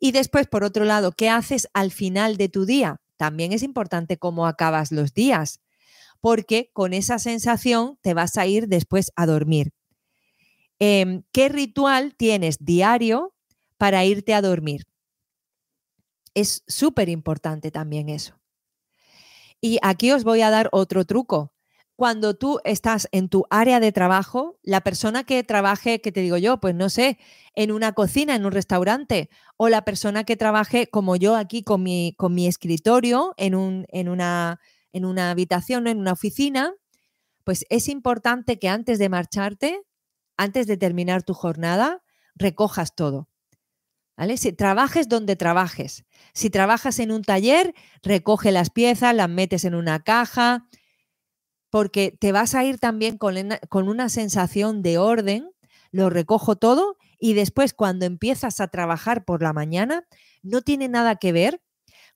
Y 0.00 0.12
después, 0.12 0.46
por 0.46 0.64
otro 0.64 0.84
lado, 0.84 1.12
¿qué 1.12 1.28
haces 1.28 1.68
al 1.74 1.92
final 1.92 2.36
de 2.36 2.48
tu 2.48 2.64
día? 2.66 3.00
También 3.16 3.52
es 3.52 3.62
importante 3.62 4.16
cómo 4.16 4.46
acabas 4.46 4.90
los 4.90 5.14
días, 5.14 5.60
porque 6.20 6.70
con 6.72 6.92
esa 6.92 7.18
sensación 7.18 7.98
te 8.00 8.14
vas 8.14 8.36
a 8.36 8.46
ir 8.46 8.66
después 8.68 9.12
a 9.14 9.26
dormir. 9.26 9.72
Em, 10.78 11.22
¿Qué 11.32 11.48
ritual 11.48 12.14
tienes 12.14 12.64
diario 12.64 13.34
para 13.78 14.04
irte 14.04 14.34
a 14.34 14.42
dormir? 14.42 14.86
Es 16.34 16.62
súper 16.68 17.08
importante 17.08 17.70
también 17.70 18.08
eso. 18.08 18.38
Y 19.60 19.78
aquí 19.82 20.12
os 20.12 20.22
voy 20.24 20.42
a 20.42 20.50
dar 20.50 20.68
otro 20.72 21.04
truco. 21.04 21.52
Cuando 21.96 22.34
tú 22.34 22.60
estás 22.62 23.08
en 23.10 23.28
tu 23.28 23.44
área 23.50 23.80
de 23.80 23.90
trabajo, 23.90 24.60
la 24.62 24.82
persona 24.82 25.24
que 25.24 25.42
trabaje, 25.42 26.00
que 26.00 26.12
te 26.12 26.20
digo 26.20 26.36
yo, 26.36 26.58
pues 26.60 26.76
no 26.76 26.90
sé, 26.90 27.18
en 27.56 27.72
una 27.72 27.92
cocina, 27.92 28.36
en 28.36 28.46
un 28.46 28.52
restaurante, 28.52 29.30
o 29.56 29.68
la 29.68 29.84
persona 29.84 30.22
que 30.22 30.36
trabaje 30.36 30.86
como 30.86 31.16
yo 31.16 31.34
aquí 31.34 31.64
con 31.64 31.82
mi, 31.82 32.14
con 32.16 32.34
mi 32.34 32.46
escritorio 32.46 33.34
en, 33.36 33.56
un, 33.56 33.84
en, 33.88 34.08
una, 34.08 34.60
en 34.92 35.04
una 35.04 35.32
habitación, 35.32 35.88
en 35.88 35.98
una 35.98 36.12
oficina, 36.12 36.72
pues 37.42 37.66
es 37.68 37.88
importante 37.88 38.60
que 38.60 38.68
antes 38.68 39.00
de 39.00 39.08
marcharte 39.08 39.80
antes 40.38 40.66
de 40.66 40.78
terminar 40.78 41.22
tu 41.22 41.34
jornada, 41.34 42.02
recojas 42.34 42.94
todo. 42.94 43.28
¿Vale? 44.16 44.36
Si 44.36 44.52
trabajes 44.52 45.08
donde 45.08 45.36
trabajes. 45.36 46.04
Si 46.32 46.48
trabajas 46.50 46.98
en 46.98 47.12
un 47.12 47.22
taller, 47.22 47.74
recoge 48.02 48.50
las 48.50 48.70
piezas, 48.70 49.14
las 49.14 49.28
metes 49.28 49.64
en 49.64 49.74
una 49.74 50.00
caja, 50.00 50.66
porque 51.70 52.16
te 52.18 52.32
vas 52.32 52.54
a 52.54 52.64
ir 52.64 52.78
también 52.78 53.18
con, 53.18 53.36
con 53.68 53.88
una 53.88 54.08
sensación 54.08 54.82
de 54.82 54.98
orden, 54.98 55.50
lo 55.90 56.10
recojo 56.10 56.56
todo 56.56 56.96
y 57.18 57.34
después 57.34 57.74
cuando 57.74 58.06
empiezas 58.06 58.60
a 58.60 58.68
trabajar 58.68 59.24
por 59.24 59.42
la 59.42 59.52
mañana, 59.52 60.04
no 60.42 60.62
tiene 60.62 60.88
nada 60.88 61.16
que 61.16 61.32
ver 61.32 61.60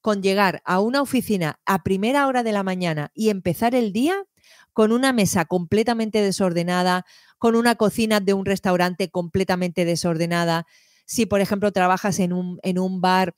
con 0.01 0.23
llegar 0.23 0.63
a 0.65 0.81
una 0.81 1.03
oficina 1.03 1.61
a 1.67 1.83
primera 1.83 2.27
hora 2.27 2.43
de 2.43 2.53
la 2.53 2.63
mañana 2.63 3.11
y 3.15 3.31
empezar 3.31 3.75
el 3.75 3.93
día 3.93 4.25
con 4.73 4.93
una 4.93 5.13
mesa 5.13 5.45
completamente 5.45 6.21
desordenada, 6.21 7.05
con 7.39 7.57
una 7.57 7.75
cocina 7.75 8.21
de 8.21 8.35
un 8.35 8.45
restaurante 8.45 9.11
completamente 9.11 9.85
desordenada, 9.85 10.67
si 11.07 11.27
por 11.27 11.41
ejemplo 11.41 11.73
trabajas 11.73 12.19
en 12.21 12.33
un, 12.33 12.59
en 12.63 12.79
un 12.79 13.01
bar 13.01 13.35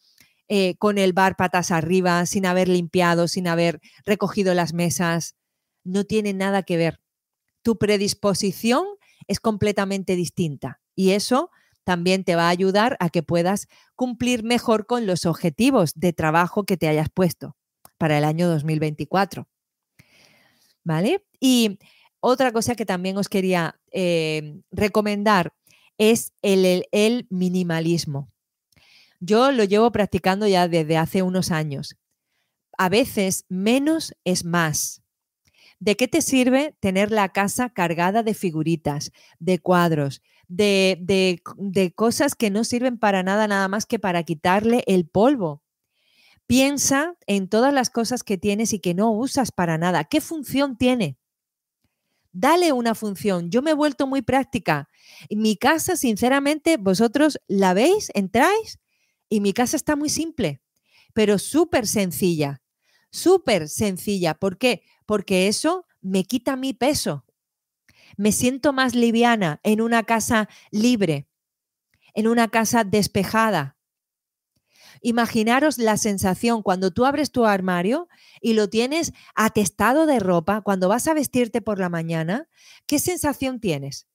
eh, 0.49 0.77
con 0.77 0.99
el 0.99 1.15
bar 1.15 1.37
patas 1.37 1.71
arriba, 1.71 2.27
sin 2.27 2.45
haber 2.45 2.69
limpiado, 2.69 3.29
sin 3.29 3.49
haber 3.49 3.81
recogido 4.05 4.53
las 4.53 4.75
mesas, 4.75 5.37
no 5.85 6.05
tiene 6.05 6.35
nada 6.35 6.63
que 6.63 6.77
ver. 6.77 7.01
Tu 7.63 7.79
predisposición 7.79 8.85
es 9.27 9.41
completamente 9.41 10.17
distinta 10.17 10.81
y 10.95 11.11
eso 11.13 11.51
también 11.85 12.25
te 12.25 12.37
va 12.37 12.47
a 12.47 12.51
ayudar 12.51 12.97
a 13.01 13.11
que 13.11 13.23
puedas 13.23 13.69
cumplir 13.95 14.43
mejor 14.43 14.87
con 14.87 15.07
los 15.07 15.27
objetivos 15.27 15.93
de 15.95 16.13
trabajo 16.13 16.65
que 16.65 16.77
te 16.77 16.89
hayas 16.89 17.09
puesto 17.13 17.57
para 17.99 18.19
el 18.19 18.25
año 18.25 18.49
2024. 18.49 19.47
¿Vale? 20.85 21.25
Y 21.41 21.79
otra 22.21 22.53
cosa 22.53 22.75
que 22.75 22.87
también 22.87 23.17
os 23.17 23.29
quería 23.29 23.81
eh, 23.91 24.61
recomendar 24.71 25.53
es 25.99 26.33
el, 26.43 26.87
el 26.93 27.27
minimalismo. 27.31 28.31
Yo 29.21 29.53
lo 29.53 29.65
llevo 29.65 29.91
practicando 29.91 30.47
ya 30.47 30.69
desde 30.69 30.97
hace 30.97 31.23
unos 31.23 31.51
años. 31.51 31.97
A 32.77 32.89
veces 32.89 33.47
menos 33.49 34.15
es 34.25 34.45
más. 34.45 35.03
¿De 35.79 35.97
qué 35.97 36.09
te 36.09 36.23
sirve 36.23 36.77
tener 36.81 37.11
la 37.11 37.31
casa 37.31 37.71
cargada 37.71 38.23
de 38.23 38.35
figuritas, 38.35 39.13
de 39.39 39.59
cuadros, 39.59 40.23
de, 40.49 40.99
de, 41.01 41.43
de, 41.57 41.93
cosas 41.93 42.35
que 42.35 42.51
no 42.51 42.65
sirven 42.65 42.99
para 42.99 43.23
nada, 43.23 43.49
nada 43.49 43.69
más 43.69 43.87
que 43.87 43.99
para 43.99 44.23
quitarle 44.23 44.85
el 44.87 45.07
polvo? 45.07 45.64
Piensa 46.47 47.17
en 47.27 47.49
todas 47.49 47.73
las 47.73 47.91
cosas 47.91 48.23
que 48.23 48.39
tienes 48.39 48.73
y 48.73 48.79
que 48.79 48.95
no 48.95 49.11
usas 49.13 49.51
para 49.53 49.79
nada. 49.79 50.05
¿Qué 50.05 50.21
función 50.21 50.77
tiene? 50.77 51.19
dale 52.35 52.73
una 52.73 52.95
función. 52.95 53.51
Yo 53.51 53.63
me 53.63 53.71
he 53.71 53.75
vuelto 53.75 54.07
muy 54.07 54.21
práctica. 54.21 54.91
Mi 55.31 55.57
casa, 55.57 55.97
sinceramente, 55.97 56.77
vosotros 56.77 57.39
la 57.47 57.73
veis, 57.73 58.11
entráis 58.13 58.81
y 59.31 59.41
mi 59.41 59.55
casa 59.55 59.77
está 59.77 59.97
muy 59.97 60.11
simple, 60.11 60.61
pero 61.15 61.39
súper 61.39 61.87
sencilla, 61.87 62.61
súper 63.11 63.69
sencilla. 63.69 64.35
¿Por 64.35 64.59
qué? 64.59 64.83
Porque 65.07 65.49
eso 65.49 65.87
me 66.03 66.25
quita 66.25 66.57
mi 66.57 66.75
peso. 66.75 67.25
Me 68.17 68.33
siento 68.33 68.73
más 68.73 68.95
liviana 68.95 69.61
en 69.63 69.81
una 69.81 70.03
casa 70.03 70.49
libre, 70.71 71.29
en 72.15 72.29
una 72.29 72.49
casa 72.49 72.85
despejada, 72.85 73.77
Imaginaros 75.07 75.77
la 75.77 75.99
sensación 75.99 76.63
cuando 76.63 76.91
tú 76.91 77.05
abres 77.05 77.31
tu 77.31 77.45
armario 77.45 78.09
y 78.41 78.55
lo 78.55 78.71
tienes 78.71 79.13
atestado 79.35 80.07
de 80.07 80.19
ropa, 80.19 80.63
cuando 80.63 80.89
vas 80.89 81.07
a 81.09 81.13
vestirte 81.13 81.61
por 81.61 81.79
la 81.79 81.91
mañana, 81.91 82.49
¿qué 82.87 82.99
sensación 82.99 83.61
tienes? 83.61 84.07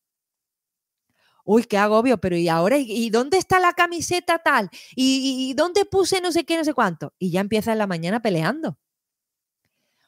Uy, 1.46 1.66
qué 1.66 1.78
agobio, 1.78 2.18
pero 2.18 2.38
¿y 2.38 2.50
ahora? 2.50 2.80
¿Y 2.80 3.12
dónde 3.12 3.38
está 3.38 3.60
la 3.60 3.74
camiseta 3.74 4.40
tal? 4.40 4.72
¿Y, 4.96 5.54
dónde 5.54 5.86
puse 5.86 6.22
no 6.22 6.32
sé 6.32 6.44
qué, 6.44 6.58
no 6.58 6.64
sé 6.64 6.74
cuánto? 6.74 7.14
Y 7.20 7.30
ya 7.30 7.42
empieza 7.42 7.72
en 7.72 7.78
la 7.78 7.86
mañana 7.86 8.24
peleando. 8.24 8.80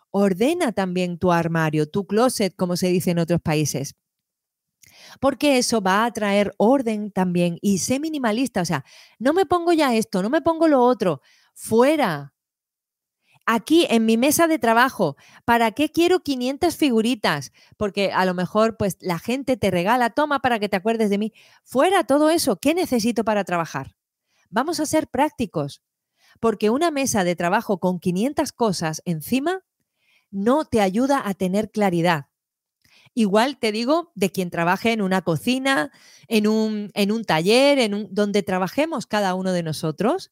Ordena 0.10 0.72
también 0.72 1.20
tu 1.20 1.32
armario, 1.32 1.88
tu 1.92 2.08
closet, 2.08 2.56
como 2.56 2.76
se 2.76 2.88
dice 2.88 3.12
en 3.12 3.20
otros 3.20 3.40
países 3.40 3.96
porque 5.20 5.58
eso 5.58 5.82
va 5.82 6.06
a 6.06 6.12
traer 6.12 6.54
orden 6.58 7.12
también 7.12 7.58
y 7.62 7.80
sé 7.80 8.00
minimalista, 8.00 8.62
o 8.62 8.66
sea, 8.66 8.86
no 9.20 9.34
me 9.34 9.46
pongo 9.46 9.74
ya 9.74 9.96
esto, 9.96 10.22
no 10.22 10.30
me 10.30 10.42
pongo 10.42 10.68
lo 10.68 10.82
otro, 10.82 11.22
fuera. 11.54 12.34
Aquí 13.46 13.88
en 13.90 14.06
mi 14.06 14.18
mesa 14.18 14.48
de 14.48 14.60
trabajo, 14.60 15.18
¿para 15.46 15.72
qué 15.72 15.90
quiero 15.90 16.22
500 16.22 16.78
figuritas? 16.78 17.52
Porque 17.76 18.12
a 18.12 18.24
lo 18.26 18.34
mejor 18.34 18.78
pues 18.78 18.98
la 19.02 19.20
gente 19.20 19.58
te 19.58 19.72
regala, 19.72 20.12
toma 20.12 20.40
para 20.40 20.60
que 20.60 20.70
te 20.70 20.78
acuerdes 20.78 21.10
de 21.10 21.18
mí. 21.18 21.34
Fuera 21.64 22.04
todo 22.04 22.30
eso, 22.30 22.58
¿qué 22.58 22.74
necesito 22.76 23.24
para 23.24 23.44
trabajar? 23.44 23.96
Vamos 24.50 24.80
a 24.80 24.86
ser 24.86 25.08
prácticos, 25.08 25.82
porque 26.40 26.70
una 26.70 26.92
mesa 26.92 27.24
de 27.24 27.36
trabajo 27.36 27.80
con 27.80 28.00
500 28.00 28.52
cosas 28.54 29.02
encima 29.06 29.64
no 30.32 30.66
te 30.66 30.82
ayuda 30.82 31.22
a 31.26 31.34
tener 31.34 31.72
claridad. 31.72 32.31
Igual 33.14 33.58
te 33.58 33.72
digo 33.72 34.12
de 34.16 34.32
quien 34.32 34.50
trabaje 34.50 34.94
en 34.94 35.02
una 35.02 35.22
cocina, 35.22 35.92
en 36.28 36.48
un, 36.48 36.92
en 36.94 37.12
un 37.12 37.26
taller, 37.26 37.80
en 37.80 37.94
un, 37.94 38.08
donde 38.10 38.42
trabajemos 38.42 39.06
cada 39.06 39.36
uno 39.36 39.52
de 39.52 39.64
nosotros, 39.64 40.32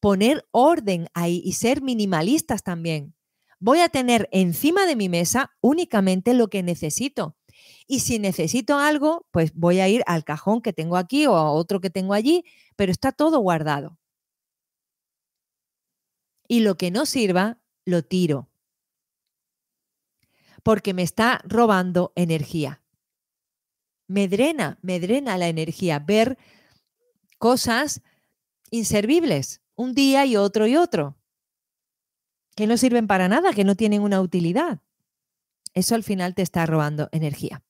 poner 0.00 0.46
orden 0.50 1.08
ahí 1.14 1.42
y 1.44 1.52
ser 1.52 1.82
minimalistas 1.82 2.62
también. 2.62 3.14
Voy 3.60 3.80
a 3.80 3.88
tener 3.88 4.28
encima 4.32 4.86
de 4.86 4.96
mi 4.96 5.08
mesa 5.08 5.52
únicamente 5.60 6.34
lo 6.34 6.48
que 6.48 6.62
necesito. 6.62 7.36
Y 7.86 8.00
si 8.00 8.18
necesito 8.18 8.78
algo, 8.78 9.26
pues 9.30 9.52
voy 9.54 9.80
a 9.80 9.88
ir 9.88 10.02
al 10.06 10.24
cajón 10.24 10.62
que 10.62 10.72
tengo 10.72 10.96
aquí 10.96 11.26
o 11.26 11.36
a 11.36 11.50
otro 11.52 11.80
que 11.80 11.90
tengo 11.90 12.14
allí, 12.14 12.44
pero 12.76 12.92
está 12.92 13.12
todo 13.12 13.38
guardado. 13.40 13.98
Y 16.48 16.60
lo 16.60 16.76
que 16.76 16.90
no 16.90 17.06
sirva, 17.06 17.58
lo 17.84 18.02
tiro 18.02 18.48
porque 20.64 20.94
me 20.94 21.02
está 21.02 21.40
robando 21.44 22.12
energía. 22.16 22.82
Me 24.08 24.26
drena, 24.26 24.78
me 24.82 24.98
drena 24.98 25.38
la 25.38 25.46
energía 25.46 26.00
ver 26.00 26.36
cosas 27.38 28.02
inservibles, 28.70 29.62
un 29.76 29.94
día 29.94 30.26
y 30.26 30.36
otro 30.36 30.66
y 30.66 30.76
otro, 30.76 31.16
que 32.56 32.66
no 32.66 32.76
sirven 32.76 33.06
para 33.06 33.28
nada, 33.28 33.52
que 33.52 33.64
no 33.64 33.76
tienen 33.76 34.02
una 34.02 34.20
utilidad. 34.20 34.80
Eso 35.74 35.94
al 35.94 36.02
final 36.02 36.34
te 36.34 36.42
está 36.42 36.66
robando 36.66 37.08
energía. 37.12 37.62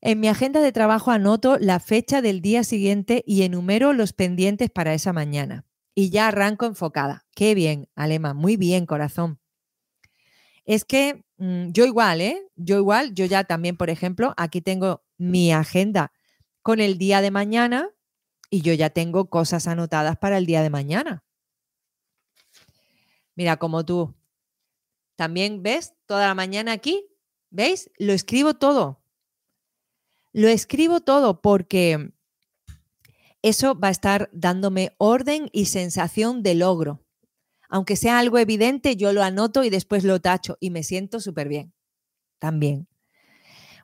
En 0.00 0.20
mi 0.20 0.28
agenda 0.28 0.60
de 0.60 0.72
trabajo 0.72 1.10
anoto 1.10 1.58
la 1.58 1.80
fecha 1.80 2.22
del 2.22 2.40
día 2.40 2.64
siguiente 2.64 3.24
y 3.26 3.42
enumero 3.42 3.92
los 3.92 4.12
pendientes 4.12 4.70
para 4.70 4.94
esa 4.94 5.12
mañana. 5.12 5.64
Y 5.94 6.10
ya 6.10 6.28
arranco 6.28 6.66
enfocada. 6.66 7.26
Qué 7.34 7.54
bien, 7.54 7.88
Alema, 7.94 8.32
muy 8.32 8.56
bien, 8.56 8.86
corazón. 8.86 9.40
Es 10.66 10.84
que 10.84 11.24
mm, 11.38 11.70
yo 11.70 11.86
igual, 11.86 12.20
¿eh? 12.20 12.42
Yo 12.56 12.76
igual, 12.76 13.14
yo 13.14 13.24
ya 13.24 13.44
también, 13.44 13.76
por 13.76 13.88
ejemplo, 13.88 14.34
aquí 14.36 14.60
tengo 14.60 15.02
mi 15.16 15.52
agenda 15.52 16.12
con 16.62 16.80
el 16.80 16.98
día 16.98 17.20
de 17.20 17.30
mañana 17.30 17.88
y 18.50 18.60
yo 18.60 18.74
ya 18.74 18.90
tengo 18.90 19.30
cosas 19.30 19.68
anotadas 19.68 20.18
para 20.18 20.36
el 20.38 20.44
día 20.46 20.62
de 20.62 20.70
mañana. 20.70 21.24
Mira, 23.36 23.56
como 23.56 23.84
tú. 23.84 24.14
También 25.14 25.62
ves 25.62 25.94
toda 26.06 26.26
la 26.26 26.34
mañana 26.34 26.72
aquí, 26.72 27.08
¿veis? 27.50 27.90
Lo 27.98 28.12
escribo 28.12 28.54
todo. 28.54 29.00
Lo 30.32 30.48
escribo 30.48 31.00
todo 31.00 31.40
porque 31.40 32.12
eso 33.42 33.78
va 33.78 33.88
a 33.88 33.92
estar 33.92 34.28
dándome 34.32 34.94
orden 34.98 35.48
y 35.52 35.66
sensación 35.66 36.42
de 36.42 36.56
logro. 36.56 37.05
Aunque 37.76 37.96
sea 37.96 38.18
algo 38.18 38.38
evidente, 38.38 38.96
yo 38.96 39.12
lo 39.12 39.22
anoto 39.22 39.62
y 39.62 39.68
después 39.68 40.02
lo 40.02 40.18
tacho 40.18 40.56
y 40.60 40.70
me 40.70 40.82
siento 40.82 41.20
súper 41.20 41.46
bien. 41.46 41.74
También. 42.38 42.88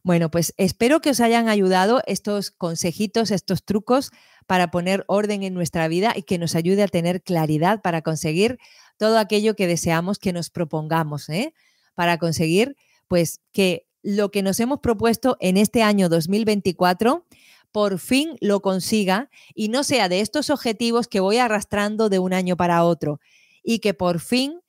Bueno, 0.03 0.30
pues 0.30 0.55
espero 0.57 1.03
que 1.03 1.11
os 1.11 1.20
hayan 1.20 1.51
ayudado 1.51 2.01
estos 2.07 2.53
consejitos, 2.53 3.30
estos 3.30 3.64
trucos 3.66 4.11
para 4.47 4.70
poner 4.70 5.05
orden 5.09 5.43
en 5.43 5.53
nuestra 5.53 5.88
vida 5.88 6.14
y 6.16 6.22
que 6.22 6.38
nos 6.38 6.55
ayude 6.55 6.82
a 6.82 6.88
tener 6.88 7.22
claridad 7.22 7.82
para 7.82 8.01
conseguir 8.01 8.59
todo 8.97 9.18
aquello 9.18 9.57
que 9.57 9.66
deseamos 9.66 10.18
que 10.18 10.32
nos 10.32 10.49
propongamos, 10.49 11.28
¿eh? 11.28 11.53
para 11.95 12.16
conseguir 12.16 12.78
pues 13.09 13.43
que 13.53 13.86
lo 14.03 14.30
que 14.30 14.43
nos 14.43 14.59
hemos 14.59 14.80
propuesto 14.80 15.36
en 15.38 15.59
este 15.59 15.82
año 15.82 16.09
2024 16.09 17.26
por 17.72 17.99
fin 17.99 18.38
lo 18.40 18.62
consiga 18.62 19.28
y 19.55 19.68
no 19.68 19.84
sea 19.84 20.09
de 20.09 20.20
estos 20.20 20.49
objetivos 20.49 21.09
que 21.09 21.20
voy 21.20 21.36
arrastrando 21.36 22.09
de 22.09 22.20
un 22.20 22.32
año 22.32 22.57
para 22.57 22.84
otro 22.84 23.20
y 23.63 23.79
que 23.79 23.95
por 23.95 24.21
fin 24.21 24.61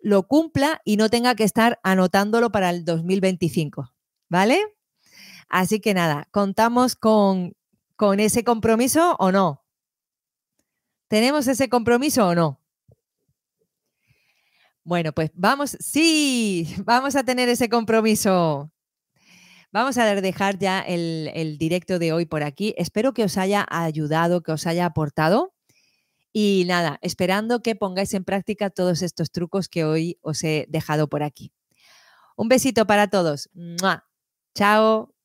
lo 0.00 0.26
cumpla 0.26 0.80
y 0.84 0.96
no 0.96 1.10
tenga 1.10 1.34
que 1.34 1.44
estar 1.44 1.80
anotándolo 1.82 2.50
para 2.50 2.70
el 2.70 2.84
2025. 2.84 3.92
¿Vale? 4.28 4.60
Así 5.48 5.80
que 5.80 5.94
nada, 5.94 6.28
contamos 6.30 6.94
con, 6.94 7.54
con 7.96 8.20
ese 8.20 8.44
compromiso 8.44 9.16
o 9.18 9.32
no. 9.32 9.64
¿Tenemos 11.08 11.48
ese 11.48 11.68
compromiso 11.68 12.28
o 12.28 12.34
no? 12.34 12.60
Bueno, 14.84 15.12
pues 15.12 15.30
vamos, 15.34 15.76
sí, 15.80 16.74
vamos 16.84 17.16
a 17.16 17.24
tener 17.24 17.48
ese 17.48 17.68
compromiso. 17.68 18.70
Vamos 19.70 19.98
a 19.98 20.14
dejar 20.14 20.58
ya 20.58 20.80
el, 20.80 21.30
el, 21.34 21.58
directo 21.58 21.98
de 21.98 22.12
hoy 22.12 22.24
por 22.24 22.42
aquí. 22.42 22.74
Espero 22.78 23.12
que 23.12 23.24
os 23.24 23.36
haya 23.36 23.66
ayudado, 23.68 24.42
que 24.42 24.52
os 24.52 24.66
haya 24.66 24.86
aportado. 24.86 25.52
Y 26.32 26.64
nada, 26.66 26.98
esperando 27.02 27.62
que 27.62 27.74
pongáis 27.74 28.14
en 28.14 28.24
práctica 28.24 28.70
todos 28.70 29.02
estos 29.02 29.30
trucos 29.30 29.68
que 29.68 29.84
hoy 29.84 30.18
os 30.22 30.44
he 30.44 30.66
dejado 30.68 31.08
por 31.08 31.22
aquí. 31.22 31.52
Un 32.36 32.48
besito 32.48 32.86
para 32.86 33.08
todos. 33.08 33.48
Chao. 34.54 35.17